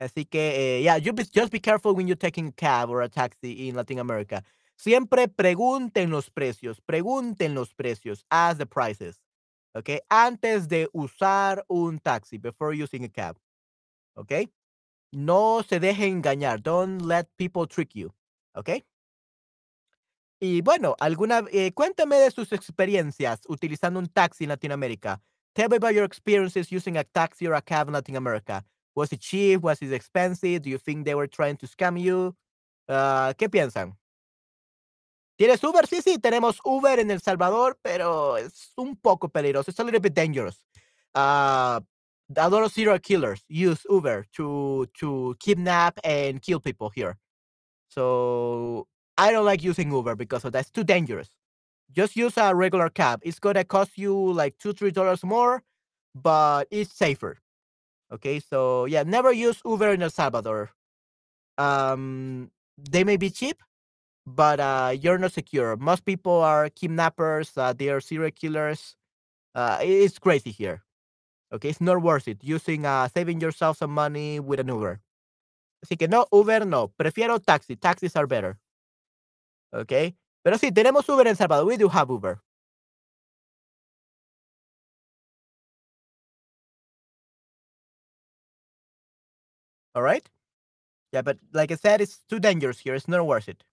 Así 0.00 0.28
que, 0.28 0.40
eh, 0.40 0.80
yeah, 0.82 0.96
you 0.96 1.12
be, 1.12 1.24
just 1.24 1.52
be 1.52 1.60
careful 1.60 1.94
when 1.94 2.08
you're 2.08 2.16
taking 2.16 2.48
a 2.48 2.52
cab 2.52 2.90
or 2.90 3.02
a 3.02 3.08
taxi 3.08 3.68
in 3.68 3.76
Latin 3.76 3.98
America. 4.00 4.42
Siempre 4.76 5.28
pregunten 5.28 6.10
los 6.10 6.28
precios, 6.28 6.80
pregunten 6.80 7.54
los 7.54 7.72
precios, 7.72 8.24
ask 8.30 8.58
the 8.58 8.66
prices, 8.66 9.20
okay? 9.76 10.00
Antes 10.10 10.66
de 10.68 10.88
usar 10.94 11.62
un 11.70 11.98
taxi, 12.00 12.36
before 12.36 12.72
using 12.74 13.04
a 13.04 13.08
cab, 13.08 13.36
¿ok? 14.16 14.50
No 15.12 15.62
se 15.62 15.78
dejen 15.78 16.22
engañar, 16.22 16.62
don't 16.62 17.02
let 17.02 17.28
people 17.36 17.66
trick 17.66 17.90
you, 17.94 18.12
¿ok? 18.54 18.82
Y 20.40 20.60
bueno, 20.62 20.96
alguna, 20.98 21.44
eh, 21.52 21.72
cuéntame 21.72 22.16
de 22.16 22.30
sus 22.30 22.52
experiencias 22.52 23.42
utilizando 23.46 24.00
un 24.00 24.08
taxi 24.08 24.44
en 24.44 24.48
Latinoamérica. 24.48 25.22
Tell 25.54 25.68
me 25.68 25.76
about 25.76 25.92
your 25.92 26.04
experiences 26.04 26.72
using 26.72 26.96
a 26.96 27.04
taxi 27.04 27.46
or 27.46 27.54
a 27.54 27.62
cab 27.62 27.88
in 27.88 27.92
Latin 27.92 28.16
America. 28.16 28.64
Was 28.94 29.12
it 29.12 29.20
cheap? 29.20 29.62
Was 29.62 29.82
it 29.82 29.92
expensive? 29.92 30.62
Do 30.62 30.70
you 30.70 30.78
think 30.78 31.04
they 31.04 31.14
were 31.14 31.28
trying 31.28 31.56
to 31.58 31.66
scam 31.66 31.96
you? 31.96 32.34
Ah, 32.88 33.34
¿Qué 33.36 33.48
piensan? 33.48 33.96
¿Tienes 35.38 35.62
Uber? 35.62 35.86
Sí, 35.86 36.02
sí, 36.02 36.18
tenemos 36.18 36.58
Uber 36.64 36.98
en 36.98 37.10
El 37.10 37.20
Salvador, 37.20 37.78
pero 37.82 38.36
es 38.36 38.72
un 38.76 38.96
poco 38.96 39.28
peligroso. 39.28 39.70
It's 39.70 39.80
a 39.80 39.84
little 39.84 40.00
bit 40.00 40.14
dangerous. 40.14 40.66
Uh, 41.14 41.80
a 42.36 42.48
lot 42.48 42.64
of 42.64 42.72
serial 42.72 42.98
killers 42.98 43.42
use 43.48 43.84
Uber 43.90 44.26
to 44.36 44.86
to 45.00 45.36
kidnap 45.40 45.98
and 46.04 46.42
kill 46.42 46.60
people 46.60 46.90
here. 46.90 47.16
So 47.88 48.86
I 49.18 49.32
don't 49.32 49.44
like 49.44 49.62
using 49.62 49.92
Uber 49.92 50.16
because 50.16 50.44
of 50.44 50.52
that. 50.52 50.60
It's 50.60 50.70
too 50.70 50.84
dangerous. 50.84 51.30
Just 51.92 52.16
use 52.16 52.36
a 52.38 52.54
regular 52.54 52.88
cab. 52.90 53.20
It's 53.22 53.38
gonna 53.38 53.64
cost 53.64 53.98
you 53.98 54.32
like 54.32 54.58
two, 54.58 54.72
three 54.72 54.90
dollars 54.92 55.22
more, 55.24 55.62
but 56.14 56.68
it's 56.70 56.94
safer. 56.94 57.38
Okay, 58.12 58.40
so 58.40 58.84
yeah, 58.86 59.02
never 59.04 59.32
use 59.32 59.60
Uber 59.64 59.92
in 59.92 60.02
El 60.02 60.10
Salvador. 60.10 60.70
Um, 61.58 62.50
they 62.78 63.04
may 63.04 63.16
be 63.16 63.30
cheap, 63.30 63.62
but 64.26 64.60
uh, 64.60 64.94
you're 65.00 65.18
not 65.18 65.32
secure. 65.32 65.76
Most 65.76 66.04
people 66.04 66.40
are 66.42 66.68
kidnappers. 66.70 67.52
Uh, 67.56 67.72
they 67.72 67.88
are 67.90 68.00
serial 68.00 68.30
killers. 68.30 68.96
Uh, 69.54 69.78
it's 69.82 70.18
crazy 70.18 70.50
here. 70.50 70.82
Okay, 71.52 71.68
it's 71.68 71.80
not 71.82 72.00
worth 72.02 72.28
it 72.28 72.42
using 72.42 72.86
uh, 72.86 73.08
saving 73.08 73.40
yourself 73.40 73.76
some 73.78 73.92
money 73.92 74.40
with 74.40 74.60
an 74.60 74.68
Uber. 74.68 75.00
Así 75.84 75.98
que 75.98 76.08
no, 76.08 76.26
Uber 76.32 76.64
no. 76.66 76.88
Prefiero 76.88 77.38
taxi. 77.40 77.76
Taxis 77.76 78.16
are 78.16 78.26
better. 78.26 78.58
Okay. 79.74 80.16
Pero 80.44 80.58
sí, 80.58 80.72
tenemos 80.72 81.08
Uber 81.08 81.26
en 81.28 81.36
Salvador. 81.36 81.66
We 81.66 81.76
do 81.76 81.88
have 81.88 82.10
Uber. 82.10 82.40
All 89.94 90.02
right. 90.02 90.28
Yeah, 91.12 91.22
but 91.22 91.38
like 91.52 91.70
I 91.72 91.76
said, 91.76 92.00
it's 92.00 92.18
too 92.28 92.40
dangerous 92.40 92.80
here. 92.80 92.94
It's 92.94 93.08
not 93.08 93.26
worth 93.26 93.48
it. 93.48 93.64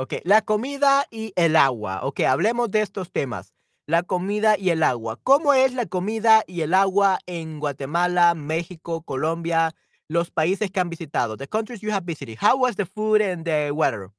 Ok, 0.00 0.14
la 0.24 0.40
comida 0.40 1.04
y 1.10 1.34
el 1.36 1.56
agua. 1.56 2.00
Ok, 2.04 2.20
hablemos 2.20 2.70
de 2.70 2.80
estos 2.80 3.12
temas. 3.12 3.52
La 3.86 4.02
comida 4.02 4.56
y 4.56 4.70
el 4.70 4.82
agua. 4.82 5.18
¿Cómo 5.22 5.52
es 5.52 5.74
la 5.74 5.84
comida 5.84 6.42
y 6.46 6.62
el 6.62 6.72
agua 6.72 7.18
en 7.26 7.60
Guatemala, 7.60 8.34
México, 8.34 9.02
Colombia, 9.02 9.74
los 10.08 10.30
países 10.30 10.70
que 10.70 10.80
han 10.80 10.88
visitado? 10.88 11.36
The 11.36 11.48
countries 11.48 11.82
you 11.82 11.92
have 11.92 12.06
visited. 12.06 12.38
How 12.40 12.56
was 12.56 12.76
the 12.76 12.86
food 12.86 13.20
and 13.20 13.44
the 13.44 13.72
weather? 13.72 14.10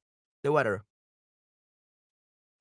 The 0.43 0.51
weather. 0.51 0.83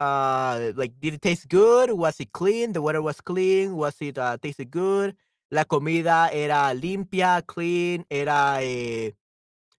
Uh, 0.01 0.73
like, 0.75 0.95
did 0.99 1.13
it 1.13 1.21
taste 1.21 1.47
good? 1.51 1.91
Was 1.91 2.21
it 2.21 2.33
clean? 2.33 2.73
The 2.73 2.81
weather 2.81 3.03
was 3.03 3.21
clean. 3.21 3.77
Was 3.77 4.01
it 4.01 4.17
uh, 4.17 4.39
tasted 4.39 4.71
good? 4.71 5.15
La 5.51 5.67
comida 5.67 6.31
era 6.33 6.73
limpia, 6.73 7.43
clean, 7.43 8.07
era 8.09 8.63
eh, 8.63 9.15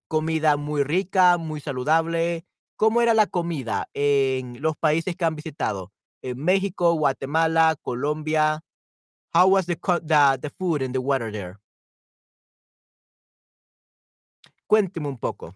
comida 0.07 0.57
muy 0.57 0.83
rica, 0.83 1.39
muy 1.39 1.59
saludable. 1.59 2.45
¿Cómo 2.81 3.03
era 3.03 3.13
la 3.13 3.27
comida 3.27 3.87
en 3.93 4.59
los 4.59 4.75
países 4.75 5.15
que 5.15 5.23
han 5.23 5.35
visitado? 5.35 5.91
En 6.23 6.43
México, 6.43 6.95
Guatemala, 6.95 7.75
Colombia. 7.79 8.61
How 9.35 9.47
was 9.49 9.67
the, 9.67 9.75
the, 10.01 10.39
the 10.41 10.49
food 10.49 10.81
and 10.81 10.91
the 10.91 10.99
weather 10.99 11.31
there? 11.31 11.59
Cuénteme 14.65 15.09
un 15.09 15.19
poco. 15.19 15.55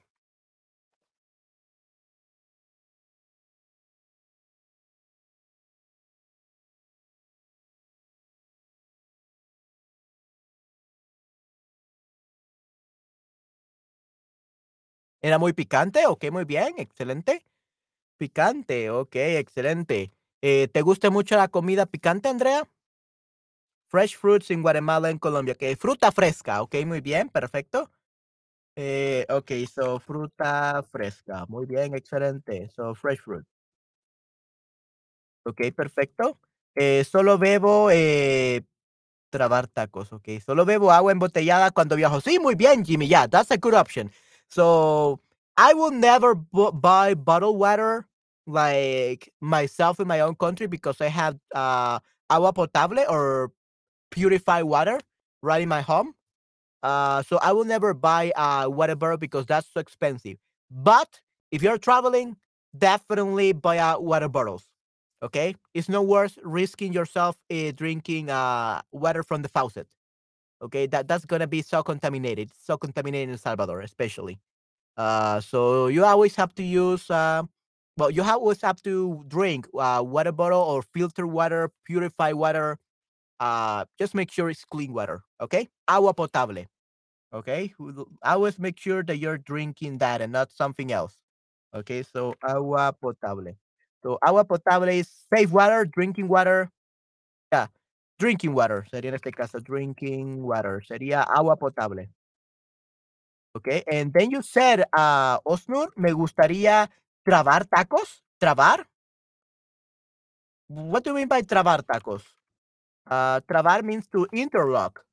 ¿Era 15.26 15.40
muy 15.40 15.54
picante? 15.54 16.06
Ok, 16.06 16.26
muy 16.32 16.46
bien, 16.46 16.76
excelente. 16.78 17.44
Picante, 18.16 18.92
ok, 18.92 19.16
excelente. 19.16 20.12
Eh, 20.40 20.68
¿Te 20.68 20.84
gusta 20.84 21.10
mucho 21.10 21.36
la 21.36 21.48
comida 21.48 21.88
picante, 21.88 22.30
Andrea? 22.30 22.70
Fresh 23.88 24.18
fruits 24.18 24.52
in 24.52 24.62
Guatemala 24.62 25.10
en 25.10 25.18
Colombia. 25.18 25.56
Ok, 25.56 25.80
fruta 25.80 26.12
fresca. 26.12 26.62
Ok, 26.62 26.76
muy 26.86 27.02
bien, 27.02 27.30
perfecto. 27.30 27.90
Eh, 28.76 29.26
ok, 29.28 29.52
so 29.68 30.00
fruta 30.00 30.84
fresca. 30.92 31.48
Muy 31.48 31.66
bien, 31.66 31.96
excelente. 31.96 32.70
So 32.70 32.94
fresh 32.94 33.22
fruit. 33.22 33.48
Ok, 35.44 35.74
perfecto. 35.76 36.40
Eh, 36.76 37.04
solo 37.04 37.40
bebo 37.40 37.90
eh, 37.92 38.64
trabar 39.32 39.68
tacos. 39.68 40.14
Ok, 40.14 40.30
solo 40.46 40.66
bebo 40.66 40.92
agua 40.92 41.12
embotellada 41.12 41.72
cuando 41.72 41.96
viajo. 41.96 42.22
Sí, 42.22 42.38
muy 42.38 42.54
bien, 42.54 42.86
Jimmy. 42.86 43.08
Yeah, 43.08 43.28
that's 43.28 43.50
a 43.50 43.58
good 43.58 43.74
option. 43.74 44.12
So 44.50 45.20
I 45.58 45.74
will 45.74 45.92
never 45.92 46.36
buy 46.36 47.14
bottled 47.14 47.58
water 47.58 48.08
like 48.48 49.32
myself 49.42 50.00
in 50.00 50.08
my 50.08 50.20
own 50.20 50.36
country 50.36 50.68
because 50.68 51.02
I 51.02 51.08
have 51.08 51.38
uh, 51.54 52.00
agua 52.30 52.54
potable 52.54 53.04
or 53.10 53.52
purified 54.12 54.64
water 54.64 55.00
right 55.42 55.62
in 55.62 55.70
my 55.70 55.82
home. 55.82 56.16
Uh, 56.84 57.24
so 57.24 57.38
I 57.42 57.52
will 57.54 57.66
never 57.66 57.94
buy 57.94 58.32
uh, 58.36 58.70
water 58.70 58.96
bottle 58.96 59.18
because 59.18 59.46
that's 59.46 59.68
so 59.74 59.80
expensive. 59.80 60.38
But 60.70 61.22
if 61.52 61.64
you're 61.64 61.78
traveling, 61.78 62.38
definitely 62.78 63.54
buy 63.54 63.80
out 63.80 64.04
water 64.04 64.30
bottles. 64.30 64.66
Okay, 65.24 65.56
it's 65.74 65.90
no 65.90 66.04
worth 66.04 66.38
risking 66.44 66.94
yourself 66.94 67.38
uh, 67.52 67.72
drinking 67.76 68.30
uh, 68.30 68.82
water 68.92 69.24
from 69.24 69.42
the 69.42 69.50
faucet. 69.50 69.88
Okay, 70.66 70.88
that 70.88 71.08
that's 71.08 71.26
gonna 71.26 71.48
be 71.48 71.62
so 71.62 71.84
contaminated, 71.84 72.50
so 72.58 72.78
contaminated 72.78 73.30
in 73.30 73.38
Salvador, 73.38 73.82
especially. 73.82 74.40
Uh, 74.98 75.40
so 75.42 75.88
you 75.88 76.06
always 76.06 76.36
have 76.36 76.56
to 76.56 76.64
use, 76.64 77.10
uh, 77.12 77.44
well, 77.98 78.12
you 78.12 78.24
always 78.24 78.62
have 78.62 78.82
to 78.84 79.24
drink 79.28 79.68
uh, 79.78 80.04
water 80.06 80.32
bottle 80.32 80.62
or 80.62 80.82
filter 80.82 81.28
water, 81.28 81.72
purified 81.86 82.36
water. 82.36 82.80
Uh, 83.40 83.86
just 84.00 84.16
make 84.16 84.32
sure 84.32 84.50
it's 84.50 84.66
clean 84.66 84.94
water. 84.94 85.24
Okay, 85.42 85.70
agua 85.88 86.14
potable. 86.14 86.66
Okay, 87.34 87.74
always 88.24 88.60
make 88.60 88.80
sure 88.80 89.04
that 89.04 89.18
you're 89.18 89.38
drinking 89.38 90.00
that 90.00 90.22
and 90.22 90.32
not 90.34 90.52
something 90.52 90.92
else. 90.92 91.16
Okay, 91.76 92.04
so 92.04 92.36
agua 92.48 92.94
potable. 93.02 93.54
So 94.04 94.18
agua 94.26 94.46
potable 94.46 94.90
is 94.90 95.10
safe 95.34 95.52
water, 95.52 95.86
drinking 95.86 96.28
water. 96.30 96.72
Drinking 98.18 98.54
water. 98.54 98.88
Sería 98.90 99.10
en 99.10 99.16
este 99.16 99.32
caso 99.32 99.60
drinking 99.60 100.42
water. 100.44 100.82
Sería 100.86 101.22
agua 101.24 101.56
potable. 101.58 102.10
Okay, 103.56 103.84
and 103.88 104.12
then 104.12 104.32
you 104.32 104.42
said, 104.42 104.84
uh, 104.98 105.40
Osnur, 105.46 105.88
me 105.96 106.12
gustaría 106.12 106.90
trabar 107.24 107.66
tacos. 107.66 108.22
¿Trabar? 108.38 108.86
What 110.68 111.04
do 111.04 111.12
you 111.12 111.16
mean 111.16 111.30
by 111.30 111.42
trabar 111.42 111.82
tacos? 111.84 112.24
Uh, 113.10 113.40
trabar 113.48 113.84
means 113.84 114.08
to 114.08 114.28
interlock, 114.34 115.06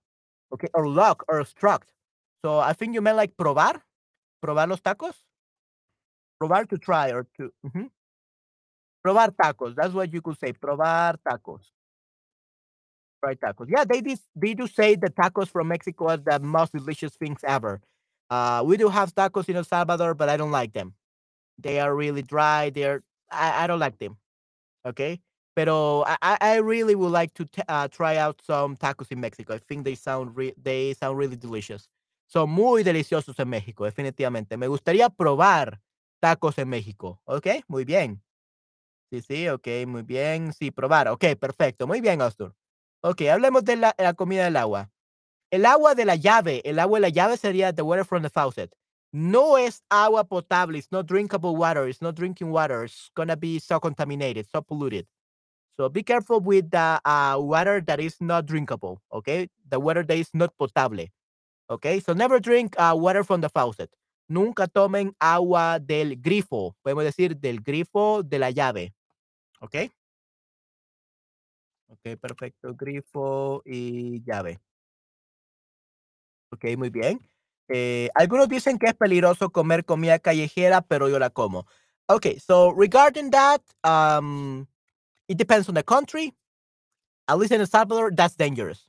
okay, 0.52 0.68
or 0.74 0.88
lock 0.88 1.24
or 1.28 1.38
obstruct. 1.38 1.92
So 2.44 2.58
I 2.58 2.72
think 2.72 2.94
you 2.94 3.00
meant 3.00 3.16
like 3.16 3.36
probar, 3.36 3.82
probar 4.44 4.66
los 4.68 4.80
tacos. 4.80 5.14
Probar 6.42 6.68
to 6.68 6.78
try 6.78 7.12
or 7.12 7.26
to. 7.38 7.52
Uh 7.62 7.70
-huh. 7.70 7.88
Probar 9.06 9.30
tacos. 9.36 9.74
That's 9.76 9.94
what 9.94 10.12
you 10.12 10.20
could 10.20 10.38
say. 10.38 10.52
Probar 10.52 11.18
tacos. 11.22 11.70
Try 13.22 13.34
tacos. 13.36 13.68
Yeah, 13.68 13.84
they 13.84 14.00
they 14.34 14.54
do 14.54 14.66
say 14.66 14.96
the 14.96 15.08
tacos 15.10 15.48
from 15.48 15.68
Mexico 15.68 16.08
are 16.08 16.16
the 16.16 16.40
most 16.40 16.72
delicious 16.72 17.14
things 17.14 17.38
ever. 17.44 17.80
Uh, 18.30 18.62
we 18.66 18.76
do 18.76 18.88
have 18.88 19.14
tacos 19.14 19.48
in 19.48 19.56
El 19.56 19.64
Salvador, 19.64 20.14
but 20.14 20.28
I 20.28 20.36
don't 20.36 20.50
like 20.50 20.72
them. 20.72 20.94
They 21.58 21.80
are 21.80 21.94
really 21.94 22.22
dry. 22.22 22.70
They're 22.70 23.02
I, 23.30 23.64
I 23.64 23.66
don't 23.68 23.80
like 23.80 23.98
them. 23.98 24.18
Okay, 24.86 25.20
pero 25.56 26.04
I, 26.06 26.38
I 26.40 26.56
really 26.58 26.94
would 26.94 27.12
like 27.12 27.34
to 27.34 27.48
uh, 27.68 27.88
try 27.88 28.16
out 28.18 28.42
some 28.46 28.76
tacos 28.76 29.12
in 29.12 29.20
Mexico. 29.20 29.54
I 29.54 29.58
think 29.58 29.84
they 29.84 29.94
sound 29.96 30.36
re 30.36 30.54
they 30.62 30.94
sound 30.94 31.18
really 31.18 31.36
delicious. 31.36 31.88
Son 32.28 32.50
muy 32.50 32.82
deliciosos 32.84 33.38
en 33.38 33.48
México, 33.50 33.84
definitivamente. 33.84 34.56
Me 34.56 34.68
gustaría 34.68 35.08
probar 35.10 35.80
tacos 36.22 36.58
en 36.58 36.68
México. 36.70 37.20
Ok, 37.26 37.48
muy 37.68 37.84
bien. 37.84 38.22
Sí, 39.12 39.22
sí, 39.22 39.48
ok, 39.48 39.68
muy 39.86 40.02
bien. 40.02 40.52
Sí, 40.52 40.70
probar. 40.70 41.08
Ok, 41.08 41.24
perfecto. 41.40 41.86
Muy 41.86 42.00
bien, 42.00 42.22
Astur. 42.22 42.54
Ok, 43.04 43.22
hablemos 43.22 43.64
de 43.64 43.76
la, 43.76 44.14
comida 44.14 44.44
del 44.44 44.56
agua. 44.56 44.88
El 45.50 45.66
agua 45.66 45.94
de 45.94 46.04
la 46.04 46.14
llave, 46.14 46.62
el 46.64 46.78
agua 46.78 46.98
de 46.98 47.02
la 47.02 47.08
llave 47.08 47.36
sería 47.36 47.72
the 47.74 47.82
water 47.82 48.04
from 48.04 48.22
the 48.22 48.30
faucet. 48.30 48.72
No 49.12 49.58
es 49.58 49.82
agua 49.90 50.24
potable. 50.24 50.78
It's 50.78 50.92
not 50.92 51.06
drinkable 51.06 51.56
water. 51.56 51.88
It's 51.88 52.00
not 52.00 52.14
drinking 52.14 52.50
water. 52.50 52.84
It's 52.84 53.10
gonna 53.14 53.36
be 53.36 53.58
so 53.58 53.80
contaminated, 53.80 54.46
so 54.48 54.62
polluted. 54.62 55.06
So 55.76 55.88
be 55.88 56.02
careful 56.04 56.40
with 56.40 56.70
the 56.70 57.00
uh, 57.04 57.38
water 57.40 57.80
that 57.80 57.98
is 58.00 58.20
not 58.20 58.46
drinkable. 58.46 59.02
Okay, 59.12 59.48
the 59.68 59.80
water 59.80 60.04
that 60.04 60.16
is 60.16 60.30
not 60.32 60.56
potable. 60.56 61.04
Okay, 61.68 62.00
so 62.00 62.12
never 62.12 62.38
drink 62.38 62.76
uh, 62.78 62.94
water 62.96 63.24
from 63.24 63.40
the 63.40 63.48
faucet. 63.48 63.90
Nunca 64.28 64.68
tomen 64.68 65.12
agua 65.20 65.80
del 65.80 66.16
grifo. 66.16 66.76
Podemos 66.84 67.04
decir 67.04 67.34
del 67.38 67.58
grifo 67.58 68.22
de 68.22 68.38
la 68.38 68.50
llave. 68.50 68.92
Okay. 69.60 69.90
Ok, 71.92 72.16
perfecto. 72.18 72.74
Grifo 72.74 73.62
y 73.66 74.22
llave. 74.24 74.60
Ok, 76.50 76.64
muy 76.76 76.90
bien. 76.90 77.20
Eh, 77.68 78.08
algunos 78.14 78.48
dicen 78.48 78.78
que 78.78 78.86
es 78.86 78.94
peligroso 78.94 79.50
comer 79.50 79.84
comida 79.84 80.18
callejera, 80.18 80.80
pero 80.82 81.08
yo 81.08 81.18
la 81.18 81.30
como. 81.30 81.66
Okay, 82.08 82.38
so 82.38 82.72
regarding 82.72 83.30
that, 83.30 83.62
um, 83.84 84.66
it 85.28 85.38
depends 85.38 85.68
on 85.68 85.74
the 85.74 85.82
country. 85.82 86.34
At 87.28 87.38
least 87.38 87.52
in 87.52 87.60
El 87.60 87.66
Salvador, 87.66 88.10
that's 88.14 88.36
dangerous. 88.36 88.88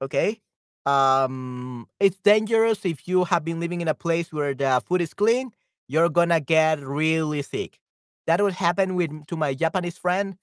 Okay. 0.00 0.40
Um, 0.86 1.88
it's 1.98 2.18
dangerous 2.18 2.84
if 2.84 3.08
you 3.08 3.24
have 3.24 3.44
been 3.44 3.58
living 3.58 3.80
in 3.80 3.88
a 3.88 3.94
place 3.94 4.32
where 4.32 4.54
the 4.54 4.80
food 4.86 5.00
is 5.00 5.12
clean. 5.14 5.52
You're 5.88 6.08
gonna 6.08 6.40
get 6.40 6.80
really 6.80 7.42
sick. 7.42 7.80
That 8.26 8.40
would 8.40 8.54
happen 8.54 8.94
with 8.94 9.26
to 9.26 9.36
my 9.36 9.54
Japanese 9.54 9.98
friend. 9.98 10.36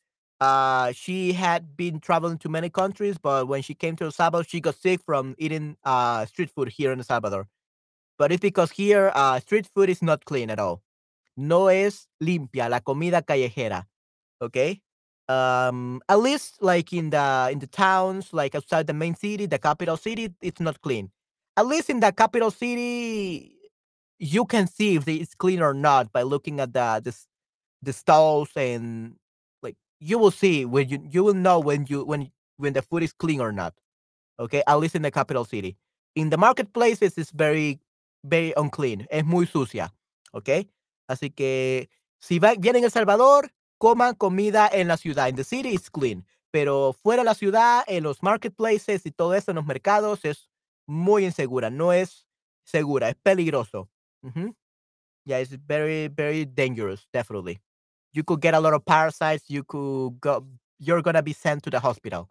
Uh, 0.43 0.91
she 0.91 1.31
had 1.31 1.77
been 1.77 2.01
traveling 2.01 2.37
to 2.37 2.49
many 2.49 2.69
countries, 2.69 3.17
but 3.17 3.47
when 3.47 3.61
she 3.61 3.73
came 3.73 3.95
to 3.95 4.03
El 4.03 4.11
Salvador, 4.11 4.43
she 4.43 4.59
got 4.59 4.75
sick 4.75 4.99
from 5.01 5.35
eating 5.37 5.77
uh, 5.85 6.25
street 6.25 6.49
food 6.49 6.67
here 6.67 6.91
in 6.91 6.99
El 6.99 7.05
Salvador. 7.05 7.47
But 8.17 8.33
it's 8.33 8.41
because 8.41 8.69
here 8.71 9.09
uh, 9.15 9.39
street 9.39 9.67
food 9.73 9.89
is 9.89 10.01
not 10.01 10.25
clean 10.25 10.49
at 10.49 10.59
all. 10.59 10.83
No 11.37 11.67
es 11.67 12.09
limpia 12.21 12.69
la 12.69 12.81
comida 12.81 13.21
callejera. 13.21 13.85
Okay. 14.41 14.81
Um, 15.29 16.01
at 16.09 16.19
least 16.19 16.61
like 16.61 16.91
in 16.91 17.11
the 17.11 17.47
in 17.49 17.59
the 17.59 17.67
towns, 17.67 18.33
like 18.33 18.53
outside 18.53 18.87
the 18.87 18.93
main 18.93 19.15
city, 19.15 19.45
the 19.45 19.59
capital 19.59 19.95
city, 19.95 20.35
it's 20.41 20.59
not 20.59 20.81
clean. 20.81 21.09
At 21.55 21.67
least 21.67 21.89
in 21.89 22.01
the 22.01 22.11
capital 22.11 22.51
city, 22.51 23.55
you 24.19 24.43
can 24.43 24.67
see 24.67 24.95
if 24.97 25.07
it's 25.07 25.35
clean 25.35 25.61
or 25.61 25.73
not 25.73 26.11
by 26.11 26.23
looking 26.23 26.59
at 26.59 26.73
the 26.73 26.99
the, 27.01 27.15
the 27.81 27.93
stalls 27.93 28.49
and 28.57 29.15
you 30.03 30.19
will 30.19 30.31
see 30.31 30.65
when 30.65 30.89
you 30.89 30.99
you 31.09 31.23
will 31.23 31.33
know 31.33 31.59
when 31.59 31.85
you 31.87 32.03
when 32.03 32.31
when 32.57 32.73
the 32.73 32.81
food 32.81 33.03
is 33.03 33.13
clean 33.13 33.39
or 33.39 33.51
not. 33.51 33.73
Okay, 34.39 34.63
at 34.67 34.79
least 34.79 34.95
in 34.95 35.01
the 35.01 35.11
capital 35.11 35.45
city. 35.45 35.77
In 36.15 36.29
the 36.29 36.37
marketplaces, 36.37 37.17
it's 37.17 37.31
very 37.31 37.79
very 38.23 38.53
unclean. 38.57 39.07
Es 39.09 39.23
muy 39.23 39.45
sucia. 39.45 39.93
Okay, 40.33 40.69
así 41.09 41.29
que 41.33 41.89
si 42.19 42.39
va, 42.39 42.55
vienen 42.55 42.83
a 42.83 42.87
El 42.87 42.91
Salvador, 42.91 43.51
coman 43.77 44.15
comida 44.15 44.69
en 44.71 44.87
la 44.87 44.97
ciudad. 44.97 45.27
In 45.29 45.35
the 45.35 45.43
city, 45.43 45.69
it's 45.73 45.89
clean. 45.89 46.25
Pero 46.51 46.93
fuera 46.93 47.23
de 47.23 47.25
la 47.25 47.35
ciudad, 47.35 47.83
en 47.87 48.03
los 48.03 48.21
marketplaces 48.21 49.05
y 49.05 49.11
todo 49.11 49.33
eso, 49.33 49.51
en 49.51 49.55
los 49.55 49.65
mercados, 49.65 50.23
es 50.23 50.49
muy 50.85 51.25
insegura. 51.25 51.69
No 51.69 51.93
es 51.93 52.27
segura, 52.63 53.09
es 53.09 53.15
peligroso. 53.15 53.89
Mm 54.21 54.29
-hmm. 54.29 54.55
Yeah, 55.25 55.41
it's 55.41 55.57
very, 55.67 56.09
very 56.09 56.45
dangerous, 56.45 57.07
definitely 57.11 57.61
you 58.13 58.23
could 58.23 58.41
get 58.41 58.53
a 58.53 58.59
lot 58.59 58.73
of 58.73 58.85
parasites. 58.85 59.49
You 59.49 59.63
could 59.63 60.19
go, 60.21 60.45
you're 60.79 61.01
gonna 61.01 61.21
be 61.21 61.33
sent 61.33 61.63
to 61.63 61.69
the 61.69 61.79
hospital. 61.79 62.29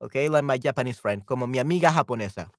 Okay, 0.00 0.28
like 0.28 0.44
my 0.44 0.58
Japanese 0.58 0.98
friend, 0.98 1.24
como 1.24 1.46
mi 1.46 1.58
amiga 1.58 1.90
japonesa. 1.90 2.50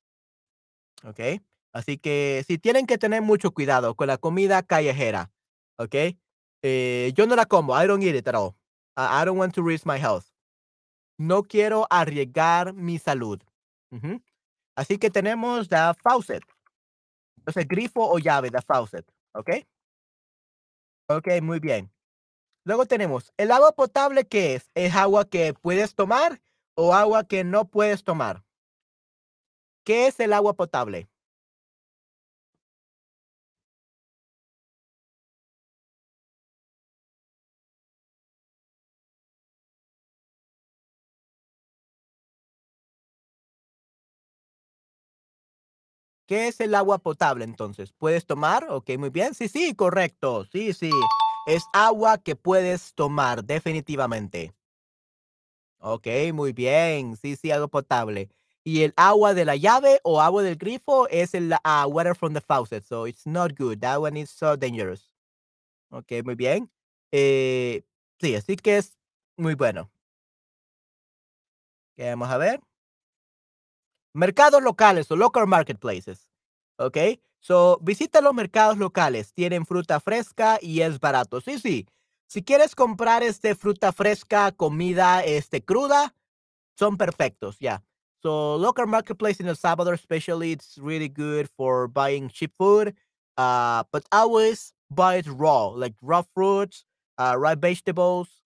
Okay, 1.06 1.42
así 1.74 1.98
que 1.98 2.44
si 2.48 2.58
tienen 2.58 2.88
que 2.88 2.98
tener 2.98 3.22
mucho 3.22 3.52
cuidado 3.52 3.96
con 3.96 4.08
la 4.08 4.18
comida 4.18 4.64
callejera. 4.64 5.32
Okay, 5.78 6.18
eh, 6.64 7.14
yo 7.16 7.28
no 7.28 7.36
la 7.36 7.46
como. 7.46 7.74
I 7.74 7.86
don't 7.86 8.02
eat 8.02 8.16
it 8.16 8.28
at 8.28 8.36
all. 8.36 8.56
I, 8.98 9.26
don't 9.26 9.38
want 9.38 9.54
to 9.56 9.62
risk 9.62 9.86
my 9.86 9.98
health. 9.98 10.26
No 11.18 11.44
quiero 11.44 11.86
arriesgar 11.90 12.74
mi 12.74 12.98
salud. 12.98 13.42
Así 14.76 14.98
que 14.98 15.10
tenemos 15.10 15.68
the 15.70 15.94
faucet. 16.02 16.44
Entonces, 17.38 17.68
grifo 17.68 18.10
o 18.10 18.18
llave, 18.18 18.50
the 18.50 18.62
faucet. 18.62 19.06
¿Ok? 19.34 19.50
Ok, 21.08 21.28
muy 21.42 21.60
bien. 21.60 21.92
Luego 22.66 22.88
tenemos 22.88 23.32
el 23.38 23.52
agua 23.52 23.74
potable, 23.74 24.26
¿qué 24.28 24.56
es? 24.56 24.72
¿Es 24.74 24.96
agua 24.96 25.30
que 25.30 25.54
puedes 25.54 25.94
tomar 25.94 26.42
o 26.74 26.96
agua 26.96 27.24
que 27.24 27.44
no 27.44 27.66
puedes 27.70 28.04
tomar? 28.04 28.44
¿Qué 29.84 30.08
es 30.08 30.20
el 30.20 30.34
agua 30.34 30.56
potable? 30.56 31.08
¿Qué 46.28 46.48
es 46.48 46.60
el 46.60 46.74
agua 46.74 46.98
potable 46.98 47.46
entonces? 47.46 47.94
¿Puedes 47.94 48.26
tomar? 48.26 48.66
Ok, 48.72 48.90
muy 48.98 49.12
bien. 49.12 49.36
Sí, 49.36 49.48
sí, 49.48 49.76
correcto. 49.76 50.46
Sí, 50.52 50.74
sí. 50.74 50.90
Es 51.46 51.64
agua 51.74 52.18
que 52.18 52.36
puedes 52.36 52.94
tomar, 52.96 53.44
definitivamente. 53.44 54.54
Ok, 55.80 56.08
muy 56.34 56.54
bien. 56.54 57.16
Sí, 57.18 57.36
sí, 57.36 57.52
agua 57.52 57.68
potable. 57.68 58.30
Y 58.64 58.82
el 58.82 58.94
agua 58.98 59.36
de 59.36 59.46
la 59.46 59.56
llave 59.56 60.00
o 60.04 60.20
agua 60.20 60.42
del 60.42 60.56
grifo 60.56 61.08
es 61.10 61.36
el 61.36 61.54
uh, 61.54 61.88
water 61.88 62.16
from 62.16 62.34
the 62.34 62.42
faucet. 62.42 62.84
So 62.84 63.06
it's 63.06 63.28
not 63.28 63.56
good. 63.56 63.80
That 63.82 64.00
one 64.00 64.20
is 64.20 64.32
so 64.32 64.58
dangerous. 64.58 65.12
Ok, 65.90 66.12
muy 66.24 66.34
bien. 66.34 66.72
Eh, 67.12 67.84
sí, 68.20 68.36
así 68.36 68.56
que 68.56 68.78
es 68.78 68.98
muy 69.38 69.54
bueno. 69.54 69.92
Vamos 71.98 72.30
a 72.30 72.38
ver. 72.38 72.60
Mercados 74.14 74.64
locales 74.64 75.12
o 75.12 75.16
local 75.16 75.46
marketplaces. 75.46 76.32
Ok. 76.78 76.98
So, 77.46 77.78
visita 77.84 78.22
los 78.22 78.34
mercados 78.34 78.80
locales, 78.80 79.32
tienen 79.32 79.68
fruta 79.68 80.00
fresca 80.00 80.58
y 80.60 80.82
es 80.82 81.00
barato. 81.00 81.42
Sí, 81.42 81.60
sí. 81.60 81.88
Si 82.28 82.42
quieres 82.42 82.74
comprar 82.74 83.22
este 83.22 83.54
fruta 83.54 83.94
fresca, 83.94 84.52
comida 84.52 85.24
este 85.24 85.64
cruda, 85.64 86.16
son 86.76 86.98
perfectos. 86.98 87.60
Yeah. 87.60 87.84
So, 88.24 88.58
local 88.58 88.88
marketplace 88.88 89.40
in 89.40 89.48
El 89.48 89.56
Salvador, 89.56 89.94
especially, 89.94 90.54
it's 90.54 90.80
really 90.80 91.08
good 91.08 91.48
for 91.56 91.88
buying 91.88 92.30
cheap 92.30 92.52
food. 92.58 92.96
Uh, 93.38 93.84
but 93.92 94.04
always 94.12 94.74
buy 94.90 95.18
it 95.18 95.28
raw, 95.28 95.68
like 95.68 95.94
raw 96.02 96.24
fruits, 96.34 96.84
uh, 97.20 97.36
raw 97.38 97.54
vegetables, 97.54 98.42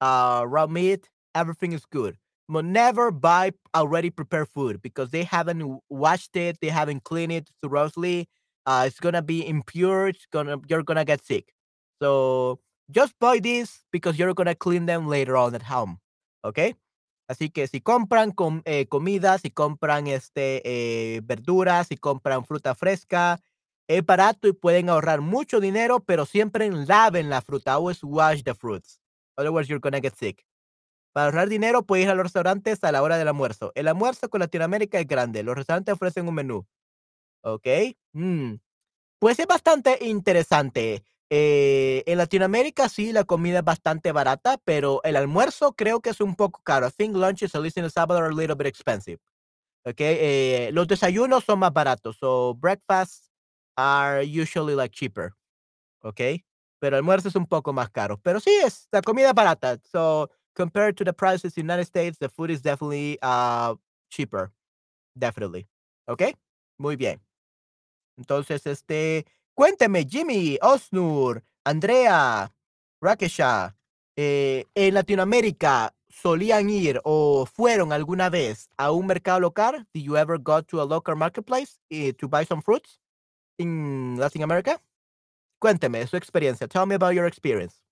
uh, 0.00 0.44
raw 0.48 0.66
meat. 0.66 1.08
Everything 1.32 1.74
is 1.74 1.84
good. 1.84 2.18
Never 2.60 3.10
buy 3.10 3.52
already 3.74 4.10
prepared 4.10 4.48
food 4.48 4.82
because 4.82 5.10
they 5.10 5.24
haven't 5.24 5.80
washed 5.88 6.36
it, 6.36 6.58
they 6.60 6.68
haven't 6.68 7.04
cleaned 7.04 7.32
it 7.32 7.48
thoroughly. 7.62 8.28
Uh, 8.66 8.84
it's 8.86 9.00
gonna 9.00 9.22
be 9.22 9.46
impure. 9.46 10.08
It's 10.08 10.26
gonna 10.30 10.58
you're 10.68 10.82
gonna 10.82 11.04
get 11.04 11.24
sick. 11.24 11.52
So 12.02 12.60
just 12.90 13.14
buy 13.18 13.38
this 13.38 13.84
because 13.92 14.18
you're 14.18 14.34
gonna 14.34 14.54
clean 14.54 14.86
them 14.86 15.08
later 15.08 15.36
on 15.36 15.54
at 15.54 15.62
home. 15.62 15.98
Okay. 16.44 16.74
Así 17.28 17.50
que 17.50 17.66
si 17.66 17.80
compran 17.80 18.32
com, 18.32 18.62
eh, 18.66 18.86
comida, 18.88 19.38
si 19.38 19.50
compran 19.50 20.06
este, 20.06 20.60
eh, 20.64 21.20
verduras, 21.24 21.88
si 21.88 21.96
compran 21.96 22.44
fruta 22.44 22.74
fresca, 22.74 23.40
es 23.88 24.04
barato 24.04 24.48
y 24.48 24.52
pueden 24.52 24.90
ahorrar 24.90 25.20
mucho 25.22 25.60
dinero, 25.60 26.00
pero 26.00 26.26
siempre 26.26 26.70
laven 26.70 27.30
la 27.30 27.40
fruta. 27.40 27.74
Always 27.74 28.02
wash 28.02 28.42
the 28.42 28.54
fruits. 28.54 29.00
Otherwise, 29.36 29.68
you're 29.68 29.80
gonna 29.80 30.00
get 30.00 30.14
sick. 30.16 30.44
Para 31.12 31.26
ahorrar 31.26 31.48
dinero, 31.48 31.82
puedes 31.82 32.04
ir 32.06 32.10
a 32.10 32.14
los 32.14 32.24
restaurantes 32.24 32.82
a 32.84 32.92
la 32.92 33.02
hora 33.02 33.18
del 33.18 33.28
almuerzo. 33.28 33.72
El 33.74 33.88
almuerzo 33.88 34.30
con 34.30 34.40
Latinoamérica 34.40 34.98
es 34.98 35.06
grande. 35.06 35.42
Los 35.42 35.56
restaurantes 35.56 35.92
ofrecen 35.94 36.26
un 36.26 36.34
menú. 36.34 36.66
¿Ok? 37.42 37.66
Mm. 38.12 38.54
Pues 39.18 39.38
es 39.38 39.46
bastante 39.46 39.98
interesante. 40.02 41.04
Eh, 41.30 42.02
en 42.06 42.18
Latinoamérica 42.18 42.88
sí, 42.90 43.12
la 43.12 43.24
comida 43.24 43.60
es 43.60 43.64
bastante 43.64 44.12
barata, 44.12 44.58
pero 44.64 45.00
el 45.04 45.16
almuerzo 45.16 45.72
creo 45.74 46.00
que 46.00 46.10
es 46.10 46.20
un 46.20 46.36
poco 46.36 46.60
caro. 46.62 46.86
I 46.88 46.90
think 46.90 47.16
lunches, 47.16 47.54
at 47.54 47.62
least 47.62 47.78
in 47.78 47.84
El 47.84 47.90
Salvador, 47.90 48.24
are 48.24 48.32
a 48.32 48.36
little 48.36 48.56
bit 48.56 48.66
expensive. 48.66 49.18
Okay, 49.84 50.16
eh, 50.20 50.70
los 50.72 50.86
desayunos 50.88 51.44
son 51.44 51.58
más 51.60 51.72
baratos. 51.72 52.16
So 52.18 52.54
breakfasts 52.54 53.30
are 53.76 54.22
usually 54.22 54.74
like 54.76 54.94
cheaper. 54.94 55.32
Okay, 56.02 56.44
pero 56.80 56.96
el 56.96 57.00
almuerzo 57.00 57.28
es 57.28 57.36
un 57.36 57.46
poco 57.46 57.72
más 57.72 57.90
caro. 57.90 58.20
Pero 58.22 58.40
sí 58.40 58.50
es 58.64 58.88
la 58.92 59.02
comida 59.02 59.32
barata. 59.32 59.78
So 59.90 60.30
compared 60.54 60.96
to 60.96 61.04
the 61.04 61.12
prices 61.12 61.56
in 61.56 61.66
the 61.66 61.72
United 61.72 61.86
States, 61.86 62.18
the 62.18 62.28
food 62.28 62.50
is 62.50 62.62
definitely 62.62 63.18
uh, 63.22 63.74
cheaper. 64.10 64.52
Definitely. 65.18 65.66
Okay. 66.08 66.34
Muy 66.78 66.96
bien. 66.96 67.20
Entonces, 68.18 68.66
este, 68.66 69.26
cuénteme, 69.54 70.04
Jimmy, 70.04 70.58
Osnur, 70.60 71.42
Andrea, 71.64 72.52
Rakesha, 73.00 73.76
eh, 74.16 74.64
en 74.74 74.94
Latinoamérica, 74.94 75.94
solían 76.08 76.68
ir 76.68 77.00
o 77.04 77.46
fueron 77.46 77.92
alguna 77.92 78.28
vez 78.28 78.68
a 78.76 78.90
un 78.92 79.06
mercado 79.06 79.40
local? 79.40 79.86
Did 79.92 80.04
you 80.04 80.16
ever 80.16 80.38
go 80.38 80.62
to 80.62 80.80
a 80.80 80.84
local 80.84 81.16
marketplace 81.16 81.78
eh, 81.90 82.12
to 82.18 82.28
buy 82.28 82.44
some 82.44 82.62
fruits 82.62 83.00
in 83.58 84.16
Latin 84.18 84.42
America? 84.42 84.80
Cuénteme 85.58 86.06
su 86.06 86.16
experiencia. 86.16 86.68
Tell 86.68 86.86
me 86.86 86.94
about 86.94 87.14
your 87.14 87.26
experience. 87.26 87.82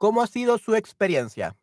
¿Cómo 0.00 0.22
ha 0.22 0.26
sido 0.26 0.56
su 0.56 0.74
experiencia? 0.76 1.58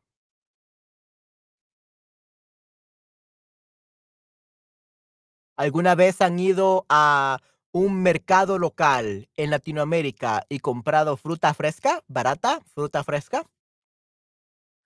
¿Alguna 5.58 5.96
vez 5.96 6.22
han 6.22 6.38
ido 6.38 6.86
a 6.88 7.40
un 7.72 8.04
mercado 8.04 8.60
local 8.60 9.28
en 9.38 9.50
Latinoamérica 9.50 10.46
y 10.50 10.60
comprado 10.60 11.18
fruta 11.18 11.56
fresca, 11.56 12.04
barata, 12.08 12.62
fruta 12.76 13.04
fresca? 13.04 13.44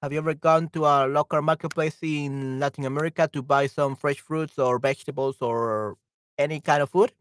Have 0.01 0.13
you 0.13 0.19
ever 0.21 0.33
gone 0.33 0.69
to 0.69 0.85
a 0.85 1.05
local 1.07 1.41
marketplace 1.41 1.97
in 2.01 2.57
Latin 2.57 2.85
America 2.85 3.27
to 3.27 3.43
buy 3.43 3.67
some 3.67 3.97
fresh 3.97 4.21
fruits 4.21 4.57
or 4.57 4.79
vegetables 4.79 5.41
or 5.41 5.97
any 6.37 6.61
kind 6.61 6.81
of 6.81 6.89
food? 6.89 7.11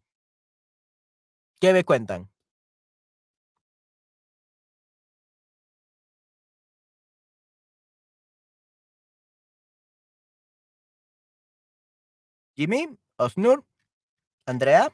¿Qué 1.61 1.72
me 1.72 1.83
cuentan? 1.83 2.31
Jimmy, 12.61 12.94
Osnur, 13.16 13.64
Andrea. 14.44 14.92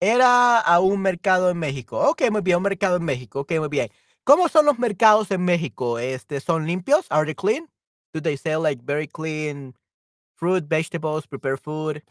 Era 0.00 0.58
a 0.58 0.80
un 0.80 1.02
mercado 1.02 1.50
en 1.50 1.58
México. 1.58 1.98
Ok, 1.98 2.30
muy 2.30 2.40
bien, 2.40 2.56
un 2.56 2.62
mercado 2.62 2.96
en 2.96 3.04
México. 3.04 3.40
Ok, 3.40 3.52
muy 3.58 3.68
bien. 3.68 3.90
¿Cómo 4.24 4.48
son 4.48 4.64
los 4.64 4.78
mercados 4.78 5.30
en 5.30 5.44
México? 5.44 5.98
Este, 5.98 6.40
¿Son 6.40 6.66
limpios? 6.66 7.04
Are 7.10 7.26
they 7.26 7.34
clean? 7.34 7.68
Do 8.14 8.22
they 8.22 8.38
sell 8.38 8.62
like 8.62 8.82
very 8.86 9.06
clean 9.06 9.74
fruit, 10.34 10.64
vegetables, 10.66 11.26
prepared 11.26 11.60
food? 11.60 12.02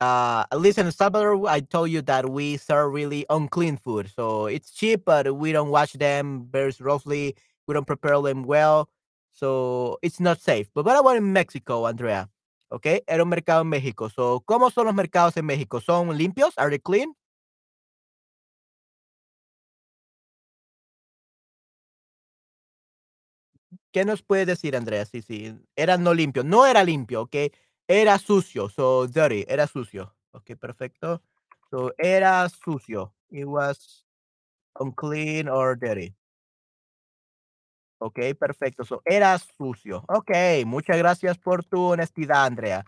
Uh, 0.00 0.44
at 0.50 0.58
least 0.58 0.78
in 0.78 0.90
Salvador, 0.90 1.46
I 1.48 1.60
told 1.60 1.90
you 1.90 2.00
that 2.02 2.30
we 2.30 2.56
serve 2.56 2.94
really 2.94 3.26
unclean 3.28 3.76
food. 3.76 4.08
So 4.08 4.46
it's 4.46 4.70
cheap, 4.70 5.04
but 5.04 5.36
we 5.36 5.52
don't 5.52 5.68
wash 5.68 5.92
them 5.92 6.48
very 6.50 6.72
roughly. 6.80 7.36
We 7.68 7.74
don't 7.74 7.86
prepare 7.86 8.22
them 8.22 8.44
well. 8.44 8.88
So 9.32 9.98
it's 10.02 10.20
not 10.20 10.40
safe. 10.40 10.68
But 10.74 10.84
what 10.84 10.98
about 10.98 11.16
in 11.16 11.32
Mexico, 11.32 11.86
Andrea? 11.86 12.28
Okay, 12.72 13.02
era 13.08 13.22
un 13.24 13.28
mercado 13.28 13.62
en 13.62 13.68
México. 13.68 14.08
So, 14.10 14.42
¿cómo 14.46 14.70
son 14.70 14.86
los 14.86 14.94
mercados 14.94 15.36
en 15.36 15.46
México? 15.46 15.80
¿Son 15.80 16.16
limpios? 16.16 16.54
Are 16.56 16.70
they 16.70 16.78
clean? 16.78 17.14
¿Qué 23.92 24.04
nos 24.04 24.22
puede 24.22 24.46
decir, 24.46 24.76
Andrea? 24.76 25.04
Sí, 25.04 25.22
sí, 25.22 25.54
era 25.76 25.96
no 25.98 26.14
limpio. 26.14 26.44
No 26.44 26.66
era 26.66 26.84
limpio, 26.84 27.22
¿ok? 27.22 27.36
Era 27.88 28.18
sucio, 28.18 28.68
so 28.68 29.06
dirty, 29.08 29.44
era 29.48 29.66
sucio. 29.66 30.14
Ok, 30.32 30.52
perfecto. 30.56 31.22
So, 31.70 31.92
era 31.98 32.48
sucio. 32.48 33.14
It 33.30 33.46
was 33.46 34.04
unclean 34.80 35.48
or 35.48 35.76
dirty. 35.78 36.14
Ok, 38.02 38.18
perfecto. 38.38 38.84
So, 38.84 39.02
era 39.04 39.38
sucio. 39.38 40.04
Ok, 40.08 40.30
muchas 40.64 40.96
gracias 40.96 41.38
por 41.38 41.64
tu 41.64 41.82
honestidad, 41.82 42.44
Andrea. 42.46 42.84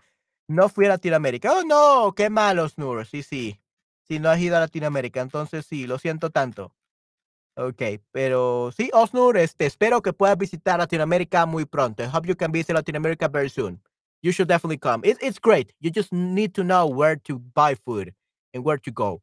No 0.47 0.69
fui 0.69 0.85
a 0.85 0.89
Latinoamérica. 0.89 1.51
Oh, 1.53 1.63
no, 1.63 2.13
qué 2.15 2.29
malos, 2.29 2.77
Nur. 2.77 3.05
Sí, 3.05 3.21
sí. 3.21 3.59
Sí, 4.07 4.19
no 4.19 4.29
has 4.29 4.39
ido 4.39 4.57
a 4.57 4.59
Latinoamérica. 4.59 5.21
Entonces, 5.21 5.65
sí, 5.65 5.87
lo 5.87 5.99
siento 5.99 6.31
tanto. 6.31 6.73
Ok, 7.55 7.81
pero 8.11 8.71
sí, 8.75 8.89
Osnur, 8.93 9.37
este, 9.37 9.67
espero 9.67 10.01
que 10.01 10.11
puedas 10.11 10.37
visitar 10.37 10.79
Latinoamérica 10.79 11.45
muy 11.45 11.65
pronto. 11.65 12.01
I 12.03 12.07
hope 12.07 12.27
you 12.27 12.35
can 12.35 12.51
visit 12.51 12.73
Latin 12.73 12.95
America 12.95 13.27
very 13.27 13.49
soon. 13.49 13.79
You 14.23 14.31
should 14.31 14.47
definitely 14.47 14.79
come. 14.79 15.01
It, 15.07 15.17
it's 15.21 15.39
great. 15.39 15.71
You 15.79 15.91
just 15.91 16.11
need 16.11 16.53
to 16.55 16.63
know 16.63 16.87
where 16.87 17.15
to 17.27 17.39
buy 17.53 17.75
food 17.75 18.15
and 18.53 18.65
where 18.65 18.79
to 18.79 18.91
go. 18.91 19.21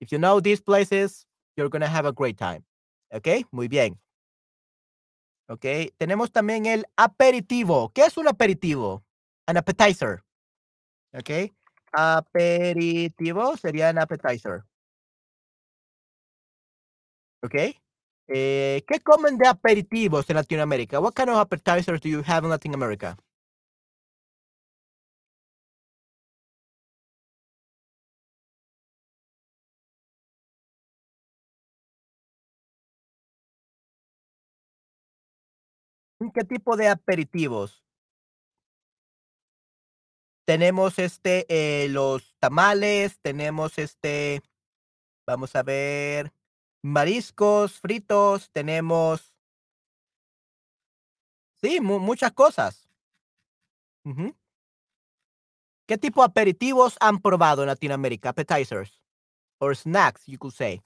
If 0.00 0.12
you 0.12 0.18
know 0.18 0.40
these 0.40 0.60
places, 0.60 1.24
you're 1.56 1.70
going 1.70 1.80
to 1.80 1.88
have 1.88 2.04
a 2.04 2.12
great 2.12 2.36
time. 2.36 2.64
Ok, 3.10 3.46
muy 3.52 3.68
bien. 3.68 3.98
Ok, 5.48 5.66
tenemos 5.98 6.32
también 6.32 6.66
el 6.66 6.86
aperitivo. 6.96 7.92
¿Qué 7.94 8.02
es 8.06 8.16
un 8.16 8.28
aperitivo? 8.28 9.04
An 9.46 9.56
appetizer. 9.58 10.22
Ok, 11.14 11.30
aperitivo 11.92 13.56
sería 13.56 13.90
an 13.90 13.98
appetizer. 13.98 14.64
Ok. 17.42 17.54
Eh, 18.28 18.84
¿Qué 18.86 19.00
comen 19.00 19.36
de 19.36 19.48
aperitivos 19.48 20.30
en 20.30 20.36
Latinoamérica? 20.36 21.00
What 21.00 21.14
kind 21.14 21.30
of 21.30 21.36
appetizers 21.38 22.00
do 22.00 22.08
you 22.08 22.22
have 22.26 22.44
in 22.44 22.50
Latin 22.50 22.74
America? 22.74 23.16
¿Qué 36.30 36.44
tipo 36.44 36.76
de 36.76 36.88
aperitivos? 36.88 37.82
Tenemos 40.44 40.98
este, 40.98 41.46
eh, 41.48 41.88
los 41.88 42.36
tamales, 42.38 43.18
tenemos 43.20 43.78
este, 43.78 44.42
vamos 45.26 45.54
a 45.56 45.62
ver, 45.62 46.32
mariscos 46.82 47.80
fritos, 47.80 48.50
tenemos 48.50 49.32
sí, 51.62 51.80
mu 51.80 51.98
muchas 51.98 52.32
cosas. 52.32 52.88
Ujú. 54.04 54.36
¿Qué 55.86 55.96
tipo 55.98 56.22
de 56.22 56.26
aperitivos 56.26 56.96
han 57.00 57.20
probado 57.20 57.62
en 57.62 57.68
Latinoamérica? 57.68 58.30
Appetizers 58.30 59.00
or 59.60 59.76
snacks, 59.76 60.26
you 60.26 60.38
could 60.38 60.54
say. 60.54 60.82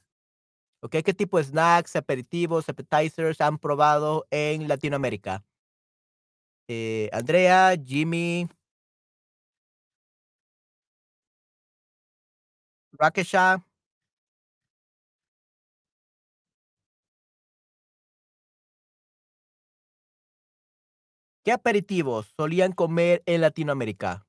Okey, 0.83 1.03
¿qué 1.03 1.15
tipo 1.15 1.39
de 1.39 1.45
snacks, 1.45 1.97
aperitivos, 1.97 2.69
appetizers 2.69 3.41
han 3.41 3.59
probado 3.59 4.27
en 4.31 4.69
Latinoamérica? 4.69 5.43
Eh, 6.69 7.09
Andrea, 7.13 7.77
Jimmy. 7.77 8.49
Rakesha. 13.01 13.61
¿Qué 21.47 21.53
aperitivos 21.53 22.35
solían 22.37 22.73
comer 22.73 23.23
en 23.25 23.41
Latinoamérica? 23.41 24.27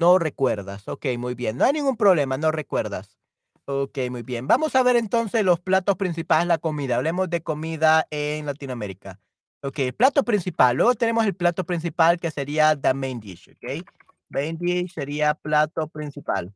No 0.00 0.18
recuerdas. 0.18 0.88
Okey, 0.88 1.18
muy 1.18 1.34
bien. 1.34 1.58
No 1.58 1.64
hay 1.66 1.74
ningún 1.74 1.96
problema, 1.98 2.38
no 2.38 2.50
recuerdas. 2.50 3.18
Okey, 3.66 4.08
muy 4.10 4.22
bien. 4.22 4.46
Vamos 4.46 4.74
a 4.74 4.82
ver 4.82 4.96
entonces 4.96 5.44
los 5.44 5.60
platos 5.60 5.96
principales, 5.96 6.48
la 6.48 6.58
comida. 6.58 6.96
Hablemos 6.96 7.28
de 7.28 7.42
comida 7.42 8.06
en 8.10 8.46
Latinoamérica. 8.46 9.20
Okey, 9.62 9.92
plato 9.92 10.24
principal. 10.24 10.76
Luego 10.78 10.94
tenemos 10.94 11.26
el 11.26 11.34
plato 11.36 11.64
principal 11.64 12.18
que 12.18 12.30
sería 12.30 12.74
the 12.80 12.94
main 12.94 13.20
dish, 13.20 13.50
¿okey? 13.56 13.84
Main 14.30 14.56
dish 14.58 14.92
sería 14.94 15.34
plato 15.34 15.86
principal. 15.88 16.54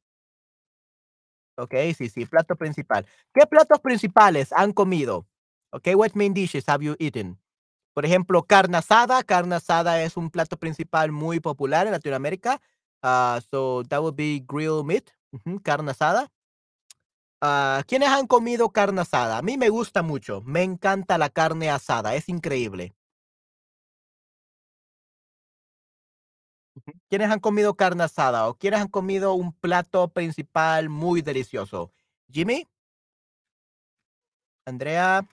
Okey, 1.58 1.94
sí, 1.94 2.08
sí, 2.08 2.26
plato 2.26 2.56
principal. 2.56 3.06
¿Qué 3.32 3.46
platos 3.46 3.78
principales 3.80 4.52
han 4.52 4.72
comido? 4.72 5.26
Okey, 5.70 5.94
what 5.94 6.10
main 6.14 6.34
dishes 6.34 6.68
have 6.68 6.84
you 6.84 6.96
eaten? 6.98 7.38
Por 7.94 8.06
ejemplo, 8.06 8.44
carne 8.44 8.78
asada. 8.78 9.22
Carne 9.24 9.56
asada 9.56 10.02
es 10.02 10.16
un 10.16 10.30
plato 10.30 10.58
principal 10.58 11.12
muy 11.12 11.40
popular 11.40 11.86
en 11.86 11.92
Latinoamérica. 11.92 12.60
Ah, 13.04 13.36
so 13.52 13.82
that 13.90 14.00
would 14.02 14.16
be 14.16 14.40
grilled 14.40 14.86
meat. 14.86 15.12
Ujú, 15.36 15.60
carne 15.62 15.90
asada. 15.92 16.30
Ah, 17.40 17.82
¿quiénes 17.86 18.08
han 18.08 18.26
comido 18.26 18.70
carne 18.72 19.02
asada? 19.02 19.38
A 19.38 19.42
mí 19.42 19.58
me 19.58 19.68
gusta 19.68 20.02
mucho. 20.02 20.40
Me 20.46 20.62
encanta 20.62 21.18
la 21.18 21.28
carne 21.30 21.70
asada, 21.70 22.14
es 22.14 22.28
increíble. 22.28 22.94
¿Quiénes 27.08 27.30
han 27.30 27.40
comido 27.40 27.74
carne 27.76 28.04
asada 28.04 28.48
o 28.48 28.54
quiénes 28.56 28.80
han 28.80 28.88
comido 28.88 29.34
un 29.34 29.52
plato 29.52 30.08
principal 30.08 30.88
muy 30.88 31.22
delicioso? 31.22 31.92
¿Jimmy? 32.30 32.66
Andrea. 34.66 35.24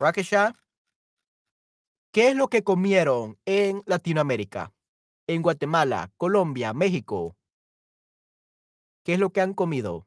Rakesha. 0.00 0.54
¿qué 2.14 2.28
es 2.30 2.36
lo 2.36 2.48
que 2.48 2.64
comieron 2.64 3.38
en 3.44 3.82
Latinoamérica? 3.86 4.72
En 5.28 5.42
Guatemala, 5.42 6.12
Colombia, 6.16 6.72
México. 6.72 7.36
¿Qué 9.04 9.14
es 9.14 9.18
lo 9.18 9.30
que 9.30 9.40
han 9.40 9.54
comido? 9.54 10.06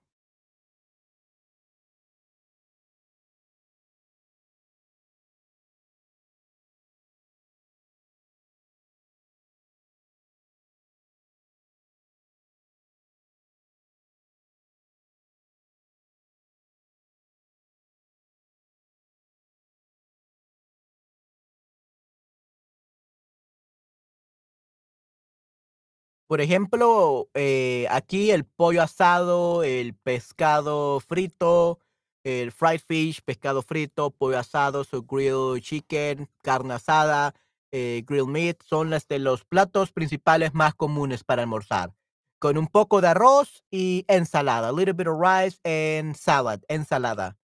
Por 26.30 26.41
ejemplo, 26.41 27.27
eh, 27.34 27.88
aquí 27.89 28.30
el 28.30 28.45
pollo 28.45 28.84
asado, 28.84 29.63
el 29.63 29.95
pescado 29.95 30.99
frito, 30.99 31.80
el 32.23 32.51
fried 32.51 32.82
fish, 32.82 33.23
pescado 33.23 33.63
frito, 33.63 34.11
pollo 34.11 34.38
asado, 34.38 34.84
so 34.84 35.01
grilled 35.01 35.63
chicken, 35.63 36.30
carne 36.43 36.75
asada, 36.75 37.34
eh, 37.71 38.03
grilled 38.05 38.27
meat, 38.27 38.61
son 38.61 38.91
las 38.91 39.07
de 39.07 39.17
los 39.17 39.43
platos 39.43 39.91
principales 39.91 40.53
más 40.53 40.75
comunes 40.75 41.23
para 41.23 41.41
almorzar. 41.41 41.95
Con 42.38 42.59
un 42.59 42.67
poco 42.67 43.01
de 43.01 43.07
arroz 43.07 43.63
y 43.71 44.05
ensalada, 44.07 44.69
a 44.69 44.71
little 44.71 44.93
bit 44.93 45.07
of 45.07 45.19
rice 45.19 45.59
and 45.63 46.15
salad, 46.15 46.61
ensalada. 46.67 47.39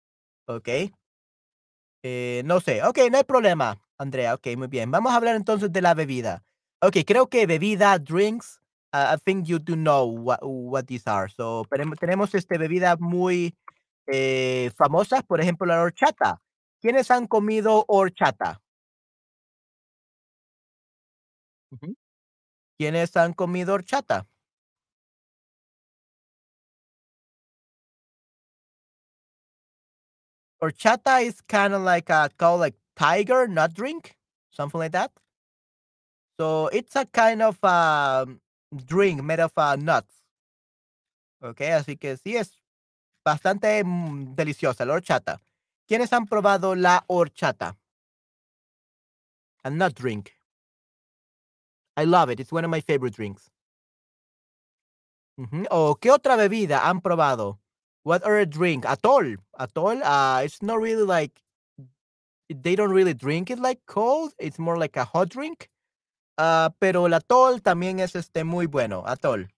¿Ok? 0.47 0.69
Eh, 2.03 2.41
no 2.45 2.59
sé. 2.59 2.81
Ok, 2.83 2.97
no 3.11 3.17
hay 3.17 3.25
problema, 3.25 3.79
Andrea. 3.99 4.33
Ok, 4.33 4.47
muy 4.57 4.69
bien. 4.69 4.89
Vamos 4.89 5.11
a 5.11 5.17
hablar 5.17 5.35
entonces 5.35 5.71
de 5.71 5.81
la 5.83 5.93
bebida. 5.93 6.43
Ok, 6.81 6.97
creo 7.05 7.29
que 7.29 7.45
bebida, 7.45 7.99
drinks, 7.99 8.60
I 8.93 9.17
think 9.25 9.47
you 9.47 9.59
do 9.59 9.75
know 9.75 10.05
what, 10.05 10.39
what 10.43 10.87
these 10.87 11.07
are. 11.07 11.29
So, 11.29 11.63
tenemos, 11.71 11.97
tenemos 11.97 12.35
este, 12.35 12.57
bebidas 12.57 12.99
muy 12.99 13.55
eh, 14.07 14.71
famosas, 14.77 15.23
por 15.23 15.39
ejemplo, 15.41 15.65
la 15.67 15.81
horchata. 15.81 16.41
¿Quiénes 16.81 17.09
han 17.11 17.27
comido 17.27 17.85
horchata? 17.87 18.61
Ujú. 21.71 21.95
¿Quiénes 22.77 23.15
han 23.17 23.33
comido 23.33 23.73
horchata? 23.75 24.27
Horchata 30.61 31.21
is 31.25 31.41
kind 31.41 31.73
of 31.73 31.81
like 31.81 32.09
a 32.09 32.29
called 32.37 32.59
like 32.61 32.75
tiger 32.95 33.47
nut 33.47 33.73
drink, 33.73 34.15
something 34.51 34.79
like 34.79 34.91
that. 34.91 35.11
So 36.39 36.67
it's 36.67 36.95
a 36.95 37.05
kind 37.05 37.41
of 37.41 37.63
um, 37.63 38.41
drink 38.71 39.21
made 39.23 39.39
of 39.39 39.51
uh, 39.57 39.75
nuts. 39.75 40.13
Okay, 41.41 41.71
así 41.71 41.97
que 41.97 42.17
sí 42.17 42.35
es 42.37 42.61
bastante 43.25 43.83
mm, 43.83 44.35
deliciosa 44.35 44.85
la 44.85 44.93
horchata. 44.93 45.41
¿Quiénes 45.87 46.13
han 46.13 46.25
probado 46.25 46.75
la 46.75 47.03
horchata? 47.07 47.75
A 49.63 49.69
nut 49.69 49.93
drink. 49.93 50.31
I 51.97 52.05
love 52.05 52.29
it. 52.29 52.39
It's 52.39 52.51
one 52.51 52.63
of 52.63 52.71
my 52.71 52.81
favorite 52.81 53.13
drinks. 53.13 53.49
Ujú. 55.37 55.65
¿O 55.71 55.95
qué 55.95 56.11
otra 56.11 56.35
bebida 56.35 56.87
han 56.87 57.01
probado? 57.01 57.59
What 58.03 58.23
other 58.23 58.45
drink? 58.45 58.85
Atol. 58.85 59.37
Atol, 59.59 60.01
uh, 60.03 60.41
it's 60.43 60.61
not 60.61 60.79
really 60.79 61.03
like 61.03 61.41
they 62.49 62.75
don't 62.75 62.91
really 62.91 63.13
drink 63.13 63.49
it 63.49 63.59
like 63.59 63.79
cold. 63.85 64.33
It's 64.39 64.59
more 64.59 64.77
like 64.77 64.97
a 64.97 65.03
hot 65.05 65.29
drink. 65.29 65.69
Ah, 66.43 66.73
pero 66.79 67.05
el 67.05 67.13
atol 67.13 67.61
también 67.61 67.99
es 67.99 68.15
este 68.15 68.43
muy 68.43 68.65
bueno. 68.65 69.03
Atol. 69.05 69.53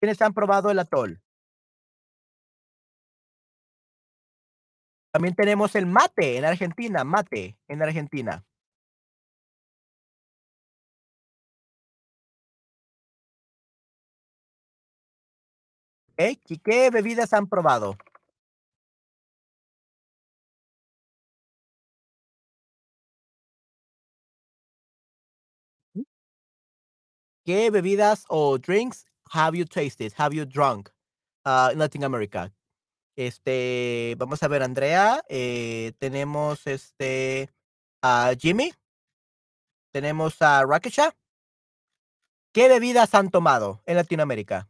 ¿Quiénes 0.00 0.22
han 0.22 0.32
probado 0.32 0.70
el 0.70 0.78
atol? 0.78 1.20
También 5.12 5.34
tenemos 5.34 5.74
el 5.76 5.84
mate 5.86 6.38
en 6.38 6.46
Argentina. 6.46 7.04
Mate 7.04 7.58
en 7.68 7.82
Argentina. 7.82 8.42
¿Eh? 16.16 16.38
¿Y 16.48 16.58
qué 16.58 16.88
bebidas 16.90 17.34
han 17.34 17.48
probado? 17.48 17.96
¿Qué 27.44 27.70
bebidas 27.70 28.24
o 28.28 28.58
drinks 28.58 29.04
have 29.32 29.56
you 29.56 29.64
tasted? 29.64 30.12
Have 30.16 30.34
you 30.34 30.44
drunk 30.44 30.90
ah, 31.44 31.70
in 31.72 31.78
Latin 31.78 32.04
America? 32.04 32.52
Este, 33.16 34.14
vamos 34.18 34.42
a 34.42 34.48
ver, 34.48 34.62
Andrea. 34.62 35.22
eh, 35.28 35.92
tenemos 35.98 36.66
este 36.66 37.50
a 38.02 38.34
Jimmy. 38.38 38.72
Tenemos 39.92 40.40
a 40.40 40.64
Rakesha. 40.64 41.14
¿Qué 42.52 42.68
bebidas 42.68 43.14
han 43.14 43.30
tomado 43.30 43.82
en 43.86 43.96
Latinoamérica? 43.96 44.68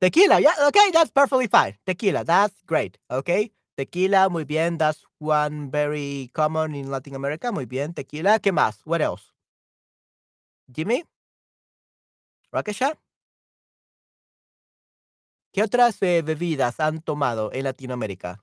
Tequila, 0.00 0.40
yeah, 0.40 0.52
okay, 0.68 0.90
that's 0.92 1.10
perfectly 1.10 1.48
fine. 1.48 1.78
Tequila, 1.86 2.24
that's 2.24 2.54
great, 2.66 2.98
okay. 3.10 3.50
Tequila, 3.76 4.30
muy 4.30 4.44
bien, 4.44 4.78
that's 4.78 5.04
one 5.18 5.70
very 5.70 6.30
common 6.32 6.74
in 6.74 6.90
Latin 6.90 7.14
America, 7.14 7.52
muy 7.52 7.66
bien. 7.66 7.92
Tequila, 7.92 8.38
¿qué 8.38 8.50
más? 8.50 8.80
What 8.86 9.02
else? 9.02 9.24
Jimmy? 10.72 11.04
Rakesha? 12.52 12.98
¿Qué 15.52 15.62
otras 15.62 16.00
eh, 16.02 16.22
bebidas 16.22 16.80
han 16.80 17.02
tomado 17.02 17.52
en 17.52 17.64
Latinoamérica? 17.64 18.42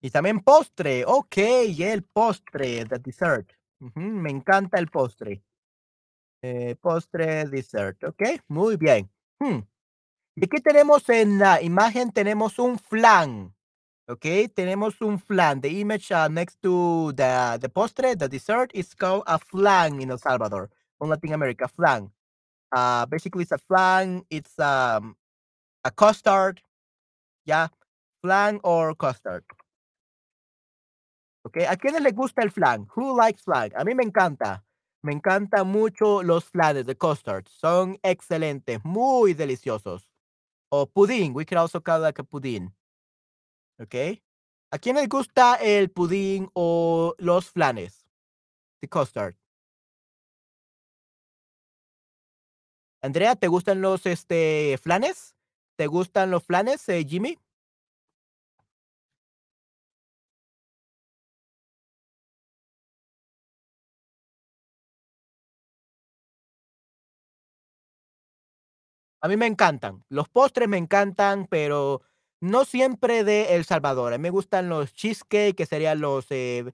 Y 0.00 0.10
también 0.10 0.40
postre, 0.40 1.04
ok, 1.04 1.36
el 1.36 2.04
postre, 2.04 2.84
the 2.86 2.98
dessert. 3.00 3.50
Me 3.80 4.30
encanta 4.30 4.78
el 4.78 4.88
postre. 4.88 5.42
Eh, 6.42 6.76
postre, 6.80 7.46
dessert, 7.46 8.04
ok, 8.04 8.22
muy 8.48 8.76
bien. 8.76 9.10
Hmm, 9.40 9.60
Y 10.36 10.44
aquí 10.46 10.60
tenemos 10.62 11.08
en 11.10 11.38
la 11.38 11.62
imagen, 11.62 12.12
tenemos 12.12 12.58
un 12.58 12.78
flan. 12.78 13.54
Ok, 14.08 14.26
tenemos 14.54 15.00
un 15.02 15.18
flan. 15.20 15.60
The 15.62 15.68
image 15.70 16.12
uh, 16.12 16.28
next 16.28 16.60
to 16.62 17.12
the, 17.14 17.58
the 17.60 17.68
postre, 17.70 18.16
the 18.16 18.28
dessert, 18.28 18.70
is 18.74 18.94
called 18.94 19.24
a 19.26 19.38
flan 19.38 20.00
in 20.00 20.10
El 20.10 20.18
Salvador, 20.18 20.70
in 21.02 21.08
Latin 21.10 21.34
America, 21.34 21.68
flan. 21.68 22.12
Uh, 22.72 23.06
basically, 23.06 23.42
it's 23.44 23.52
a 23.52 23.58
flan, 23.58 24.24
it's 24.30 24.58
um, 24.60 25.16
a 25.84 25.90
custard, 25.92 26.60
yeah, 27.46 27.68
flan 28.22 28.60
or 28.64 28.94
custard. 28.96 29.44
Ok, 31.46 31.58
¿a 31.68 31.76
quiénes 31.76 32.02
les 32.02 32.12
gusta 32.12 32.42
el 32.42 32.50
flan? 32.50 32.88
Who 32.96 33.16
likes 33.16 33.40
flan? 33.44 33.70
A 33.76 33.84
mí 33.84 33.94
me 33.94 34.02
encanta. 34.02 34.64
Me 35.00 35.12
encantan 35.12 35.68
mucho 35.68 36.24
los 36.24 36.46
flanes 36.46 36.86
de 36.86 36.96
custard. 36.98 37.46
Son 37.46 38.00
excelentes, 38.02 38.84
muy 38.84 39.32
deliciosos. 39.32 40.10
O 40.70 40.88
pudín, 40.90 41.36
we 41.36 41.46
could 41.46 41.60
also 41.60 41.80
call 41.80 42.02
like 42.02 42.20
a 42.20 42.24
pudín. 42.24 42.74
¿Ok? 43.78 43.94
¿A 44.72 44.78
quién 44.80 44.96
les 44.96 45.08
gusta 45.08 45.54
el 45.54 45.88
pudín 45.92 46.50
o 46.52 47.14
los 47.18 47.48
flanes? 47.48 48.08
The 48.80 48.88
custard. 48.88 49.36
Andrea, 53.02 53.36
¿te 53.36 53.46
gustan 53.46 53.80
los 53.82 54.04
este, 54.06 54.80
flanes? 54.82 55.36
¿Te 55.76 55.86
gustan 55.86 56.32
los 56.32 56.42
flanes, 56.42 56.88
eh, 56.88 57.04
Jimmy? 57.04 57.38
A 69.26 69.28
mí 69.28 69.36
me 69.36 69.46
encantan. 69.46 70.04
Los 70.08 70.28
postres 70.28 70.68
me 70.68 70.76
encantan, 70.78 71.48
pero 71.48 72.00
no 72.40 72.64
siempre 72.64 73.24
de 73.24 73.56
El 73.56 73.64
Salvador. 73.64 74.12
A 74.12 74.18
mí 74.18 74.22
me 74.22 74.30
gustan 74.30 74.68
los 74.68 74.92
cheesecake, 74.94 75.56
que 75.56 75.66
serían 75.66 76.00
los 76.00 76.26
eh, 76.30 76.72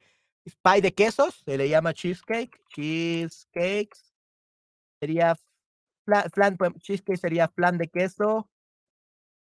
pie 0.63 0.83
de 0.83 0.93
quesos, 0.93 1.41
se 1.47 1.57
le 1.57 1.71
llama 1.71 1.95
cheesecake. 1.95 2.61
Cheesecakes. 2.69 4.13
Sería 5.01 5.35
fla- 6.07 6.29
flan, 6.31 6.59
cheesecake 6.79 7.17
sería 7.17 7.49
flan 7.49 7.79
de 7.79 7.89
queso 7.89 8.51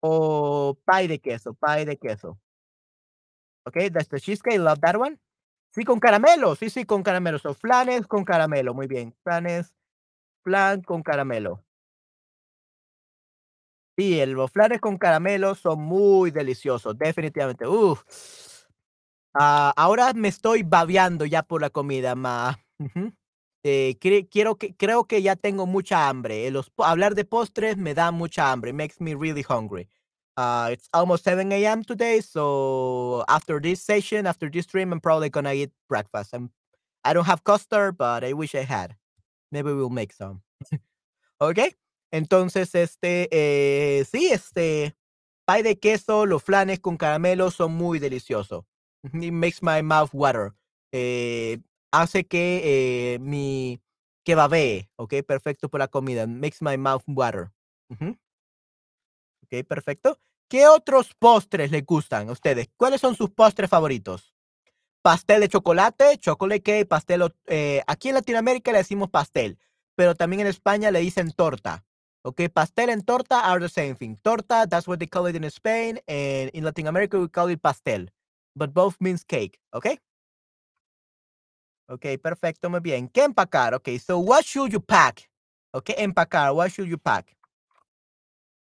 o 0.01 0.79
pie 0.87 1.09
de 1.09 1.19
queso, 1.19 1.55
pie 1.55 1.85
de 1.85 1.97
queso. 1.97 2.39
Okay, 3.67 3.91
that's 3.91 4.09
the 4.09 4.21
cheesecake. 4.21 4.61
Love 4.61 4.79
that 4.83 4.95
one. 4.97 5.19
Sí, 5.73 5.83
con 5.83 5.99
caramelo. 5.99 6.55
Sí, 6.55 6.71
sí, 6.71 6.85
con 6.85 7.03
caramelo. 7.03 7.41
Son 7.41 7.57
flanes 7.57 8.07
con 8.07 8.25
caramelo. 8.25 8.73
Muy 8.73 8.87
bien. 8.87 9.17
Flanes, 9.25 9.75
flan 10.45 10.83
con 10.83 11.03
caramelo. 11.03 11.65
Sí, 13.99 14.19
el 14.19 14.33
los 14.33 14.51
flanes 14.51 14.81
con 14.81 14.99
caramelo 14.99 15.55
son 15.55 15.81
muy 15.81 16.33
deliciosos, 16.33 16.99
definitivamente. 16.99 17.67
Uf. 17.67 18.03
Ah, 19.35 19.73
ahora 19.77 20.13
me 20.15 20.29
estoy 20.29 20.63
babeando 20.63 21.25
ya 21.27 21.43
por 21.43 21.61
la 21.61 21.71
comida, 21.71 22.15
ma. 22.15 22.59
Eh, 23.67 23.97
quiero 24.31 24.57
que 24.59 24.75
creo 24.77 25.05
que 25.07 25.23
ya 25.23 25.37
tengo 25.37 25.67
mucha 25.67 26.09
hambre. 26.09 26.51
Hablar 26.79 27.15
de 27.15 27.25
postres 27.25 27.77
me 27.79 27.95
da 27.95 28.11
mucha 28.13 28.53
hambre, 28.53 28.73
makes 28.75 29.01
me 29.01 29.15
really 29.15 29.43
hungry. 29.43 29.89
Uh, 30.37 30.69
it's 30.73 30.89
almost 30.93 31.25
7 31.25 31.51
AM 31.53 31.83
today, 31.85 32.21
so 32.21 33.25
after 33.29 33.61
this 33.61 33.81
session, 33.83 34.27
after 34.27 34.51
this 34.51 34.65
stream, 34.65 34.93
I'm 34.93 35.01
probably 35.01 35.31
gonna 35.31 35.55
eat 35.55 35.73
breakfast. 35.89 36.35
I 37.05 37.13
don't 37.15 37.27
have 37.27 37.45
custard, 37.45 37.97
but 37.97 38.25
I 38.25 38.33
wish 38.35 38.55
I 38.55 38.65
had. 38.65 38.97
Maybe 39.53 39.73
we'll 39.73 39.91
make 39.91 40.13
some. 40.13 40.43
¿Okey? 41.41 41.75
Entonces, 42.15 42.77
este, 42.77 43.29
eh, 43.33 44.05
sí, 44.05 44.29
este, 44.31 44.97
pay 45.45 45.65
de 45.65 45.81
queso, 45.81 46.27
los 46.27 46.45
flanes 46.45 46.79
con 46.79 46.97
caramelo 46.97 47.51
son 47.51 47.75
muy 47.75 47.99
deliciosos. 47.99 48.65
It 49.03 49.33
makes 49.33 49.59
my 49.63 49.83
mouth 49.83 50.11
water. 50.13 50.53
Eh, 50.93 51.59
hace 51.91 52.25
que, 52.25 53.15
eh, 53.15 53.19
mi 53.19 53.83
que 54.25 54.37
babee, 54.37 54.89
¿okey? 54.95 55.23
Perfecto 55.23 55.69
por 55.69 55.81
la 55.81 55.89
comida, 55.89 56.29
makes 56.29 56.59
my 56.61 56.77
mouth 56.79 57.03
water. 57.09 57.51
Ujú. 57.91 58.17
Okey, 59.47 59.65
perfecto. 59.65 60.21
¿Qué 60.49 60.69
otros 60.69 61.15
postres 61.19 61.73
les 61.73 61.85
gustan 61.85 62.29
a 62.29 62.33
ustedes? 62.33 62.69
¿Cuáles 62.77 63.01
son 63.01 63.17
sus 63.17 63.31
postres 63.31 63.69
favoritos? 63.69 64.33
Pastel 65.03 65.41
de 65.41 65.49
chocolate, 65.49 66.17
chocolate 66.19 66.63
cake, 66.63 66.87
pastel 66.87 67.35
eh, 67.47 67.83
aquí 67.89 68.11
en 68.11 68.15
Latinoamérica 68.15 68.71
le 68.71 68.79
decimos 68.79 69.11
pastel, 69.11 69.59
pero 69.97 70.15
también 70.15 70.43
en 70.43 70.47
España 70.47 70.93
le 70.93 71.01
dicen 71.01 71.33
torta, 71.33 71.85
¿okey? 72.25 72.49
Pastel 72.49 72.89
and 72.91 73.05
torta 73.07 73.37
are 73.45 73.61
the 73.61 73.69
same 73.69 73.95
thing. 73.95 74.19
Torta, 74.25 74.67
that's 74.69 74.89
what 74.89 74.99
they 74.99 75.07
call 75.07 75.27
it 75.27 75.37
in 75.37 75.49
Spain, 75.51 75.99
and 76.09 76.51
in 76.55 76.65
Latin 76.65 76.87
America, 76.87 77.19
we 77.21 77.29
call 77.29 77.49
it 77.49 77.63
pastel, 77.63 78.07
but 78.57 78.73
both 78.75 78.97
means 79.01 79.25
cake, 79.25 79.59
Okay. 79.75 79.99
Okay, 81.89 82.17
perfecto, 82.17 82.71
muy 82.71 82.81
bien. 82.81 83.09
¿Qué 83.09 83.23
empacar? 83.25 83.75
Okey, 83.75 83.99
so 83.99 84.19
what 84.19 84.45
should 84.45 84.73
you 84.73 84.81
pack? 84.81 85.29
Okay, 85.75 85.95
empacar, 85.99 86.55
what 86.55 86.73
should 86.73 86.89
you 86.89 86.97
pack? 86.97 87.37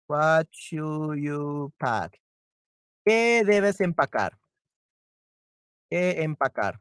What 0.09 0.49
should 0.53 1.19
you 1.19 1.73
pack? 1.79 2.21
¿Qué 3.07 3.45
debes 3.45 3.81
empacar? 3.81 4.33
¿Qué 5.91 6.23
empacar? 6.23 6.81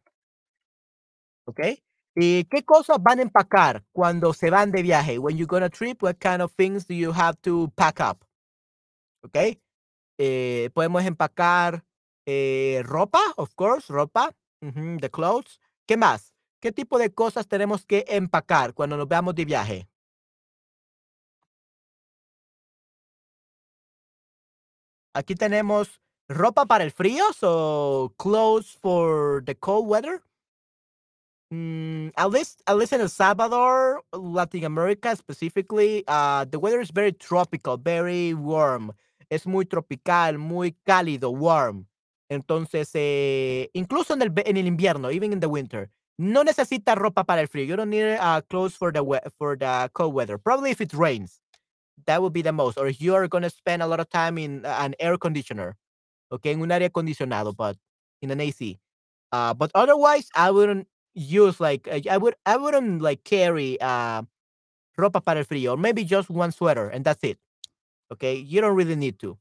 Okey. 1.48 1.82
¿Y 2.16 2.44
qué 2.46 2.64
cosas 2.64 2.98
van 3.02 3.20
a 3.20 3.22
empacar 3.22 3.84
cuando 3.94 4.34
se 4.34 4.50
van 4.50 4.72
de 4.72 4.82
viaje? 4.84 5.18
When 5.18 5.38
you 5.38 5.48
go 5.48 5.58
on 5.58 5.64
a 5.64 5.70
trip, 5.70 6.04
what 6.04 6.16
kind 6.20 6.42
of 6.42 6.52
things 6.58 6.86
do 6.86 6.94
you 6.94 7.12
have 7.14 7.38
to 7.44 7.72
pack 7.76 8.00
up? 8.02 8.26
Okey. 9.24 9.62
Eh, 10.18 10.70
podemos 10.74 11.04
empacar, 11.06 11.86
eh, 12.26 12.82
ropa, 12.86 13.20
of 13.38 13.54
course, 13.56 13.92
ropa, 13.92 14.32
ujú, 14.62 15.00
the 15.00 15.10
clothes. 15.10 15.60
¿Qué 15.88 15.98
más? 15.98 16.34
¿Qué 16.62 16.72
tipo 16.72 17.00
de 17.00 17.14
cosas 17.14 17.48
tenemos 17.48 17.86
que 17.86 18.06
empacar 18.08 18.74
cuando 18.74 18.98
nos 18.98 19.08
vamos 19.08 19.36
de 19.36 19.46
viaje? 19.46 19.88
Aquí 25.14 25.36
tenemos 25.36 26.00
ropa 26.30 26.66
para 26.66 26.84
el 26.84 26.92
frío, 26.92 27.24
so 27.34 28.14
clothes 28.18 28.78
for 28.82 29.44
the 29.46 29.56
cold 29.56 29.88
weather. 29.88 30.22
Mm, 31.52 32.12
at 32.16 32.30
least 32.32 32.64
at 32.66 32.78
least 32.78 32.94
in 32.94 33.02
El 33.02 33.10
Salvador, 33.10 34.02
Latin 34.14 34.64
America 34.64 35.16
specifically, 35.18 36.04
uh, 36.08 36.46
the 36.46 36.58
weather 36.60 36.80
is 36.80 36.92
very 36.92 37.12
tropical, 37.12 37.76
very 37.78 38.34
warm. 38.34 38.94
Es 39.30 39.46
muy 39.46 39.66
tropical, 39.66 40.38
muy 40.38 40.76
cálido, 40.88 41.30
warm. 41.34 41.88
Entonces, 42.30 42.92
eh, 42.94 43.70
incluso 43.74 44.14
en 44.14 44.22
el 44.22 44.32
en 44.46 44.56
el 44.58 44.66
invierno, 44.66 45.12
even 45.14 45.34
in 45.34 45.42
the 45.42 45.48
winter, 45.50 45.90
no 46.18 46.44
necesitas 46.44 46.96
ropa 46.98 47.26
para 47.26 47.42
el 47.42 47.48
frío. 47.50 47.66
You 47.68 47.76
don't 47.76 47.90
need, 47.90 48.18
uh, 48.22 48.42
clothes 48.50 48.78
for 48.78 48.94
the 48.94 49.04
for 49.38 49.58
the 49.58 49.90
cold 49.94 50.14
weather. 50.14 50.38
Probably 50.38 50.72
if 50.72 50.80
it 50.80 50.94
rains, 50.94 51.42
that 52.08 52.22
would 52.22 52.34
be 52.34 52.42
the 52.44 52.52
most, 52.54 52.78
or 52.78 52.88
if 52.88 53.02
you 53.02 53.16
are 53.16 53.28
gonna 53.28 53.50
spend 53.50 53.82
a 53.84 53.88
lot 53.88 54.00
of 54.00 54.10
time 54.10 54.38
in 54.38 54.66
an 54.66 54.96
air 55.00 55.18
conditioner, 55.18 55.78
okey, 56.32 56.52
en 56.54 56.62
un 56.62 56.72
aire 56.72 56.90
acondicionado, 56.90 57.56
but 57.56 57.78
in 58.22 58.32
an 58.32 58.42
AC. 58.42 58.80
Uh, 59.32 59.54
but 59.54 59.72
otherwise, 59.76 60.30
I 60.36 60.52
wouldn't 60.52 60.88
use 61.16 61.60
like, 61.60 61.88
uh, 61.88 62.00
I 62.10 62.18
would 62.18 62.36
I 62.46 62.58
wouldn't 62.58 63.02
like 63.02 63.24
carry, 63.24 63.80
uh, 63.82 64.24
ropa 65.00 65.22
para 65.24 65.40
el 65.40 65.46
frío, 65.46 65.74
or 65.74 65.78
maybe 65.78 66.04
just 66.06 66.30
one 66.30 66.52
sweater 66.52 66.90
and 66.90 67.06
that's 67.06 67.24
it, 67.24 67.40
Okay, 68.12 68.36
You 68.36 68.62
don't 68.62 68.76
really 68.76 68.96
need 68.98 69.20
to, 69.20 69.38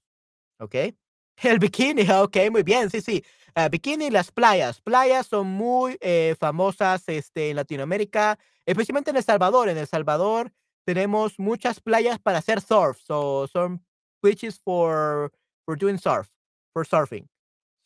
Okay. 0.62 0.94
El 1.44 1.58
bikini, 1.58 2.08
ok, 2.10 2.50
muy 2.52 2.62
bien, 2.64 2.90
sí, 2.90 3.00
sí. 3.02 3.24
Ah, 3.56 3.68
bikini, 3.68 4.10
las 4.10 4.30
playas. 4.32 4.80
Playas 4.82 5.26
son 5.28 5.48
muy, 5.48 5.96
eh, 6.00 6.36
famosas, 6.40 7.04
este, 7.08 7.50
en 7.50 7.56
Latinoamérica, 7.56 8.38
especialmente 8.66 9.10
en 9.10 9.16
El 9.18 9.24
Salvador. 9.24 9.68
En 9.70 9.78
El 9.78 9.86
Salvador 9.88 10.52
tenemos 10.86 11.38
muchas 11.38 11.80
playas 11.80 12.18
para 12.20 12.38
hacer 12.38 12.60
surf, 12.62 12.98
so 13.04 13.48
son 13.48 13.84
beaches 14.22 14.58
for 14.60 15.32
for 15.66 15.76
doing 15.78 15.98
surf, 15.98 16.28
for 16.74 16.86
surfing. 16.86 17.28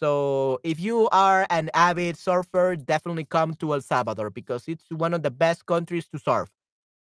So, 0.01 0.61
if 0.64 0.80
you 0.80 1.09
are 1.12 1.47
an 1.51 1.70
avid 1.74 2.18
surfer, 2.18 2.76
definitely 2.76 3.24
come 3.24 3.55
to 3.57 3.74
El 3.74 3.80
Salvador 3.80 4.30
because 4.30 4.64
it's 4.68 4.84
one 4.90 5.14
of 5.14 5.22
the 5.22 5.30
best 5.30 5.66
countries 5.66 6.09
to 6.09 6.18
surf. 6.18 6.51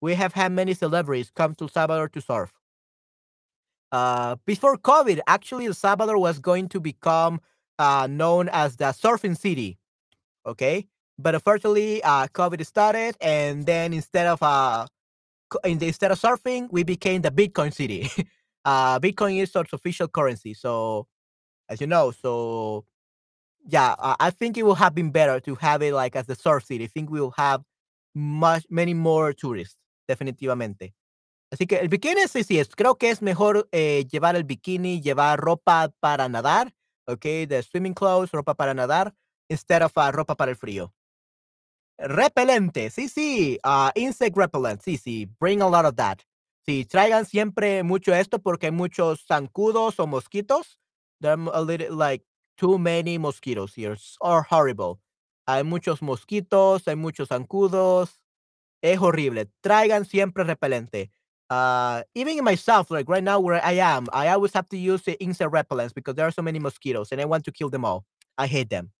We 0.02 0.16
have 0.16 0.34
had 0.34 0.52
many 0.52 0.74
celebrities 0.74 1.32
come 1.36 1.56
to 1.56 1.66
El 1.66 1.70
Salvador 1.70 2.10
to 2.10 2.22
surf. 2.22 2.52
Uh, 3.92 4.36
before 4.46 4.78
COVID, 4.78 5.20
actually, 5.28 5.66
El 5.68 5.74
Salvador 5.74 6.18
was 6.18 6.40
going 6.40 6.70
to 6.70 6.80
become, 6.80 7.42
uh, 7.80 8.08
known 8.10 8.50
as 8.50 8.78
the 8.78 8.86
surfing 8.86 9.38
city, 9.38 9.78
Okay. 10.46 10.88
But 11.20 11.36
unfortunately, 11.36 12.04
uh, 12.04 12.28
COVID 12.30 12.66
started, 12.66 13.16
and 13.22 13.66
then 13.66 13.94
instead 13.94 14.28
of, 14.28 14.42
uh, 14.44 14.88
in 15.66 15.82
instead 15.84 16.12
of 16.12 16.20
surfing, 16.20 16.70
we 16.72 16.84
became 16.84 17.22
the 17.22 17.32
Bitcoin 17.32 17.74
city. 17.74 18.10
Uh, 18.66 19.00
Bitcoin 19.00 19.42
is 19.42 19.56
its 19.56 19.74
official 19.74 20.08
currency, 20.08 20.54
so, 20.54 21.08
as 21.72 21.82
you 21.82 21.88
know, 21.88 22.12
so 22.12 22.86
yeah, 23.68 23.96
uh, 24.00 24.16
I 24.20 24.32
think 24.32 24.58
it 24.58 24.64
would 24.66 24.78
have 24.80 24.96
been 24.96 25.12
better 25.12 25.40
to 25.42 25.56
have 25.56 25.82
it, 25.84 25.94
like, 25.94 26.16
as 26.16 26.28
the 26.28 26.36
surf 26.36 26.66
city. 26.66 26.86
I 26.86 26.88
think 26.88 27.10
we 27.12 27.22
will 27.22 27.34
have 27.38 27.64
much 28.16 28.66
many 28.70 28.94
more 28.94 29.34
tourists, 29.34 29.78
definitivamente. 30.10 30.94
Así 31.54 31.68
que 31.68 31.80
el 31.80 31.90
bikini 31.90 32.28
sí, 32.30 32.44
sí, 32.44 32.60
es 32.60 32.70
creo 32.76 32.98
que 32.98 33.10
es 33.12 33.22
mejor, 33.22 33.68
eh, 33.72 34.06
llevar 34.12 34.36
el 34.36 34.44
bikini, 34.46 35.02
llevar 35.02 35.40
ropa 35.40 35.92
para 36.02 36.30
nadar, 36.30 36.74
okey, 37.08 37.48
the 37.48 37.64
swimming 37.64 37.94
clothes, 37.94 38.32
ropa 38.32 38.56
para 38.56 38.74
nadar, 38.74 39.14
instead 39.50 39.84
of, 39.84 39.92
uh, 39.98 40.12
ropa 40.12 40.36
para 40.36 40.52
el 40.52 40.58
frío. 40.58 40.94
Repelente, 42.00 42.90
sí, 42.90 43.08
sí, 43.10 43.60
ah, 43.64 43.92
insect 43.96 44.36
repellent, 44.36 44.82
sí, 44.82 44.98
sí, 44.98 45.28
bring 45.40 45.62
a 45.62 45.68
lot 45.70 45.86
of 45.86 45.96
that. 45.96 46.20
Sí, 46.66 46.86
traigan 46.86 47.26
siempre 47.26 47.84
mucho 47.84 48.14
esto 48.14 48.40
porque 48.40 48.68
hay 48.68 48.72
muchos 48.72 49.26
zancudos 49.28 50.00
o 50.00 50.08
mosquitos. 50.08 50.80
There 51.22 51.32
are 51.32 51.50
a 51.54 51.62
little 51.62 51.96
like 51.96 52.24
too 52.58 52.78
many 52.78 53.18
mosquitoes 53.18 53.74
here, 53.76 53.96
are 54.22 54.42
horrible. 54.42 55.00
Hay 55.48 55.64
muchos 55.64 56.02
mosquitos, 56.02 56.86
hay 56.86 56.96
muchos 56.96 57.30
zancudos, 57.30 58.10
es 58.82 58.98
horrible. 58.98 59.46
Traigan 59.64 60.06
siempre 60.06 60.44
repelente. 60.44 61.10
Uh, 61.50 62.02
even 62.16 62.38
in 62.38 62.44
myself, 62.44 62.90
like 62.90 63.10
right 63.10 63.24
now 63.24 63.40
where 63.40 63.64
I 63.64 63.74
am, 63.74 64.08
I 64.14 64.30
always 64.30 64.54
have 64.54 64.70
to 64.70 64.78
use 64.78 65.02
the 65.04 65.22
insect 65.22 65.52
repellents 65.52 65.94
because 65.94 66.16
there 66.16 66.26
are 66.26 66.32
so 66.32 66.42
many 66.42 66.60
mosquitoes 66.60 67.12
and 67.12 67.20
I 67.20 67.26
want 67.26 67.44
to 67.46 67.52
kill 67.52 67.70
them 67.70 67.86
all. 67.86 68.06
I 68.38 68.48
hate 68.48 68.70
them. 68.70 68.92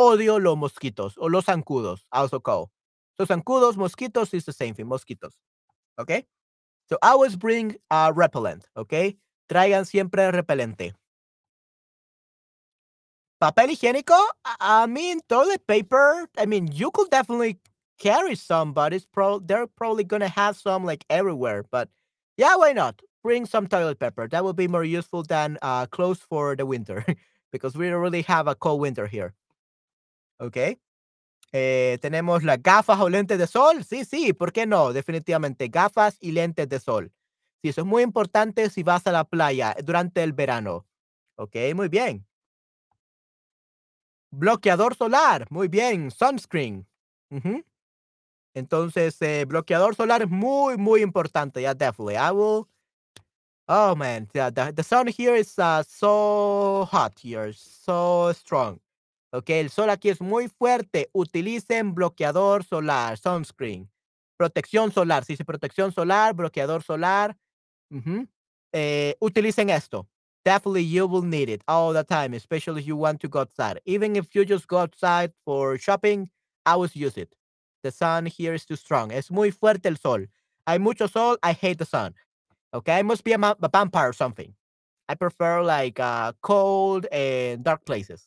Odio 0.00 0.42
los 0.42 0.56
mosquitos 0.56 1.14
o 1.18 1.26
los 1.26 1.44
zancudos, 1.44 2.00
also 2.10 2.40
called. 2.40 2.70
So 3.18 3.26
zancudos, 3.26 3.76
mosquitos 3.76 4.32
is 4.32 4.44
the 4.46 4.52
same 4.52 4.74
thing, 4.74 4.86
mosquitos. 4.86 5.32
Okay? 5.98 6.24
So 6.88 6.98
always 7.02 7.36
bring, 7.36 7.76
uh, 7.90 8.12
repellent, 8.14 8.66
okay? 8.76 9.18
Traigan 9.48 9.86
siempre 9.86 10.32
repelente. 10.32 10.94
Papel 13.42 13.70
higiénico, 13.70 14.14
I 14.60 14.86
mean, 14.86 15.20
toilet 15.28 15.66
paper, 15.66 16.28
I 16.38 16.46
mean, 16.46 16.68
you 16.72 16.92
could 16.92 17.10
definitely 17.10 17.58
carry 17.98 18.36
some, 18.36 18.72
but 18.72 18.92
it's 18.92 19.04
prob 19.04 19.48
they're 19.48 19.66
probably 19.66 20.04
gonna 20.04 20.28
have 20.28 20.56
some, 20.56 20.84
like, 20.84 21.04
everywhere, 21.10 21.64
but 21.70 21.88
yeah, 22.36 22.54
why 22.56 22.72
not? 22.72 23.02
Bring 23.24 23.46
some 23.46 23.66
toilet 23.66 23.98
paper. 23.98 24.28
That 24.28 24.44
would 24.44 24.54
be 24.56 24.68
more 24.68 24.84
useful 24.84 25.24
than, 25.24 25.58
uh, 25.60 25.86
clothes 25.86 26.20
for 26.20 26.54
the 26.54 26.64
winter, 26.66 27.04
because 27.52 27.74
we 27.76 27.90
don't 27.90 28.00
really 28.00 28.22
have 28.22 28.46
a 28.46 28.54
cold 28.54 28.80
winter 28.80 29.08
here. 29.08 29.34
Okey. 30.40 30.78
Eh, 31.52 31.98
tenemos 32.02 32.44
las 32.44 32.62
gafas 32.62 33.00
o 33.00 33.08
lentes 33.10 33.38
de 33.38 33.46
sol. 33.48 33.84
Sí, 33.84 34.04
sí, 34.04 34.32
¿por 34.34 34.52
qué 34.52 34.66
no? 34.66 34.92
Definitivamente, 34.92 35.68
gafas 35.68 36.16
y 36.20 36.32
lentes 36.32 36.68
de 36.68 36.80
sol. 36.80 37.12
Sí, 37.62 37.70
eso 37.70 37.82
es 37.82 37.88
muy 37.88 38.02
importante 38.04 38.70
si 38.70 38.82
vas 38.84 39.06
a 39.06 39.12
la 39.12 39.24
playa 39.24 39.76
durante 39.84 40.22
el 40.24 40.32
verano. 40.34 40.86
Okey, 41.36 41.74
muy 41.74 41.88
bien. 41.88 42.26
Bloqueador 44.32 44.96
solar. 44.96 45.46
Muy 45.50 45.68
bien. 45.68 46.10
Sunscreen. 46.10 46.86
Entonces, 48.54 49.20
eh, 49.22 49.44
bloqueador 49.46 49.94
solar 49.94 50.26
muy, 50.28 50.76
muy 50.76 51.02
importante. 51.02 51.60
Yeah, 51.60 51.74
definitely. 51.74 52.16
I 52.16 52.30
will. 52.32 52.66
Oh 53.68 53.94
man, 53.94 54.28
yeah, 54.34 54.50
the, 54.50 54.72
the 54.72 54.82
sun 54.82 55.06
here 55.06 55.36
is 55.36 55.58
uh, 55.58 55.82
so 55.84 56.84
hot 56.90 57.18
here, 57.18 57.52
so 57.54 58.32
strong. 58.34 58.80
Ok, 59.32 59.48
el 59.50 59.70
sol 59.70 59.88
aquí 59.88 60.10
es 60.10 60.20
muy 60.20 60.48
fuerte. 60.48 61.08
Utilicen 61.12 61.94
bloqueador 61.94 62.64
solar, 62.64 63.16
sunscreen. 63.16 63.88
Protección 64.36 64.92
solar, 64.92 65.24
sí, 65.24 65.36
sí, 65.36 65.44
protección 65.44 65.92
solar, 65.92 66.34
bloqueador 66.34 66.82
solar. 66.82 67.36
Eh, 68.72 69.16
utilicen 69.20 69.70
esto. 69.70 70.06
Definitely 70.44 70.82
you 70.82 71.06
will 71.06 71.22
need 71.22 71.48
it 71.48 71.62
all 71.68 71.92
the 71.92 72.02
time, 72.02 72.34
especially 72.34 72.80
if 72.82 72.86
you 72.86 72.96
want 72.96 73.20
to 73.20 73.28
go 73.28 73.40
outside. 73.40 73.80
Even 73.84 74.16
if 74.16 74.34
you 74.34 74.44
just 74.44 74.66
go 74.66 74.78
outside 74.78 75.32
for 75.44 75.78
shopping, 75.78 76.30
I 76.66 76.72
always 76.72 76.96
use 76.96 77.16
it. 77.16 77.34
The 77.82 77.92
sun 77.92 78.26
here 78.26 78.54
is 78.54 78.64
too 78.64 78.76
strong. 78.76 79.12
Es 79.12 79.30
muy 79.30 79.50
fuerte 79.50 79.86
el 79.86 79.96
sol. 79.96 80.26
Hay 80.66 80.78
mucho 80.78 81.06
sol. 81.06 81.36
I 81.42 81.52
hate 81.52 81.78
the 81.78 81.84
sun. 81.84 82.14
Okay, 82.74 82.98
I 82.98 83.02
must 83.02 83.22
be 83.24 83.32
a, 83.32 83.38
a 83.38 83.68
vampire 83.68 84.08
or 84.08 84.12
something. 84.12 84.54
I 85.08 85.14
prefer 85.14 85.62
like 85.62 86.00
uh, 86.00 86.32
cold 86.42 87.06
and 87.12 87.62
dark 87.62 87.84
places. 87.84 88.26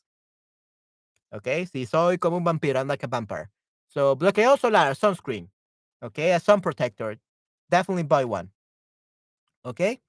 Okay, 1.34 1.66
si 1.66 1.86
soy 1.86 2.18
como 2.18 2.38
un 2.38 2.45
vampiro, 2.45 2.78
I'm 2.80 2.88
like 2.88 3.03
a 3.03 3.07
vampire. 3.07 3.49
So 3.88 4.16
bloqueo 4.16 4.57
solar, 4.57 4.93
sunscreen. 4.93 5.47
Okay, 6.03 6.32
a 6.32 6.39
sun 6.39 6.61
protector. 6.61 7.18
Definitely 7.70 8.03
buy 8.03 8.26
one. 8.26 8.51
Okay. 9.66 9.99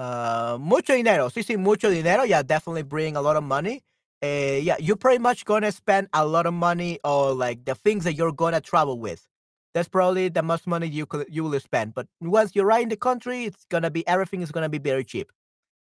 Uh, 0.00 0.56
mucho 0.58 0.94
dinero. 0.94 1.28
Sí, 1.28 1.42
sí, 1.42 1.58
mucho 1.58 1.90
dinero. 1.90 2.24
Yeah, 2.24 2.42
definitely 2.42 2.84
bring 2.84 3.16
a 3.16 3.20
lot 3.20 3.36
of 3.36 3.44
money. 3.44 3.82
Uh, 4.22 4.58
yeah, 4.62 4.76
you're 4.78 4.96
pretty 4.96 5.18
much 5.18 5.44
gonna 5.44 5.70
spend 5.70 6.08
a 6.14 6.24
lot 6.24 6.46
of 6.46 6.54
money 6.54 6.98
on 7.04 7.36
like 7.36 7.66
the 7.66 7.74
things 7.74 8.04
that 8.04 8.14
you're 8.14 8.32
gonna 8.32 8.62
travel 8.62 8.98
with. 8.98 9.28
That's 9.74 9.90
probably 9.90 10.30
the 10.30 10.42
most 10.42 10.66
money 10.66 10.88
you 10.88 11.06
you 11.28 11.44
will 11.44 11.60
spend. 11.60 11.92
But 11.92 12.06
once 12.18 12.56
you're 12.56 12.64
right 12.64 12.82
in 12.82 12.88
the 12.88 12.96
country, 12.96 13.44
it's 13.44 13.66
gonna 13.68 13.90
be 13.90 14.02
everything 14.08 14.40
is 14.40 14.50
gonna 14.50 14.70
be 14.70 14.78
very 14.78 15.04
cheap. 15.04 15.30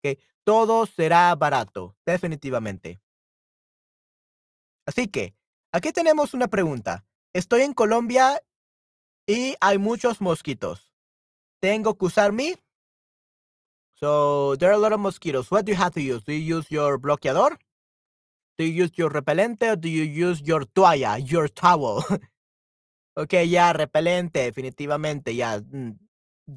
Okay, 0.04 0.20
todo 0.46 0.86
será 0.86 1.36
barato, 1.36 1.96
definitivamente. 2.06 3.00
Así 4.88 5.08
que 5.12 5.34
aquí 5.74 5.92
tenemos 5.92 6.36
una 6.36 6.48
pregunta. 6.48 7.04
Estoy 7.34 7.62
en 7.62 7.74
Colombia 7.74 8.40
y 9.28 9.56
hay 9.60 9.80
muchos 9.80 10.22
mosquitos. 10.22 10.92
¿Tengo 11.60 11.98
que 11.98 12.06
usar 12.06 12.32
mi? 12.32 12.54
So 14.06 14.56
there 14.58 14.70
are 14.70 14.74
a 14.74 14.78
lot 14.78 14.94
of 14.94 15.00
mosquitoes. 15.00 15.50
What 15.50 15.66
do 15.66 15.72
you 15.72 15.78
have 15.78 15.96
to 15.96 16.02
use? 16.02 16.22
Do 16.24 16.32
you 16.32 16.58
use 16.58 16.70
your 16.70 17.00
bloqueador? 17.00 17.58
Do 18.56 18.64
you 18.64 18.84
use 18.84 18.92
your 18.98 19.10
repelente 19.10 19.64
or 19.64 19.76
do 19.76 19.90
you 19.90 20.04
use 20.04 20.44
your 20.44 20.62
toalla, 20.62 21.18
your 21.18 21.48
towel? 21.48 22.06
okay, 23.18 23.46
yeah, 23.46 23.74
repelente, 23.74 24.46
definitivamente, 24.46 25.34
yeah. 25.34 25.58
mm, 25.58 25.98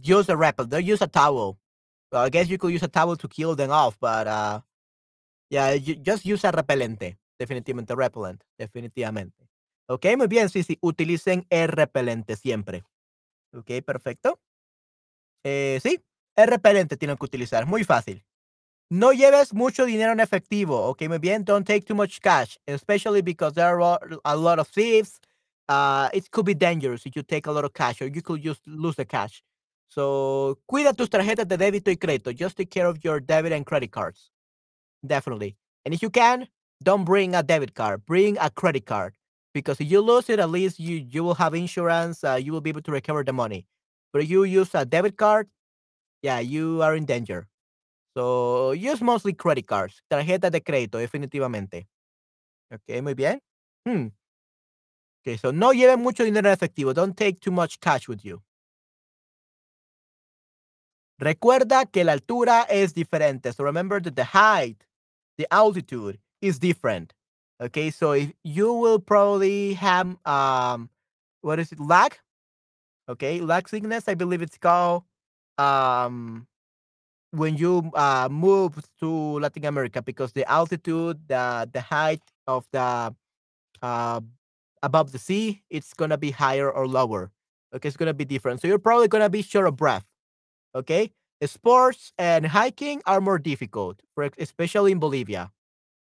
Use 0.03 0.29
a 0.29 0.37
repel. 0.37 0.67
Don't 0.67 0.85
use 0.85 1.01
a 1.01 1.07
towel. 1.07 1.59
Well, 2.13 2.25
I 2.25 2.29
guess 2.29 2.51
you 2.51 2.59
could 2.59 2.71
use 2.71 2.83
a 2.83 2.89
towel 2.89 3.17
to 3.17 3.29
kill 3.29 3.57
them 3.57 3.71
off, 3.71 3.97
but 3.99 4.27
uh, 4.27 4.61
yeah, 5.49 5.75
just 5.79 6.27
use 6.27 6.45
a 6.45 6.53
repelente. 6.53 7.17
Definitivamente, 7.39 7.97
repellent. 7.97 8.45
Definitivamente. 8.59 9.49
Ok, 9.89 10.05
muy 10.19 10.27
bien, 10.27 10.51
sí, 10.51 10.63
sí. 10.65 10.77
Utilicen 10.83 11.47
el 11.49 11.69
repelente 11.69 12.37
siempre. 12.37 12.85
Ok, 13.55 13.83
perfecto. 13.87 14.39
Eh, 15.45 15.81
sí, 15.83 16.03
el 16.39 16.47
repelente 16.49 16.97
tienen 16.97 17.17
que 17.17 17.25
utilizar. 17.25 17.67
Muy 17.67 17.85
fácil. 17.85 18.25
No 18.91 19.13
lleves 19.13 19.53
mucho 19.53 19.85
dinero 19.85 20.13
en 20.13 20.21
efectivo. 20.21 20.87
Ok, 20.89 21.03
muy 21.09 21.19
bien. 21.19 21.45
Don't 21.45 21.67
take 21.67 21.83
too 21.83 21.95
much 21.95 22.21
cash, 22.21 22.57
especially 22.67 23.23
because 23.23 23.55
there 23.55 23.67
are 23.67 23.99
a- 24.25 24.37
lot 24.37 24.59
of 24.59 24.69
thieves. 24.69 25.21
Uh, 25.69 26.09
it 26.15 26.31
could 26.31 26.47
be 26.47 26.55
dangerous 26.55 27.05
if 27.05 27.15
you 27.15 27.23
take 27.23 27.47
a 27.47 27.53
lot 27.53 27.65
of 27.65 27.73
cash 27.75 28.01
or 28.01 28.07
you 28.07 28.23
could 28.23 28.41
just 28.43 28.67
lose 28.67 28.97
the 28.97 29.05
cash. 29.05 29.43
So, 29.89 30.59
cuida 30.67 30.95
tus 30.97 31.11
tarjetas 31.11 31.47
de 31.47 31.59
débito 31.59 31.91
y 31.91 31.97
crédito. 31.97 32.33
Just 32.33 32.57
take 32.57 32.71
care 32.71 32.87
of 32.87 32.99
your 33.03 33.21
debit 33.21 33.53
and 33.53 33.67
credit 33.67 33.91
cards. 33.91 34.31
Definitely. 35.07 35.57
And 35.85 35.93
if 35.95 36.03
you 36.03 36.11
can, 36.11 36.49
don't 36.83 37.05
bring 37.05 37.35
a 37.35 37.43
debit 37.43 37.75
card. 37.75 38.07
Bring 38.07 38.39
a 38.39 38.49
credit 38.51 38.87
card. 38.87 39.15
Because 39.53 39.81
if 39.81 39.91
you 39.91 40.01
lose 40.01 40.31
it, 40.31 40.39
at 40.39 40.51
least 40.51 40.79
you, 40.79 40.97
you 40.97 41.25
will 41.25 41.35
have 41.35 41.55
insurance. 41.55 42.23
Uh, 42.25 42.35
you 42.41 42.53
will 42.53 42.61
be 42.61 42.71
able 42.71 42.83
to 42.83 42.93
recover 42.93 43.25
the 43.25 43.33
money. 43.33 43.67
But 44.13 44.23
if 44.23 44.31
you 44.31 44.45
use 44.45 44.75
a 44.75 44.85
debit 44.87 45.17
card, 45.17 45.49
yeah, 46.23 46.41
you 46.41 46.83
are 46.83 46.95
in 46.97 47.05
danger. 47.05 47.49
So 48.17 48.73
use 48.73 49.01
mostly 49.01 49.33
credit 49.33 49.67
cards. 49.67 50.03
Tarjeta 50.11 50.51
de 50.51 50.61
crédito, 50.61 50.99
definitivamente. 50.99 51.87
Ok, 52.73 53.03
muy 53.03 53.15
bien. 53.15 53.41
Hmm. 53.87 54.09
Okay, 55.23 55.37
so 55.37 55.53
no 55.53 55.73
lleven 55.73 56.01
mucho 56.01 56.25
dinero 56.25 56.49
en 56.49 56.55
efectivo. 56.57 56.95
Don't 56.95 57.17
take 57.17 57.41
too 57.41 57.53
much 57.53 57.81
cash 57.81 58.09
with 58.09 58.25
you. 58.25 58.43
Recuerda 61.21 61.91
que 61.91 62.05
la 62.05 62.13
altura 62.13 62.67
es 62.69 62.93
diferente. 62.93 63.53
So 63.53 63.65
remember 63.65 64.01
that 64.01 64.15
the 64.15 64.25
height, 64.25 64.85
the 65.37 65.47
altitude 65.53 66.19
is 66.41 66.59
different. 66.59 67.15
Okay, 67.61 67.91
so 67.91 68.13
if 68.13 68.33
you 68.45 68.73
will 68.73 69.01
probably 69.01 69.75
have 69.75 70.17
um 70.25 70.91
what 71.41 71.59
is 71.59 71.73
it, 71.73 71.81
lag? 71.81 72.17
Okay, 73.09 73.41
lag 73.41 73.69
sickness, 73.69 74.09
I 74.09 74.15
believe 74.15 74.43
it's 74.43 74.59
called 74.59 75.05
um 75.59 76.47
when 77.33 77.57
you 77.57 77.91
uh 77.95 78.29
move 78.31 78.75
to 79.01 79.39
Latin 79.41 79.65
America 79.67 80.03
because 80.03 80.33
the 80.33 80.49
altitude, 80.51 81.19
the 81.29 81.69
the 81.73 81.81
height 81.81 82.23
of 82.47 82.67
the 82.73 83.15
uh 83.83 84.21
above 84.83 85.13
the 85.13 85.19
sea, 85.19 85.63
it's 85.71 85.95
gonna 85.95 86.19
be 86.19 86.31
higher 86.31 86.71
or 86.71 86.87
lower. 86.89 87.33
Okay, 87.75 87.89
it's 87.89 87.97
gonna 87.97 88.15
be 88.15 88.25
different. 88.25 88.61
So 88.61 88.69
you're 88.69 88.79
probably 88.81 89.09
gonna 89.09 89.31
be 89.31 89.43
short 89.43 89.69
of 89.69 89.77
breath. 89.77 90.07
Okay, 90.75 91.13
sports 91.45 92.13
and 92.19 92.47
hiking 92.47 93.03
are 93.07 93.21
more 93.21 93.39
difficult, 93.39 94.03
especially 94.39 94.93
in 94.93 94.99
Bolivia. 94.99 95.51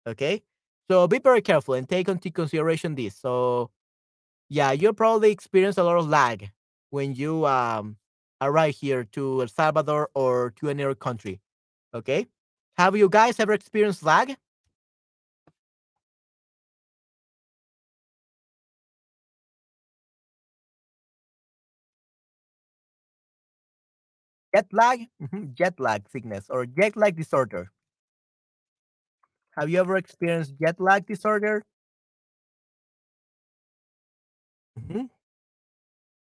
Okay, 0.07 0.43
so 0.91 1.07
be 1.09 1.19
very 1.19 1.43
careful 1.43 1.75
and 1.75 1.89
take 1.89 2.09
into 2.09 2.31
consideration 2.31 2.95
this. 2.95 3.17
So 3.17 3.71
yeah, 4.49 4.73
you'll 4.73 4.95
probably 4.95 5.31
experience 5.31 5.79
a 5.79 5.85
lot 5.85 5.99
of 5.99 6.09
lag 6.09 6.51
when 6.91 7.15
you 7.15 7.47
um 7.47 7.97
arrive 8.41 8.74
here 8.76 9.05
to 9.05 9.43
El 9.43 9.49
Salvador 9.49 10.11
or 10.14 10.51
to 10.57 10.68
any 10.70 10.82
other 10.84 10.95
country. 10.95 11.41
Okay, 11.95 12.26
have 12.76 12.97
you 12.97 13.09
guys 13.09 13.41
ever 13.41 13.53
experienced 13.53 14.03
lag? 14.03 14.37
Jet 24.55 24.66
lag, 24.72 25.07
jet 25.55 25.78
lag 25.78 26.09
sickness 26.09 26.47
or 26.49 26.66
jet 26.66 26.97
lag 26.97 27.16
disorder. 27.16 27.70
Have 29.57 29.70
you 29.70 29.80
ever 29.80 29.97
experienced 29.97 30.55
jet 30.61 30.80
lag 30.80 31.07
disorder? 31.07 31.62
Ujú. 34.76 35.16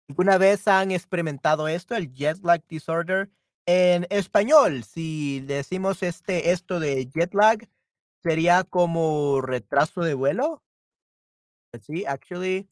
¿Alguna 0.09 0.37
vez 0.37 0.67
han 0.67 0.91
experimentado 0.91 1.67
esto, 1.67 1.95
el 1.95 2.13
jet 2.13 2.37
lag 2.43 2.65
disorder? 2.67 3.29
En 3.65 4.07
español, 4.09 4.83
si 4.83 5.41
decimos 5.41 6.01
este, 6.01 6.51
esto 6.51 6.79
de 6.79 7.07
jet 7.07 7.33
lag, 7.33 7.67
sería 8.23 8.63
como 8.63 9.41
retraso 9.41 10.01
de 10.01 10.13
vuelo. 10.13 10.63
Sí, 11.81 12.05
actually, 12.05 12.69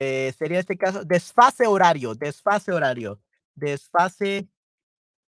eh, 0.00 0.32
sería 0.36 0.58
este 0.58 0.76
caso, 0.76 1.04
desfase 1.04 1.66
horario, 1.68 2.14
desfase 2.16 2.72
horario, 2.72 3.20
desfase 3.54 4.48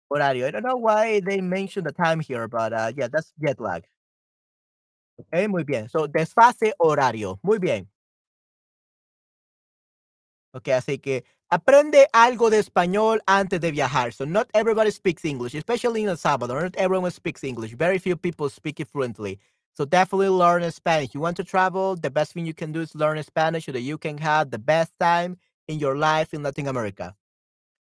horario. 0.09 0.47
I 0.47 0.53
don't 0.53 0.65
know 0.65 0.77
why 0.77 1.21
they 1.21 1.43
mentioned 1.43 1.87
the 1.87 1.93
time 1.93 2.21
here, 2.21 2.47
but 2.47 2.73
uh, 2.73 2.93
yeah, 2.97 3.09
that's 3.09 3.33
jet 3.37 3.59
lag. 3.61 3.85
Okay, 5.19 5.49
muy 5.49 5.65
bien. 5.65 5.89
So, 5.89 6.07
desfase 6.07 6.73
horario. 6.79 7.41
Muy 7.43 7.59
bien. 7.59 7.89
Ok, 10.53 10.69
así 10.71 10.99
que 10.99 11.25
aprende 11.49 12.09
algo 12.13 12.51
de 12.51 12.59
español 12.59 13.21
antes 13.27 13.61
de 13.61 13.71
viajar. 13.71 14.13
So 14.13 14.25
not 14.25 14.49
everybody 14.53 14.91
speaks 14.91 15.25
English, 15.25 15.55
especially 15.55 16.03
in 16.03 16.09
El 16.09 16.17
Salvador. 16.17 16.63
Not 16.63 16.77
everyone 16.77 17.11
speaks 17.11 17.45
English. 17.45 17.75
Very 17.77 17.99
few 17.99 18.17
people 18.17 18.49
speak 18.49 18.81
it 18.81 18.89
fluently. 18.89 19.39
So 19.73 19.85
definitely 19.85 20.29
learn 20.29 20.69
Spanish. 20.73 21.15
You 21.15 21.21
want 21.21 21.37
to 21.37 21.45
travel, 21.45 21.97
the 21.97 22.11
best 22.11 22.33
thing 22.35 22.47
you 22.47 22.55
can 22.55 22.73
do 22.73 22.81
is 22.81 22.95
learn 22.95 23.23
Spanish 23.23 23.67
so 23.67 23.73
that 23.73 23.83
you 23.83 23.97
can 23.97 24.19
have 24.19 24.51
the 24.51 24.59
best 24.59 24.93
time 24.99 25.37
in 25.69 25.79
your 25.79 25.97
life 25.97 26.35
in 26.35 26.43
Latin 26.43 26.67
America. 26.67 27.17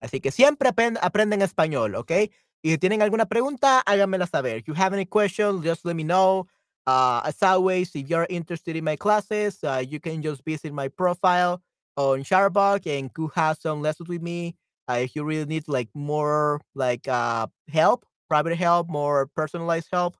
Así 0.02 0.20
que 0.20 0.30
siempre 0.30 0.68
aprenden 0.68 1.42
español, 1.42 1.96
¿ok? 1.96 2.30
Y 2.62 2.70
si 2.70 2.78
tienen 2.78 3.02
alguna 3.02 3.26
pregunta, 3.26 3.82
háganmela 3.86 4.26
saber. 4.26 4.58
If 4.58 4.68
you 4.68 4.74
have 4.74 4.92
any 4.92 5.06
questions, 5.06 5.64
just 5.64 5.84
let 5.84 5.96
me 5.96 6.04
know. 6.04 6.46
Uh, 6.86 7.20
as 7.24 7.42
always, 7.42 7.94
if 7.94 8.08
you're 8.08 8.26
interested 8.28 8.76
in 8.76 8.84
my 8.84 8.96
classes, 8.96 9.62
uh, 9.64 9.82
you 9.86 10.00
can 10.00 10.22
just 10.22 10.44
visit 10.44 10.72
my 10.72 10.88
profile 10.88 11.62
on 11.98 12.24
Sharbug 12.24 12.86
and 12.86 13.12
could 13.14 13.32
have 13.36 13.58
some 13.60 13.82
lessons 13.82 14.08
with 14.08 14.22
me. 14.22 14.56
Uh, 14.88 15.00
if 15.04 15.16
you 15.16 15.24
really 15.24 15.46
need 15.46 15.68
like 15.68 15.90
more 15.94 16.62
like 16.76 17.08
uh, 17.08 17.48
help, 17.70 18.06
private 18.30 18.56
help, 18.56 18.88
more 18.90 19.28
personalized 19.36 19.88
help, 19.92 20.16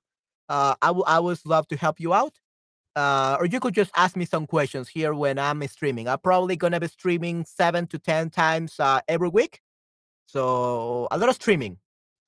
uh, 0.49 0.75
I 0.81 0.91
will 0.91 1.03
always 1.05 1.45
love 1.45 1.67
to 1.69 1.77
help 1.77 1.99
you 2.01 2.13
out. 2.13 2.33
uh, 2.95 3.37
or 3.39 3.45
you 3.47 3.59
could 3.59 3.73
just 3.75 3.91
ask 3.95 4.15
me 4.17 4.25
some 4.25 4.47
questions 4.47 4.89
here 4.89 5.13
when 5.13 5.39
I'm 5.39 5.65
streaming. 5.67 6.07
I'm 6.09 6.19
probably 6.19 6.55
gonna 6.57 6.79
be 6.79 6.87
streaming 6.87 7.45
seven 7.45 7.87
to 7.89 7.99
ten 7.99 8.29
times 8.31 8.79
uh, 8.79 9.01
every 9.07 9.29
week, 9.29 9.61
so 10.27 11.07
a 11.11 11.17
lot 11.17 11.29
of 11.29 11.35
streaming. 11.35 11.77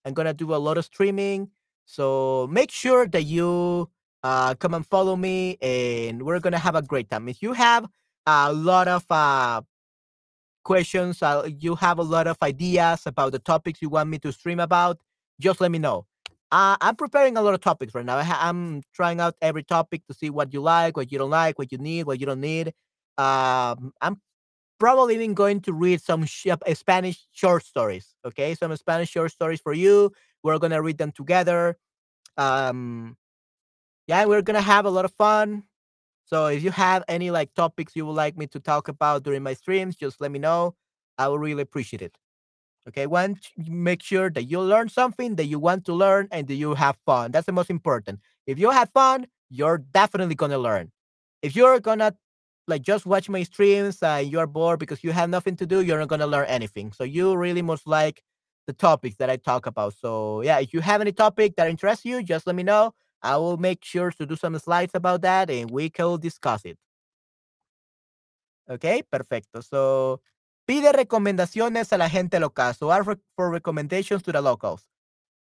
I'm 0.06 0.14
gonna 0.14 0.34
do 0.34 0.54
a 0.56 0.58
lot 0.58 0.78
of 0.78 0.86
streaming, 0.86 1.52
so 1.86 2.48
make 2.52 2.72
sure 2.72 3.08
that 3.08 3.24
you 3.24 3.90
uh, 4.24 4.56
come 4.56 4.74
and 4.76 4.86
follow 4.88 5.16
me, 5.18 5.58
and 5.62 6.24
we're 6.24 6.40
gonna 6.42 6.60
have 6.60 6.76
a 6.76 6.84
great 6.84 7.10
time. 7.10 7.30
If 7.30 7.42
you 7.44 7.54
have 7.54 7.88
a 8.26 8.54
lot 8.54 8.88
of 8.88 9.06
uh, 9.10 9.62
questions, 10.64 11.22
uh, 11.22 11.48
you 11.60 11.76
have 11.76 12.00
a 12.00 12.04
lot 12.04 12.28
of 12.28 12.38
ideas 12.44 13.04
about 13.06 13.32
the 13.32 13.40
topics 13.40 13.82
you 13.82 13.90
want 13.90 14.10
me 14.10 14.20
to 14.20 14.32
stream 14.32 14.60
about, 14.60 15.00
just 15.40 15.62
let 15.62 15.72
me 15.72 15.80
know. 15.80 16.06
Uh, 16.52 16.76
I'm 16.82 16.96
preparing 16.98 17.38
a 17.38 17.42
lot 17.42 17.54
of 17.54 17.62
topics 17.62 17.96
right 17.96 18.06
now. 18.06 18.18
I 18.18 18.50
am 18.50 18.82
trying 18.94 19.22
out 19.22 19.36
every 19.42 19.64
topic 19.64 20.06
to 20.08 20.14
see 20.14 20.30
what 20.30 20.54
you 20.54 20.62
like, 20.62 20.98
what 20.98 21.12
you 21.12 21.18
don't 21.18 21.30
like, 21.30 21.58
what 21.58 21.72
you 21.72 21.78
need, 21.78 22.06
what 22.06 22.20
you 22.20 22.26
don't 22.26 22.42
need. 22.42 22.74
Um, 23.18 23.94
I'm 24.02 24.20
probably 24.80 25.16
even 25.16 25.34
going 25.34 25.62
to 25.62 25.74
read 25.74 26.02
some 26.02 26.26
sh- 26.26 26.48
uh, 26.48 26.74
Spanish 26.74 27.26
short 27.32 27.64
stories. 27.64 28.16
Okay, 28.26 28.54
some 28.56 28.76
Spanish 28.76 29.10
short 29.10 29.32
stories 29.32 29.62
for 29.62 29.74
you. 29.74 30.12
We're 30.44 30.58
gonna 30.60 30.82
read 30.82 30.98
them 30.98 31.12
together. 31.14 31.78
Um, 32.38 33.16
yeah, 34.08 34.26
we're 34.26 34.42
gonna 34.42 34.62
have 34.62 34.86
a 34.86 34.90
lot 34.90 35.06
of 35.06 35.14
fun. 35.14 35.64
So 36.32 36.48
if 36.48 36.64
you 36.64 36.72
have 36.72 37.04
any 37.08 37.32
like 37.32 37.54
topics 37.54 37.96
you 37.96 38.06
would 38.06 38.14
like 38.14 38.38
me 38.38 38.48
to 38.48 38.60
talk 38.60 38.88
about 38.88 39.24
during 39.24 39.44
my 39.44 39.54
streams, 39.54 39.96
just 39.96 40.22
let 40.22 40.32
me 40.32 40.40
know. 40.40 40.76
I 41.18 41.28
will 41.28 41.40
really 41.40 41.62
appreciate 41.62 42.02
it. 42.02 42.18
Okay, 42.88 43.06
one, 43.08 43.38
make 43.58 44.02
sure 44.04 44.30
that 44.32 44.44
you 44.46 44.60
learn 44.62 44.90
something 44.90 45.36
that 45.36 45.46
you 45.46 45.60
want 45.60 45.86
to 45.86 45.94
learn 45.94 46.28
and 46.32 46.48
that 46.48 46.56
you 46.56 46.74
have 46.76 46.98
fun. 47.06 47.32
That's 47.32 47.46
the 47.46 47.52
most 47.52 47.70
important. 47.70 48.20
If 48.48 48.58
you 48.60 48.72
have 48.72 48.90
fun, 48.92 49.28
you're 49.50 49.78
definitely 49.80 50.36
gonna 50.36 50.58
learn. 50.58 50.92
If 51.44 51.56
you're 51.56 51.80
gonna 51.80 52.16
like 52.68 52.82
just 52.82 53.06
watch 53.06 53.30
my 53.30 53.44
streams 53.44 54.02
and 54.02 54.28
you're 54.32 54.48
bored 54.48 54.80
because 54.80 55.04
you 55.04 55.12
have 55.12 55.30
nothing 55.30 55.56
to 55.58 55.66
do, 55.66 55.82
you're 55.82 56.00
not 56.00 56.08
gonna 56.08 56.28
learn 56.28 56.48
anything. 56.48 56.92
So 56.92 57.04
you 57.04 57.36
really 57.36 57.62
must 57.62 57.88
like 57.88 58.24
the 58.68 58.74
topics 58.74 59.16
that 59.18 59.30
I 59.30 59.38
talk 59.38 59.66
about. 59.68 59.94
So 59.96 60.42
yeah, 60.42 60.60
if 60.60 60.74
you 60.74 60.82
have 60.82 61.02
any 61.02 61.12
topic 61.12 61.56
that 61.58 61.70
interests 61.70 62.06
you, 62.06 62.24
just 62.24 62.48
let 62.48 62.56
me 62.56 62.64
know. 62.64 62.94
I 63.24 63.38
will 63.38 63.58
make 63.58 63.84
sure 63.84 64.12
to 64.12 64.26
do 64.26 64.36
some 64.36 64.58
slides 64.60 64.94
about 64.96 65.22
that 65.22 65.50
and 65.50 65.70
we 65.72 65.90
can 65.90 66.20
discuss 66.20 66.66
it. 66.66 66.78
Okay, 68.70 69.04
perfecto. 69.04 69.62
So 69.62 70.22
Pide 70.66 70.94
recomendaciones 70.94 71.92
a 71.92 71.98
la 71.98 72.08
gente 72.08 72.40
local. 72.40 72.74
So 72.74 72.92
ask 72.92 73.06
for 73.36 73.50
recommendations 73.50 74.24
to 74.24 74.32
the 74.32 74.42
locals. 74.42 74.88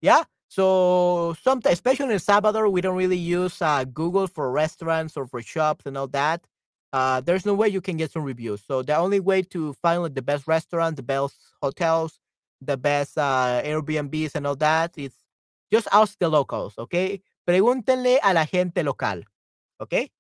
Yeah. 0.02 0.24
So 0.50 1.36
sometimes, 1.42 1.74
especially 1.74 2.14
in 2.14 2.20
Salvador, 2.20 2.70
we 2.70 2.82
don't 2.82 2.98
really 2.98 3.18
use 3.18 3.62
uh, 3.62 3.86
Google 3.86 4.28
for 4.28 4.52
restaurants 4.52 5.18
or 5.18 5.26
for 5.28 5.42
shops 5.42 5.86
and 5.86 5.98
all 5.98 6.08
that. 6.10 6.46
Uh, 6.94 7.22
there's 7.22 7.46
no 7.46 7.54
way 7.54 7.70
you 7.70 7.82
can 7.82 7.98
get 7.98 8.12
some 8.12 8.24
reviews. 8.24 8.62
So 8.68 8.82
the 8.82 8.98
only 8.98 9.20
way 9.20 9.44
to 9.44 9.74
find 9.74 10.04
like, 10.04 10.16
the 10.16 10.22
best 10.22 10.48
restaurants, 10.48 10.98
the 10.98 11.04
best 11.04 11.36
hotels, 11.62 12.20
the 12.62 12.78
best 12.78 13.18
uh, 13.18 13.62
Airbnbs 13.64 14.36
and 14.36 14.48
all 14.48 14.58
that 14.58 14.98
is 14.98 15.14
just 15.72 15.88
ask 15.92 16.18
the 16.20 16.30
locals, 16.30 16.76
okay? 16.78 17.22
Pregúntenle 17.46 18.20
a 18.22 18.34
la 18.34 18.46
gente 18.46 18.84
local, 18.84 19.26
okay? 19.80 20.12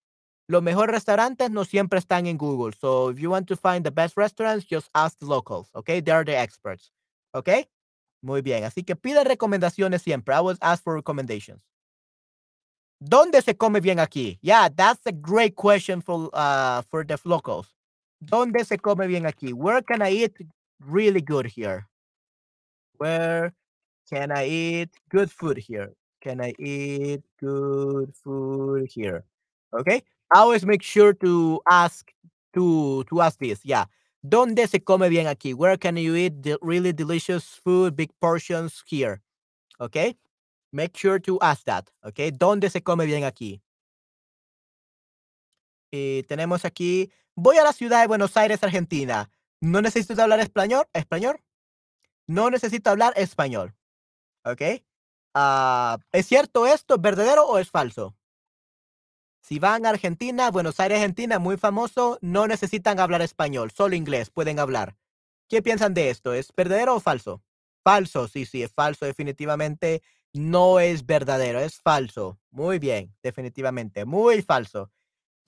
Los 0.48 0.62
mejores 0.62 0.94
restaurantes 0.94 1.50
no 1.52 1.64
siempre 1.66 2.00
están 2.00 2.26
en 2.26 2.38
Google. 2.38 2.74
So 2.74 3.12
if 3.12 3.20
you 3.20 3.30
want 3.30 3.48
to 3.48 3.56
find 3.56 3.86
the 3.86 3.92
best 3.92 4.18
restaurants, 4.18 4.66
just 4.66 4.90
ask 4.94 5.18
the 5.20 5.26
locals, 5.26 5.70
okay? 5.76 6.02
They 6.02 6.12
are 6.12 6.26
the 6.26 6.38
experts, 6.38 6.92
okay? 7.34 7.70
Muy 8.22 8.42
bien. 8.42 8.64
Así 8.64 8.84
que 8.84 8.96
pide 8.96 9.24
recomendaciones 9.24 10.02
siempre. 10.02 10.36
I 10.36 10.42
will 10.42 10.58
ask 10.62 10.84
for 10.84 10.96
recommendations. 10.96 11.64
¿Dónde 13.00 13.42
se 13.42 13.56
come 13.56 13.80
bien 13.80 14.00
aquí? 14.00 14.38
Yeah, 14.42 14.70
that's 14.70 15.02
a 15.08 15.12
great 15.12 15.56
question 15.56 16.02
for 16.02 16.30
uh 16.34 16.84
for 16.84 17.04
the 17.04 17.18
locals. 17.26 17.68
¿Dónde 18.20 18.64
se 18.64 18.78
come 18.78 19.08
bien 19.08 19.26
aquí? 19.26 19.54
Where 19.54 19.82
can 19.82 20.02
I 20.04 20.12
eat 20.12 20.38
really 20.80 21.22
good 21.22 21.48
here? 21.48 21.88
Where 22.98 23.54
can 24.08 24.32
I 24.32 24.46
eat 24.46 24.90
good 25.10 25.32
food 25.32 25.58
here? 25.58 25.96
Can 26.22 26.40
I 26.40 26.54
eat 26.60 27.24
good 27.40 28.14
food 28.16 28.88
here? 28.90 29.26
Okay. 29.74 30.04
Always 30.34 30.66
make 30.66 30.82
sure 30.84 31.14
to 31.14 31.60
ask 31.70 32.14
to 32.54 33.04
to 33.10 33.22
ask 33.22 33.40
this. 33.40 33.60
Yeah. 33.66 33.86
¿Dónde 34.24 34.70
se 34.70 34.80
come 34.80 35.10
bien 35.10 35.26
aquí? 35.28 35.54
Where 35.56 35.78
can 35.78 35.98
you 35.98 36.16
eat 36.16 36.44
the 36.44 36.58
really 36.62 36.94
delicious 36.94 37.60
food, 37.64 37.96
big 37.96 38.12
portions 38.22 38.84
here? 38.88 39.22
Okay. 39.80 40.16
Make 40.72 40.96
sure 40.96 41.20
to 41.20 41.40
ask 41.42 41.66
that. 41.66 41.90
Okay. 42.06 42.32
¿Dónde 42.32 42.70
se 42.72 42.82
come 42.82 43.06
bien 43.06 43.24
aquí? 43.24 43.62
Tenemos 45.92 46.64
aquí, 46.64 47.12
voy 47.36 47.58
a 47.58 47.64
la 47.64 47.74
ciudad 47.74 48.00
de 48.00 48.08
Buenos 48.08 48.38
Aires, 48.38 48.64
Argentina. 48.64 49.30
¿No 49.60 49.82
necesito 49.82 50.22
hablar 50.22 50.40
español? 50.40 50.86
¿Español? 50.94 51.42
No 52.28 52.50
necesito 52.50 52.90
hablar 52.90 53.12
español. 53.18 53.74
¿Ok? 54.46 54.62
Uh, 55.34 55.98
¿Es 56.12 56.28
cierto 56.28 56.68
esto? 56.68 56.98
¿Verdadero 56.98 57.46
o 57.48 57.58
es 57.58 57.70
falso? 57.70 58.16
Si 59.42 59.60
van 59.60 59.86
a 59.86 59.90
Argentina, 59.90 60.52
Buenos 60.52 60.80
Aires, 60.80 60.98
Argentina, 60.98 61.40
muy 61.40 61.58
famoso, 61.58 62.18
no 62.22 62.48
necesitan 62.48 63.00
hablar 63.00 63.22
español, 63.22 63.72
solo 63.72 63.96
inglés 63.96 64.30
pueden 64.30 64.60
hablar. 64.60 64.96
¿Qué 65.50 65.62
piensan 65.62 65.94
de 65.94 66.10
esto? 66.10 66.34
¿Es 66.34 66.54
verdadero 66.56 66.96
o 66.96 67.00
falso? 67.00 67.42
Falso, 67.84 68.28
sí, 68.28 68.46
sí, 68.46 68.64
es 68.64 68.72
falso, 68.74 69.06
definitivamente. 69.06 70.02
No 70.34 70.80
es 70.80 71.06
verdadero, 71.06 71.60
es 71.60 71.80
falso. 71.82 72.40
Muy 72.52 72.80
bien, 72.80 73.14
definitivamente, 73.24 74.06
muy 74.06 74.42
falso. 74.42 74.92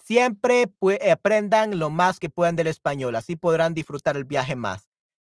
Siempre 0.04 0.74
aprendan 1.10 1.80
lo 1.80 1.90
más 1.90 2.20
que 2.20 2.30
puedan 2.30 2.56
del 2.58 2.68
español, 2.68 3.16
así 3.16 3.36
podrán 3.38 3.74
disfrutar 3.74 4.18
el 4.18 4.26
viaje 4.26 4.56
más. 4.56 4.90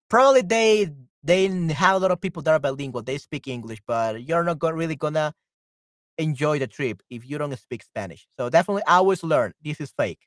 Probably 0.08 0.44
they 0.44 0.94
they 1.24 1.48
have 1.48 1.96
a 1.98 2.00
lot 2.00 2.12
of 2.12 2.22
people 2.22 2.42
that 2.44 2.52
are 2.52 2.60
bilingual, 2.60 3.02
they 3.02 3.18
speak 3.18 3.48
English, 3.48 3.80
but 3.86 4.24
you're 4.24 4.44
not 4.44 4.62
really 4.62 4.96
gonna 4.96 5.34
enjoy 6.18 6.60
the 6.60 6.68
trip 6.68 7.02
if 7.10 7.30
you 7.30 7.38
don't 7.38 7.58
speak 7.58 7.84
Spanish. 7.84 8.28
So 8.38 8.50
definitely 8.50 8.84
always 8.88 9.24
learn. 9.24 9.54
This 9.64 9.80
is 9.82 9.92
fake. 9.92 10.20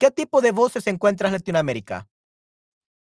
¿Qué 0.00 0.10
tipo 0.10 0.40
de 0.40 0.52
buses 0.52 0.86
encuentras 0.86 1.28
en 1.28 1.34
Latinoamérica? 1.34 2.08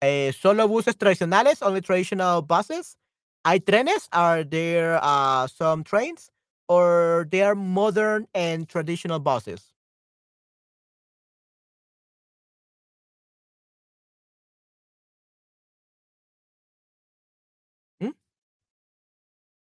Eh, 0.02 0.34
¿Solo 0.34 0.68
buses 0.68 0.98
tradicionales? 0.98 1.62
Only 1.62 1.82
traditional 1.82 2.42
buses? 2.42 2.98
¿Hay 3.46 3.60
trenes? 3.60 4.08
Are 4.12 4.44
there 4.44 5.00
uh, 5.02 5.48
some 5.48 5.84
trains? 5.84 6.32
Or 6.68 7.28
they 7.32 7.44
are 7.44 7.56
modern 7.56 8.28
and 8.34 8.68
traditional 8.68 9.20
buses? 9.20 9.74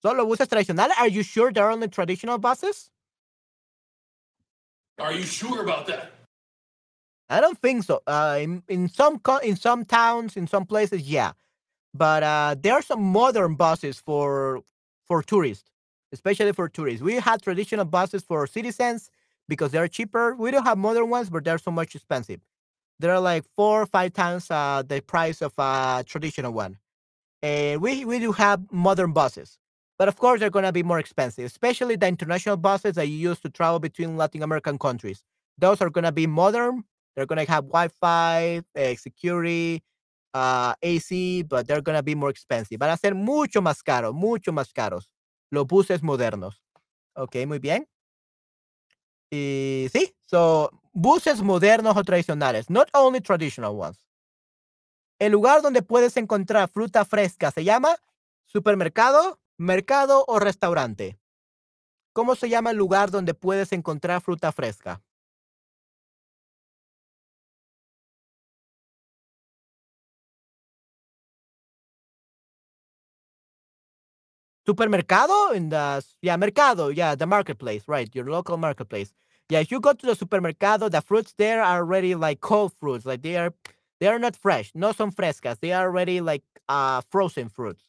Solo 0.04 0.26
buses 0.26 0.47
tradicionales? 0.47 0.91
Are 0.99 1.08
you 1.08 1.24
sure 1.24 1.51
they're 1.51 1.72
only 1.72 1.88
traditional 1.88 2.38
buses? 2.38 2.89
Are 4.99 5.14
you 5.14 5.24
sure 5.24 5.64
about 5.64 5.88
that? 5.88 6.12
I 7.30 7.39
don't 7.39 7.58
think 7.58 7.84
so. 7.84 8.01
Uh, 8.06 8.38
in 8.41 8.64
in 8.68 8.89
some 8.89 9.22
in 9.43 9.56
some 9.56 9.86
towns, 9.86 10.36
in 10.36 10.45
some 10.45 10.66
places, 10.66 11.01
yeah, 11.10 11.32
but 11.93 12.22
uh, 12.22 12.56
there 12.60 12.74
are 12.74 12.82
some 12.82 13.01
modern 13.01 13.56
buses 13.56 13.97
for 13.99 14.62
for 15.08 15.24
tourists, 15.24 15.72
especially 16.12 16.51
for 16.51 16.68
tourists. 16.68 17.01
We 17.01 17.16
have 17.16 17.41
traditional 17.41 17.86
buses 17.86 18.24
for 18.24 18.45
citizens 18.45 19.10
because 19.47 19.72
they're 19.72 19.88
cheaper. 19.88 20.36
We 20.36 20.51
don't 20.51 20.66
have 20.66 20.78
modern 20.78 21.10
ones, 21.10 21.30
but 21.30 21.45
they're 21.45 21.58
so 21.58 21.72
much 21.72 21.95
expensive. 21.95 22.41
They're 22.99 23.20
like 23.20 23.45
four 23.56 23.82
or 23.82 23.86
five 23.86 24.14
times 24.14 24.51
uh, 24.51 24.84
the 24.86 25.01
price 25.01 25.41
of 25.41 25.54
a 25.58 26.04
traditional 26.06 26.51
one. 26.51 26.78
And 27.41 27.82
we 27.82 28.06
we 28.06 28.20
do 28.20 28.34
have 28.34 28.72
modern 28.72 29.14
buses. 29.14 29.58
But 30.04 30.10
of 30.10 30.18
course, 30.18 30.41
they're 30.41 30.49
going 30.49 30.66
to 30.66 30.74
be 30.74 30.84
more 30.84 30.99
expensive, 30.99 31.45
especially 31.45 31.95
the 31.95 32.10
international 32.10 32.58
buses 32.58 32.95
that 32.95 33.08
you 33.08 33.16
use 33.16 33.39
to 33.39 33.49
travel 33.49 33.80
between 33.80 34.18
Latin 34.18 34.43
American 34.43 34.78
countries. 34.78 35.24
Those 35.58 35.80
are 35.80 35.89
going 35.89 36.04
to 36.04 36.12
be 36.12 36.28
modern. 36.28 36.84
They're 37.16 37.26
going 37.26 37.39
to 37.39 37.49
have 37.49 37.70
Wi 37.70 37.88
Fi, 38.01 38.64
uh, 38.78 38.95
security, 38.95 39.82
uh, 40.34 40.74
AC, 40.82 41.43
but 41.43 41.68
they're 41.70 41.80
going 41.80 41.95
to 41.95 42.04
be 42.04 42.16
more 42.16 42.30
expensive. 42.30 42.80
Van 42.80 42.89
a 42.89 42.97
ser 42.97 43.16
mucho 43.16 43.62
más 43.62 43.82
caros, 43.82 44.14
mucho 44.14 44.51
más 44.51 44.74
caros. 44.74 45.08
Los 45.54 45.66
buses 45.68 46.04
modernos. 46.04 46.62
Ok, 47.16 47.38
muy 47.47 47.60
bien. 47.60 47.88
Y 49.32 49.88
sí, 49.89 50.14
so, 50.26 50.70
buses 50.91 51.41
modernos 51.41 51.95
o 51.95 52.04
tradicionales, 52.04 52.70
not 52.70 52.89
only 52.93 53.22
traditional 53.22 53.74
ones. 53.80 54.06
El 55.18 55.32
lugar 55.32 55.62
donde 55.62 55.82
puedes 55.82 56.18
encontrar 56.18 56.68
fruta 56.68 57.06
fresca 57.06 57.51
se 57.51 57.64
llama 57.64 57.95
supermercado, 58.47 59.39
¿Mercado 59.64 60.26
o 60.28 60.39
restaurante? 60.39 61.18
¿Cómo 62.14 62.36
se 62.36 62.49
llama 62.49 62.72
el 62.72 62.78
lugar 62.78 63.11
donde 63.11 63.34
puedes 63.34 63.72
encontrar 63.72 64.22
fruta 64.22 64.51
fresca? 64.51 65.01
Supermercado 74.66 75.53
in 75.55 75.70
the 75.70 76.01
yeah 76.22 76.38
mercado 76.38 76.89
yeah 76.91 77.16
the 77.16 77.26
marketplace 77.26 77.84
right 77.88 78.14
your 78.16 78.30
local 78.30 78.57
marketplace 78.57 79.14
Yeah, 79.49 79.59
if 79.61 79.72
you 79.72 79.80
go 79.82 79.93
to 79.93 80.05
the 80.07 80.16
supermercado, 80.16 80.89
the 80.89 81.01
fruits 81.01 81.34
there 81.38 81.61
are 81.64 81.80
already 81.82 82.16
like 82.16 82.41
cold 82.41 82.74
fruits. 82.80 83.05
Like 83.05 83.22
they 83.22 83.38
are 83.38 83.53
they 83.99 84.07
are 84.07 84.20
not 84.20 84.36
fresh. 84.36 84.72
No 84.76 84.91
son 84.93 85.11
frescas. 85.11 85.59
They 85.61 85.72
are 85.74 85.88
already 85.88 86.22
like 86.22 86.43
uh 86.70 87.01
frozen 87.11 87.49
fruits. 87.49 87.84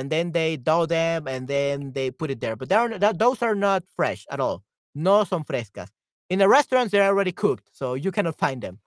And 0.00 0.08
then 0.08 0.32
they 0.32 0.56
dough 0.56 0.86
them 0.86 1.28
and 1.28 1.46
then 1.46 1.92
they 1.92 2.10
put 2.10 2.30
it 2.30 2.40
there. 2.40 2.56
But 2.56 2.72
are 2.72 2.98
that, 2.98 3.18
those 3.18 3.42
are 3.42 3.54
not 3.54 3.84
fresh 3.94 4.26
at 4.30 4.40
all. 4.40 4.64
No 4.94 5.24
son 5.24 5.44
frescas. 5.44 5.88
In 6.30 6.38
the 6.38 6.48
restaurants, 6.48 6.90
they're 6.90 7.06
already 7.06 7.32
cooked, 7.32 7.68
so 7.70 7.92
you 7.92 8.10
cannot 8.10 8.38
find 8.38 8.62
them. 8.62 8.78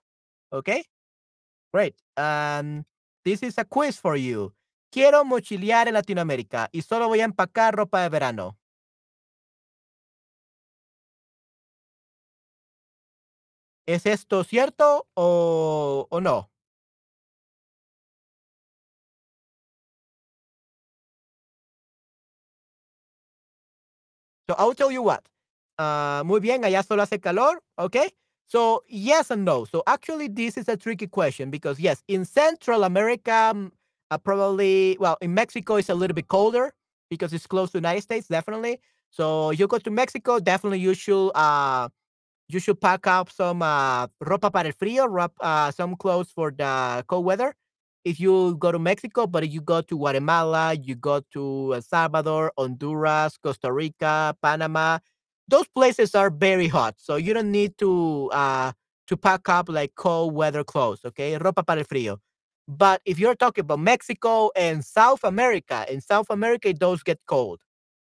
Okay? 0.52 0.82
Great. 1.72 1.94
Um, 2.16 2.84
this 3.24 3.44
is 3.44 3.58
a 3.58 3.64
quiz 3.64 3.96
for 3.96 4.16
you. 4.16 4.54
Quiero 4.90 5.22
mochilear 5.24 5.86
en 5.86 5.94
Latinoamérica 5.94 6.68
y 6.72 6.82
solo 6.82 7.06
voy 7.06 7.20
a 7.20 7.24
empacar 7.24 7.76
ropa 7.76 8.02
de 8.02 8.08
verano. 8.08 8.56
¿Es 13.86 14.04
esto 14.06 14.42
cierto 14.42 15.06
o, 15.14 16.08
o 16.10 16.20
no? 16.20 16.50
So 24.48 24.54
I'll 24.58 24.74
tell 24.74 24.90
you 24.90 25.02
what. 25.02 25.24
Uh, 25.78 26.22
muy 26.24 26.40
bien, 26.40 26.62
allá 26.64 26.82
solo 26.84 27.02
hace 27.02 27.18
calor, 27.20 27.60
okay? 27.78 28.10
So 28.46 28.84
yes 28.88 29.30
and 29.30 29.44
no. 29.44 29.64
So 29.64 29.82
actually, 29.86 30.28
this 30.28 30.56
is 30.56 30.68
a 30.68 30.76
tricky 30.76 31.06
question 31.06 31.50
because 31.50 31.80
yes, 31.80 32.02
in 32.08 32.24
Central 32.24 32.84
America, 32.84 33.52
mm, 33.54 33.70
uh, 34.10 34.18
probably 34.18 34.96
well, 35.00 35.16
in 35.20 35.34
Mexico 35.34 35.76
it's 35.76 35.88
a 35.88 35.94
little 35.94 36.14
bit 36.14 36.28
colder 36.28 36.72
because 37.10 37.32
it's 37.32 37.46
close 37.46 37.70
to 37.70 37.72
the 37.74 37.78
United 37.78 38.02
States, 38.02 38.28
definitely. 38.28 38.80
So 39.10 39.50
you 39.50 39.66
go 39.66 39.78
to 39.78 39.90
Mexico, 39.90 40.38
definitely 40.40 40.80
you 40.80 40.94
should 40.94 41.30
uh 41.34 41.88
you 42.48 42.60
should 42.60 42.80
pack 42.80 43.06
up 43.06 43.30
some 43.30 43.62
uh 43.62 44.06
ropa 44.22 44.52
para 44.52 44.68
el 44.68 44.74
frío, 44.74 45.08
uh, 45.40 45.70
some 45.72 45.96
clothes 45.96 46.30
for 46.32 46.52
the 46.52 47.04
cold 47.08 47.24
weather. 47.24 47.54
If 48.04 48.20
you 48.20 48.56
go 48.56 48.70
to 48.72 48.78
Mexico, 48.78 49.26
but 49.26 49.44
if 49.44 49.52
you 49.52 49.60
go 49.62 49.80
to 49.80 49.96
Guatemala, 49.96 50.74
you 50.74 50.94
go 50.94 51.20
to 51.32 51.74
El 51.74 51.82
Salvador, 51.82 52.52
Honduras, 52.58 53.38
Costa 53.38 53.72
Rica, 53.72 54.36
Panama, 54.42 54.98
those 55.48 55.66
places 55.68 56.14
are 56.14 56.30
very 56.30 56.68
hot, 56.68 56.94
so 56.98 57.16
you 57.16 57.34
don't 57.34 57.50
need 57.52 57.76
to 57.78 58.30
uh 58.32 58.72
to 59.08 59.16
pack 59.16 59.48
up 59.48 59.68
like 59.68 59.94
cold 59.96 60.34
weather 60.34 60.64
clothes, 60.64 61.00
okay? 61.04 61.36
Ropa 61.38 61.64
para 61.66 61.80
el 61.80 61.84
frío. 61.86 62.18
But 62.68 63.02
if 63.04 63.18
you're 63.18 63.34
talking 63.34 63.62
about 63.62 63.80
Mexico 63.80 64.50
and 64.56 64.84
South 64.84 65.22
America, 65.24 65.84
in 65.90 66.00
South 66.00 66.26
America 66.30 66.68
it 66.70 66.78
does 66.78 67.02
get 67.02 67.20
cold. 67.26 67.60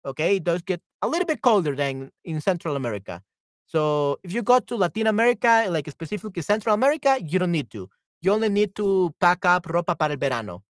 Okay, 0.05 0.37
it 0.37 0.45
does 0.45 0.63
get 0.63 0.81
a 1.03 1.09
little 1.09 1.27
bit 1.27 1.43
colder 1.43 1.75
than 1.77 2.11
in 2.25 2.41
Central 2.41 2.77
America. 2.77 3.23
So 3.67 4.19
if 4.23 4.33
you 4.33 4.43
go 4.43 4.61
to 4.61 4.77
Latin 4.77 5.09
America, 5.09 5.67
like 5.71 5.91
specifically 5.91 6.43
Central 6.43 6.75
America, 6.75 7.19
you 7.21 7.39
don't 7.41 7.53
need 7.53 7.71
to. 7.73 7.89
You 8.23 8.33
only 8.33 8.49
need 8.49 8.75
to 8.77 9.15
pack 9.21 9.45
up 9.45 9.67
ropa 9.67 9.97
para 9.97 10.13
el 10.13 10.19
verano. 10.19 10.63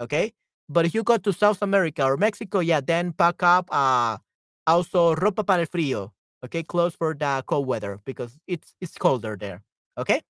Okay? 0.00 0.32
But 0.68 0.86
if 0.86 0.94
you 0.94 1.02
go 1.02 1.16
to 1.16 1.32
South 1.32 1.62
America 1.62 2.04
or 2.04 2.16
Mexico, 2.16 2.60
yeah, 2.60 2.80
then 2.80 3.12
pack 3.12 3.42
up 3.42 3.68
uh 3.72 4.18
also 4.66 5.14
ropa 5.14 5.46
para 5.46 5.60
el 5.62 5.66
frío. 5.66 6.12
Okay, 6.44 6.62
clothes 6.62 6.94
for 6.94 7.14
the 7.14 7.42
cold 7.46 7.66
weather 7.66 7.98
because 8.04 8.38
it's 8.46 8.74
it's 8.80 8.96
colder 8.98 9.36
there. 9.36 9.62
Okay? 9.96 10.20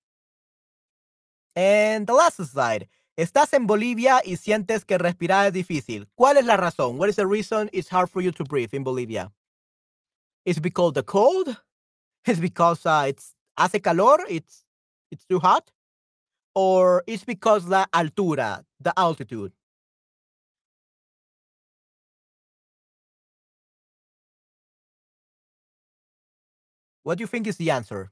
And 1.55 2.07
the 2.07 2.13
last 2.13 2.37
slide. 2.37 2.87
Estás 3.17 3.51
en 3.51 3.67
Bolivia 3.67 4.21
y 4.23 4.37
sientes 4.37 4.85
que 4.85 4.97
respirar 4.97 5.47
es 5.47 5.53
difícil. 5.53 6.07
¿Cuál 6.15 6.37
es 6.37 6.45
la 6.45 6.55
razón? 6.55 6.97
What 6.97 7.09
is 7.09 7.17
the 7.17 7.27
reason 7.27 7.69
it's 7.73 7.89
hard 7.89 8.09
for 8.09 8.21
you 8.21 8.31
to 8.31 8.45
breathe 8.45 8.73
in 8.73 8.83
Bolivia? 8.85 9.29
Is 10.45 10.55
it 10.57 10.61
because 10.63 10.93
the 10.93 11.03
cold? 11.03 11.57
Is 12.25 12.39
because 12.39 12.85
uh, 12.85 13.05
it's 13.07 13.35
hace 13.57 13.81
calor? 13.81 14.19
It's 14.29 14.63
it's 15.11 15.25
too 15.25 15.39
hot? 15.39 15.69
Or 16.59 17.03
it's 17.07 17.23
because 17.23 17.65
la 17.67 17.85
altura, 17.93 18.65
the 18.81 18.93
altitude? 18.99 19.53
What 27.03 27.17
do 27.17 27.23
you 27.23 27.27
think 27.27 27.47
is 27.47 27.57
the 27.57 27.71
answer? 27.71 28.11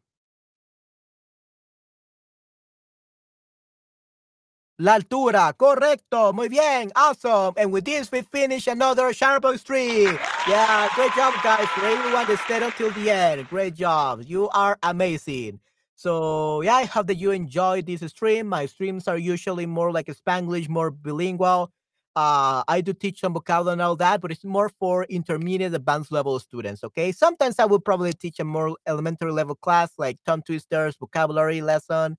La 4.80 4.96
altura, 4.96 5.54
correcto, 5.58 6.34
muy 6.34 6.50
bien, 6.50 6.92
awesome. 6.96 7.54
And 7.58 7.72
with 7.72 7.86
this, 7.86 8.12
we 8.12 8.22
finish 8.24 8.68
another 8.68 9.12
Sharebox 9.14 9.60
stream. 9.62 10.20
Yeah, 10.48 10.90
great 10.96 11.14
job, 11.16 11.34
guys. 11.44 11.68
For 11.70 11.86
everyone 11.86 12.28
that 12.28 12.40
stayed 12.46 12.64
until 12.64 12.92
the 12.92 13.10
end, 13.12 13.48
great 13.50 13.76
job. 13.76 14.24
You 14.26 14.50
are 14.50 14.78
amazing. 14.84 15.60
So 15.98 16.62
yeah, 16.62 16.76
I 16.76 16.86
hope 16.86 17.08
that 17.08 17.16
you 17.18 17.32
enjoyed 17.32 17.88
this 17.88 18.02
stream. 18.12 18.48
My 18.48 18.68
streams 18.68 19.08
are 19.08 19.18
usually 19.18 19.66
more 19.66 19.92
like 19.92 20.10
a 20.10 20.16
Spanglish, 20.16 20.70
more 20.70 20.92
bilingual. 20.92 21.72
Uh, 22.16 22.64
I 22.68 22.82
do 22.82 22.94
teach 22.94 23.20
some 23.22 23.34
vocabulary 23.34 23.74
and 23.74 23.82
all 23.82 23.96
that, 23.98 24.22
but 24.22 24.32
it's 24.32 24.44
more 24.46 24.70
for 24.80 25.04
intermediate, 25.06 25.74
advanced 25.74 26.12
level 26.12 26.40
students. 26.40 26.84
Okay, 26.84 27.12
sometimes 27.12 27.60
I 27.60 27.66
will 27.66 27.80
probably 27.80 28.14
teach 28.14 28.40
a 28.40 28.44
more 28.46 28.78
elementary 28.88 29.32
level 29.32 29.56
class 29.56 29.92
like 30.00 30.18
tongue 30.26 30.44
twisters, 30.44 30.96
vocabulary 30.98 31.62
lesson 31.62 32.18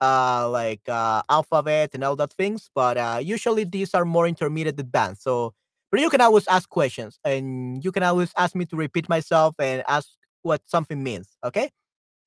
uh, 0.00 0.48
like 0.50 0.82
uh, 0.88 1.22
alphabet 1.30 1.90
and 1.94 2.04
all 2.04 2.16
that 2.16 2.32
things. 2.34 2.70
But 2.74 2.96
uh, 2.98 3.20
usually 3.22 3.64
these 3.64 3.94
are 3.94 4.04
more 4.04 4.26
intermediate 4.26 4.80
advanced. 4.80 5.22
So, 5.22 5.54
but 5.90 6.00
you 6.00 6.10
can 6.10 6.20
always 6.20 6.46
ask 6.48 6.68
questions 6.68 7.18
and 7.24 7.84
you 7.84 7.92
can 7.92 8.02
always 8.02 8.32
ask 8.36 8.54
me 8.54 8.66
to 8.66 8.76
repeat 8.76 9.08
myself 9.08 9.54
and 9.60 9.82
ask 9.88 10.08
what 10.42 10.62
something 10.66 11.02
means. 11.02 11.36
Okay. 11.44 11.70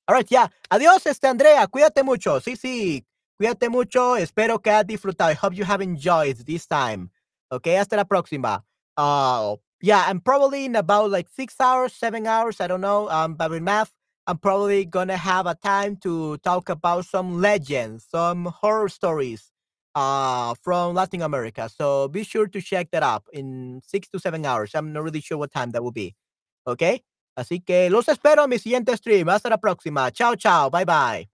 All 0.08 0.16
right. 0.16 0.30
Yeah. 0.30 0.48
Adiós, 0.70 1.06
este 1.06 1.26
Andrea. 1.26 1.66
Cuídate 1.68 2.04
mucho. 2.04 2.40
Sí, 2.40 2.56
sí. 2.56 3.06
Cuídate 3.40 3.70
mucho. 3.70 4.18
Espero 4.18 4.60
que 4.62 4.72
hayas 4.72 4.86
disfrutado. 4.88 5.30
I 5.32 5.36
hope 5.36 5.56
you 5.56 5.64
have 5.66 5.82
enjoyed 5.82 6.38
this 6.46 6.68
time. 6.68 7.10
Okay. 7.52 7.76
Hasta 7.78 7.96
la 7.96 8.04
próxima. 8.06 8.64
Uh, 8.98 9.56
yeah. 9.82 10.06
I'm 10.08 10.20
probably 10.20 10.66
in 10.66 10.76
about 10.76 11.10
like 11.10 11.28
six 11.30 11.56
hours, 11.60 11.94
seven 11.94 12.28
hours. 12.28 12.60
I 12.60 12.68
don't 12.68 12.82
know. 12.82 13.10
Um, 13.10 13.36
but 13.36 13.50
with 13.52 13.64
math, 13.64 13.92
I'm 14.28 14.38
probably 14.38 14.86
gonna 14.86 15.18
have 15.18 15.46
a 15.48 15.56
time 15.56 15.98
to 16.04 16.38
talk 16.38 16.70
about 16.70 17.06
some 17.06 17.42
legends, 17.42 18.06
some 18.10 18.46
horror 18.46 18.90
stories 18.90 19.52
uh, 19.96 20.54
from 20.62 20.96
Latin 20.96 21.22
America. 21.22 21.70
So 21.70 22.08
be 22.08 22.24
sure 22.24 22.48
to 22.48 22.62
check 22.62 22.92
that 22.92 23.04
up 23.04 23.28
in 23.34 23.82
six 23.86 24.08
to 24.10 24.20
seven 24.20 24.46
hours. 24.46 24.72
I'm 24.76 24.94
not 24.94 25.04
really 25.04 25.22
sure 25.22 25.38
what 25.38 25.52
time 25.52 25.72
that 25.72 25.84
will 25.84 25.92
be. 25.92 26.16
Okay? 26.68 27.02
Así 27.36 27.60
que 27.62 27.90
los 27.90 28.08
espero 28.10 28.44
en 28.44 28.50
mi 28.50 28.60
siguiente 28.60 28.96
stream. 28.98 29.30
Hasta 29.30 29.50
la 29.50 29.58
próxima. 29.58 30.12
Chao, 30.12 30.36
chao. 30.36 30.70
Bye, 30.70 30.86
bye. 30.86 31.33